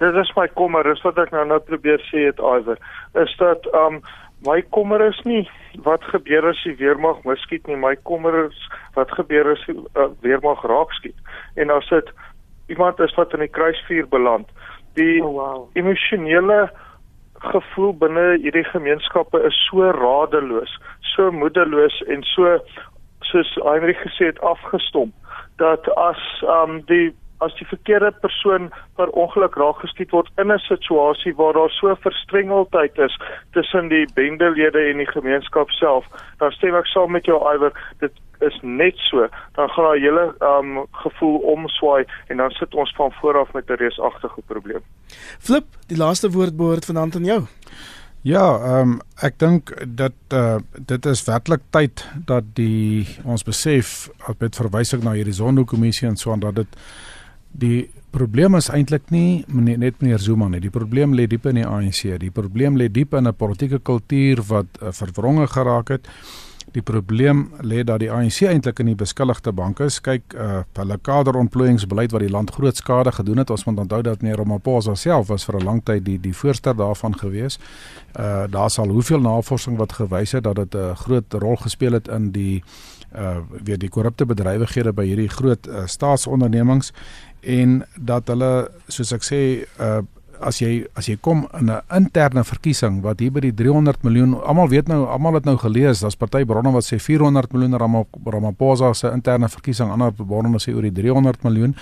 Dit 0.00 0.16
is 0.16 0.32
my 0.36 0.46
kommer, 0.56 0.86
dis 0.88 1.02
wat 1.04 1.18
ek 1.20 1.32
nou 1.34 1.44
nou 1.44 1.60
probeer 1.60 2.00
sê 2.08 2.24
het 2.30 2.40
Iwer, 2.40 2.80
is 3.20 3.32
dat 3.40 3.66
um 3.76 4.00
my 4.48 4.62
kommer 4.72 5.02
is 5.04 5.18
nie 5.28 5.42
wat 5.84 6.04
gebeur 6.08 6.46
as 6.48 6.60
die 6.64 6.76
weermag 6.78 7.20
miskiet 7.28 7.66
nie, 7.68 7.76
my 7.76 7.92
kommer 8.08 8.46
is 8.46 8.60
wat 8.96 9.12
gebeur 9.18 9.52
as 9.52 9.60
die 9.68 9.76
uh, 9.76 10.08
weermag 10.24 10.64
raak 10.64 10.94
skiet. 10.96 11.16
En 11.60 11.68
as 11.74 11.88
dit 11.92 12.08
iemand 12.72 13.00
is 13.04 13.12
wat 13.18 13.36
in 13.36 13.44
die 13.44 13.52
kruisvuur 13.52 14.08
beland, 14.08 14.48
die 14.96 15.20
oh, 15.20 15.34
wow. 15.36 15.68
emosionele 15.76 16.70
gevoel 17.52 17.92
binne 18.00 18.26
hierdie 18.40 18.64
gemeenskappe 18.72 19.44
is 19.48 19.60
so 19.68 19.92
radeloos, 20.00 20.72
so 21.12 21.28
moedeloos 21.32 22.00
en 22.08 22.24
so 22.32 22.56
soos 23.28 23.52
Heinrich 23.64 24.00
gesê 24.00 24.32
het 24.32 24.40
afgestomp 24.40 25.12
dat 25.60 25.84
as 26.00 26.20
um 26.48 26.80
die 26.88 27.10
as 27.40 27.54
die 27.58 27.66
verkeerde 27.66 28.10
persoon 28.22 28.70
per 28.96 29.12
ongeluk 29.22 29.56
raak 29.60 29.82
geskiet 29.84 30.10
word 30.16 30.28
in 30.38 30.52
'n 30.52 30.58
situasie 30.58 31.34
waar 31.34 31.52
daar 31.52 31.70
so 31.70 31.94
verstrengeldheid 31.94 32.98
is 32.98 33.18
tussen 33.52 33.88
die 33.88 34.06
bendelede 34.14 34.90
en 34.90 34.98
die 34.98 35.12
gemeenskap 35.12 35.70
self, 35.70 36.04
dan 36.38 36.52
stem 36.52 36.74
ek 36.74 36.86
saam 36.86 37.10
met 37.10 37.24
jou 37.24 37.38
Iwer, 37.54 37.72
dit 37.98 38.12
is 38.40 38.58
net 38.62 38.96
so, 38.96 39.28
dan 39.54 39.68
gaan 39.68 39.84
daai 39.84 40.00
hele 40.00 40.34
um 40.40 40.86
gevoel 41.04 41.38
omswaai 41.38 42.04
en 42.28 42.36
dan 42.36 42.50
sit 42.50 42.74
ons 42.74 42.92
van 42.96 43.12
vooraf 43.20 43.52
met 43.52 43.70
'n 43.70 43.80
reusagtige 43.84 44.40
probleem. 44.46 44.82
Flip, 45.38 45.66
die 45.86 45.96
laaste 45.96 46.30
woord 46.30 46.56
behoort 46.56 46.84
vanaand 46.84 47.16
aan 47.16 47.24
jou. 47.24 47.42
Ja, 48.22 48.58
ehm 48.60 48.90
um, 48.90 48.98
ek 49.24 49.38
dink 49.38 49.70
dat 49.88 50.12
uh, 50.36 50.56
dit 50.76 51.06
is 51.06 51.24
werklik 51.24 51.62
tyd 51.72 52.02
dat 52.28 52.44
die 52.54 53.08
ons 53.24 53.42
besef 53.42 54.10
met 54.38 54.56
verwysing 54.56 55.02
na 55.02 55.14
hierdie 55.16 55.32
Zondo-kommissie 55.32 56.08
en 56.08 56.16
so 56.16 56.32
aan 56.32 56.44
dat 56.44 56.54
dit 56.54 56.76
Die 57.52 57.90
probleem 58.10 58.54
is 58.58 58.68
eintlik 58.70 59.10
nie 59.10 59.44
meneer, 59.48 59.78
net 59.78 60.02
meneer 60.02 60.18
Zuma 60.22 60.48
nie. 60.48 60.60
Die 60.60 60.70
probleem 60.70 61.14
lê 61.14 61.26
diep 61.30 61.46
in 61.50 61.60
die 61.60 61.66
ANC. 61.66 62.04
Die 62.20 62.30
probleem 62.30 62.78
lê 62.78 62.88
diep 62.88 63.14
in 63.14 63.26
'n 63.26 63.34
politieke 63.34 63.78
kultuur 63.78 64.42
wat 64.48 64.66
uh, 64.82 64.92
verwronge 64.92 65.46
geraak 65.46 65.88
het. 65.88 66.08
Die 66.72 66.82
probleem 66.82 67.48
lê 67.66 67.82
dat 67.82 67.98
die 67.98 68.10
ANC 68.12 68.42
eintlik 68.46 68.78
in 68.78 68.86
die 68.86 68.98
beskuldigde 68.98 69.52
banke 69.52 69.84
is. 69.84 69.98
Kyk, 70.00 70.34
uh, 70.34 70.62
hulle 70.78 70.98
kaderontplooiingsbeleid 71.02 72.12
wat 72.12 72.20
die 72.20 72.30
land 72.30 72.50
groot 72.54 72.76
skade 72.76 73.12
gedoen 73.12 73.42
het. 73.42 73.50
Ons 73.50 73.64
moet 73.64 73.78
onthou 73.78 74.02
dat 74.02 74.22
meneer 74.22 74.38
Ramaphosa 74.38 74.94
self 74.94 75.28
was 75.28 75.44
vir 75.44 75.58
'n 75.58 75.64
lang 75.64 75.82
tyd 75.84 76.04
die 76.04 76.18
die 76.18 76.34
voorsteur 76.34 76.76
daarvan 76.76 77.18
gewees. 77.18 77.58
Uh 78.18 78.46
daar 78.50 78.70
sal 78.70 78.88
hoeveel 78.88 79.20
navorsing 79.20 79.76
wat 79.76 79.92
gewys 79.92 80.32
het 80.32 80.44
dat 80.44 80.56
dit 80.56 80.74
'n 80.74 80.94
groot 80.94 81.32
rol 81.32 81.56
gespeel 81.56 81.92
het 81.92 82.08
in 82.08 82.30
die 82.30 82.62
uh 83.14 83.40
weer 83.64 83.78
die 83.78 83.88
korrupte 83.88 84.26
bedrywighede 84.26 84.92
by 84.92 85.06
hierdie 85.06 85.28
groot 85.28 85.66
uh, 85.66 85.86
staatsondernemings 85.86 86.92
en 87.40 87.82
dat 87.96 88.28
hulle 88.28 88.68
soos 88.88 89.12
ek 89.12 89.26
sê 89.26 89.42
uh 89.80 90.02
as 90.40 90.60
jy 90.60 90.84
as 90.96 91.08
jy 91.08 91.16
kom 91.20 91.46
in 91.58 91.70
'n 91.70 91.80
interne 91.96 92.44
verkiesing 92.44 93.02
wat 93.02 93.20
hier 93.20 93.30
by 93.30 93.40
die 93.40 93.52
300 93.52 94.02
miljoen 94.02 94.34
almal 94.40 94.68
weet 94.68 94.88
nou 94.88 95.06
almal 95.06 95.34
het 95.34 95.44
nou 95.44 95.56
gelees 95.56 96.00
daar's 96.00 96.16
party 96.16 96.44
bronne 96.44 96.72
wat 96.72 96.84
sê 96.84 96.98
400 96.98 97.52
miljoen 97.52 97.76
Ramaphosa 98.24 98.94
se 98.94 99.10
interne 99.12 99.48
verkiesing 99.48 99.90
ander 99.90 100.12
bronne 100.12 100.58
sê 100.58 100.74
oor 100.74 100.82
die 100.82 100.92
300 100.92 101.44
miljoen 101.44 101.74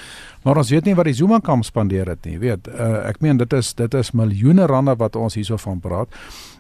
maar 0.45 0.57
ons 0.57 0.71
weet 0.71 0.85
nie 0.85 0.95
wat 0.95 1.07
die 1.07 1.15
Zuma 1.15 1.41
kamp 1.41 1.65
spandeer 1.65 2.09
het 2.09 2.25
nie 2.27 2.39
weet 2.39 2.69
uh, 2.69 3.09
ek 3.09 3.21
meen 3.21 3.39
dit 3.39 3.53
is 3.53 3.75
dit 3.75 3.95
is 3.95 4.13
miljoene 4.13 4.67
rande 4.67 4.97
wat 4.97 5.17
ons 5.17 5.35
hierso 5.35 5.57
van 5.57 5.81
praat 5.81 6.09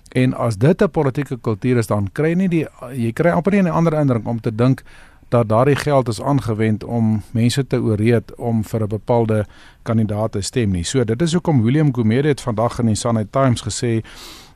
en 0.08 0.34
as 0.34 0.56
dit 0.56 0.82
'n 0.82 0.90
politieke 0.90 1.38
kultuur 1.40 1.76
is 1.76 1.86
dan 1.86 2.08
kry 2.12 2.32
nie 2.32 2.48
die 2.48 2.66
jy 2.92 3.12
kry 3.12 3.30
amper 3.30 3.52
nie 3.52 3.62
'n 3.62 3.70
ander 3.70 3.94
indruk 3.94 4.26
om 4.26 4.40
te 4.40 4.54
dink 4.54 4.82
dat 5.28 5.48
daardie 5.48 5.76
geld 5.76 6.08
is 6.08 6.22
aangewend 6.22 6.84
om 6.84 7.22
mense 7.30 7.66
te 7.66 7.76
ooreed 7.76 8.34
om 8.34 8.64
vir 8.64 8.82
'n 8.82 8.88
bepaalde 8.88 9.46
kandidaat 9.82 10.32
te 10.32 10.40
stem 10.40 10.70
nie. 10.70 10.84
So 10.84 11.04
dit 11.04 11.22
is 11.22 11.32
hoekom 11.32 11.62
William 11.62 11.94
Gumede 11.94 12.28
het 12.28 12.40
vandag 12.40 12.78
in 12.78 12.86
die 12.86 12.94
Sunday 12.94 13.26
Times 13.30 13.62
gesê 13.62 14.02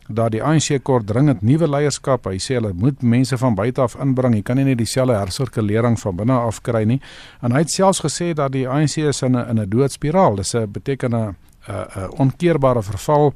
dat 0.08 0.32
die 0.32 0.42
ANC 0.42 0.82
kort 0.82 1.06
dringend 1.06 1.42
nuwe 1.42 1.68
leierskap. 1.68 2.24
Hy 2.24 2.38
sê 2.38 2.54
hulle 2.58 2.72
moet 2.72 3.02
mense 3.02 3.38
van 3.38 3.54
buite 3.54 3.80
af 3.80 3.94
inbring. 4.00 4.34
Jy 4.34 4.42
kan 4.42 4.56
nie 4.56 4.64
net 4.64 4.78
dieselfde 4.78 5.14
hersirkulering 5.14 6.00
van 6.00 6.16
binne 6.16 6.32
af 6.32 6.60
kry 6.60 6.84
nie. 6.84 7.00
En 7.40 7.52
hy 7.52 7.58
het 7.58 7.70
selfs 7.70 8.02
gesê 8.04 8.32
dat 8.34 8.52
die 8.52 8.68
ANC 8.68 8.96
is 8.96 9.22
in 9.22 9.36
'n 9.36 9.48
in 9.48 9.60
'n 9.60 9.68
doodspiraal. 9.68 10.36
Dis 10.36 10.54
'n 10.54 10.70
beteken 10.72 11.14
'n 11.14 11.36
'n 11.68 12.10
onkeerbare 12.18 12.82
verval 12.82 13.32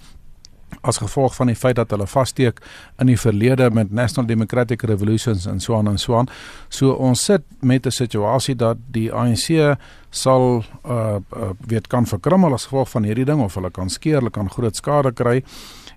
as 0.87 1.01
gevolg 1.03 1.35
van 1.35 1.51
die 1.51 1.57
feit 1.59 1.77
dat 1.77 1.91
hulle 1.91 2.07
vassteek 2.07 2.61
in 3.03 3.11
die 3.11 3.19
verlede 3.19 3.71
met 3.71 3.93
National 3.93 4.27
Democratic 4.27 4.83
Revolutions 4.83 5.47
en 5.47 5.61
so 5.61 5.77
aan 5.77 5.89
en 5.89 5.99
so 5.99 6.17
aan. 6.19 6.31
So 6.69 6.93
ons 6.93 7.25
sit 7.25 7.43
met 7.61 7.87
'n 7.87 7.91
situasie 7.91 8.57
dat 8.57 8.77
die 8.91 9.13
ANC 9.13 9.77
sal 10.11 10.65
uh, 10.85 11.17
uh 11.17 11.51
weet 11.67 11.87
kan 11.87 12.07
verkrummel 12.07 12.53
as 12.53 12.65
gevolg 12.65 12.91
van 12.91 13.05
hierdie 13.05 13.25
ding 13.25 13.41
of 13.41 13.55
hulle 13.55 13.71
kan 13.71 13.91
skeer, 13.91 14.19
hulle 14.19 14.31
kan 14.31 14.51
groot 14.51 14.77
skade 14.77 15.13
kry. 15.13 15.43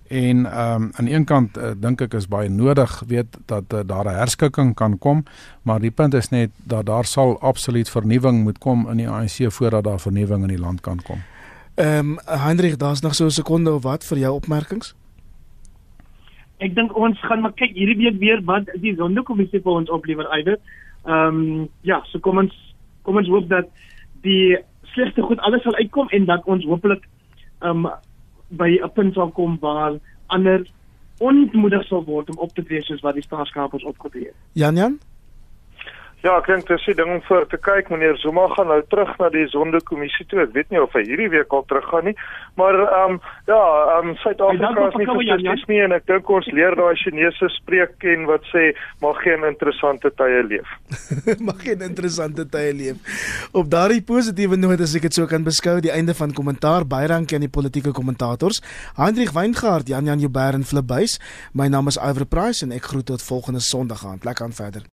En 0.09 0.45
ehm 0.45 0.83
um, 0.83 0.91
aan 0.93 1.07
een 1.07 1.25
kant 1.25 1.57
uh, 1.57 1.71
dink 1.77 2.01
ek 2.01 2.13
is 2.13 2.27
baie 2.27 2.49
nodig 2.49 3.03
weet 3.07 3.37
dat 3.45 3.63
uh, 3.73 3.79
daar 3.85 4.05
'n 4.05 4.17
herskikking 4.17 4.75
kan 4.75 4.97
kom, 4.97 5.23
maar 5.61 5.79
die 5.79 5.91
punt 5.91 6.13
is 6.13 6.29
net 6.29 6.49
dat 6.63 6.85
daar 6.85 7.05
sal 7.05 7.39
absoluut 7.39 7.89
vernuwing 7.89 8.43
moet 8.43 8.57
kom 8.57 8.89
in 8.89 8.97
die 8.97 9.09
ANC 9.09 9.51
voordat 9.51 9.83
daar 9.83 9.99
vernuwing 9.99 10.41
in 10.41 10.47
die 10.47 10.59
land 10.59 10.81
kan 10.81 11.01
kom. 11.01 11.21
Ehm 11.79 12.09
um, 12.09 12.17
Hendrik, 12.25 12.79
daar's 12.79 13.01
nog 13.01 13.15
so 13.15 13.25
'n 13.25 13.29
sekonde 13.29 13.73
of 13.73 13.83
wat 13.83 14.05
vir 14.05 14.17
jou 14.17 14.33
opmerkings? 14.33 14.95
Ek 16.57 16.75
dink 16.75 16.97
ons 16.97 17.19
gaan 17.19 17.41
maar 17.41 17.53
kyk 17.53 17.71
hierdie 17.73 17.97
week 17.97 18.19
weer 18.19 18.43
wat 18.43 18.65
die 18.73 18.95
sondekommissie 18.95 19.61
vir 19.61 19.71
ons 19.71 19.89
oplewer 19.89 20.27
eider. 20.27 20.57
Ehm 21.05 21.35
um, 21.35 21.69
ja, 21.81 22.01
so 22.03 22.19
kom 22.19 22.37
ons 22.37 22.75
kom 23.01 23.17
ons 23.17 23.27
hoop 23.27 23.47
dat 23.49 23.67
die 24.21 24.57
slegste 24.81 25.21
goed 25.21 25.39
alles 25.39 25.63
sal 25.63 25.75
uitkom 25.75 26.09
en 26.09 26.25
dat 26.25 26.43
ons 26.45 26.65
hopelik 26.65 27.07
ehm 27.59 27.85
um, 27.85 27.91
by 28.47 28.79
'n 28.83 28.91
punt 28.93 29.13
sal 29.13 29.31
kom 29.31 29.57
waar 29.59 29.99
ander 30.27 30.67
onmoedig 31.19 31.85
sal 31.87 32.03
word 32.03 32.29
om 32.29 32.37
op 32.37 32.53
te 32.53 32.63
tree 32.63 32.81
soos 32.81 33.01
wat 33.01 33.13
die 33.13 33.23
staatskapers 33.23 33.83
opgetree 33.83 34.25
het. 34.25 34.35
Jan 34.53 34.75
Jan 34.75 34.99
Ja, 36.19 36.33
ek 36.35 36.49
dink 36.51 36.67
dis 36.67 36.83
die 36.83 36.97
ding 36.99 37.13
om 37.13 37.21
vir 37.23 37.45
te 37.47 37.55
kyk 37.63 37.87
meneer 37.93 38.17
Zuma 38.19 38.49
gaan 38.51 38.67
nou 38.67 38.81
terug 38.91 39.11
na 39.21 39.29
die 39.31 39.45
sondekommissie 39.53 40.25
toe. 40.27 40.41
Ek 40.43 40.51
weet 40.51 40.73
nie 40.73 40.81
of 40.83 40.91
hy 40.97 41.05
hierdie 41.07 41.29
week 41.31 41.53
al 41.55 41.63
terug 41.69 41.85
gaan 41.87 42.09
nie, 42.09 42.15
maar 42.59 42.75
ehm 42.75 43.15
um, 43.15 43.19
ja, 43.47 43.59
ehm 43.93 44.09
um, 44.11 44.17
Suid-Afrika 44.19 44.89
is 44.89 44.97
nie 44.99 45.07
fantasties 45.07 45.63
nie 45.71 45.79
en 45.85 45.95
ek 45.95 46.09
dink 46.11 46.33
ons 46.35 46.49
leer 46.51 46.75
daai 46.75 46.99
Chinese 46.99 47.47
spreek 47.55 47.95
ken 48.03 48.27
wat 48.27 48.43
sê 48.51 48.65
mag 49.05 49.23
geen 49.23 49.47
interessante 49.47 50.11
tye 50.19 50.43
leef. 50.49 50.75
mag 51.51 51.63
geen 51.63 51.87
interessante 51.87 52.43
tye 52.51 52.75
leef. 52.75 53.23
Op 53.55 53.71
daardie 53.71 54.03
positiewe 54.03 54.59
noot 54.59 54.83
as 54.83 54.99
ek 54.99 55.07
dit 55.07 55.21
so 55.21 55.31
kan 55.31 55.47
beskou, 55.47 55.79
die 55.79 55.95
einde 55.95 56.17
van 56.19 56.35
kommentaar. 56.35 56.83
Baie 56.83 57.07
dankie 57.07 57.39
aan 57.39 57.47
die 57.47 57.55
politieke 57.59 57.95
kommentators. 57.95 58.59
Hendrik 58.99 59.31
Weingart, 59.31 59.87
Jan 59.87 60.11
Jan 60.11 60.19
Joubert 60.19 60.59
en 60.59 60.67
Flip 60.67 60.91
Buys. 60.91 61.15
My 61.55 61.71
naam 61.71 61.87
is 61.87 61.95
Iver 61.95 62.27
Price 62.27 62.65
en 62.67 62.75
ek 62.75 62.91
groet 62.91 63.07
tot 63.07 63.23
volgende 63.23 63.63
Sondag 63.63 64.03
aan. 64.03 64.19
Plek 64.19 64.43
aan 64.43 64.51
verder. 64.51 64.89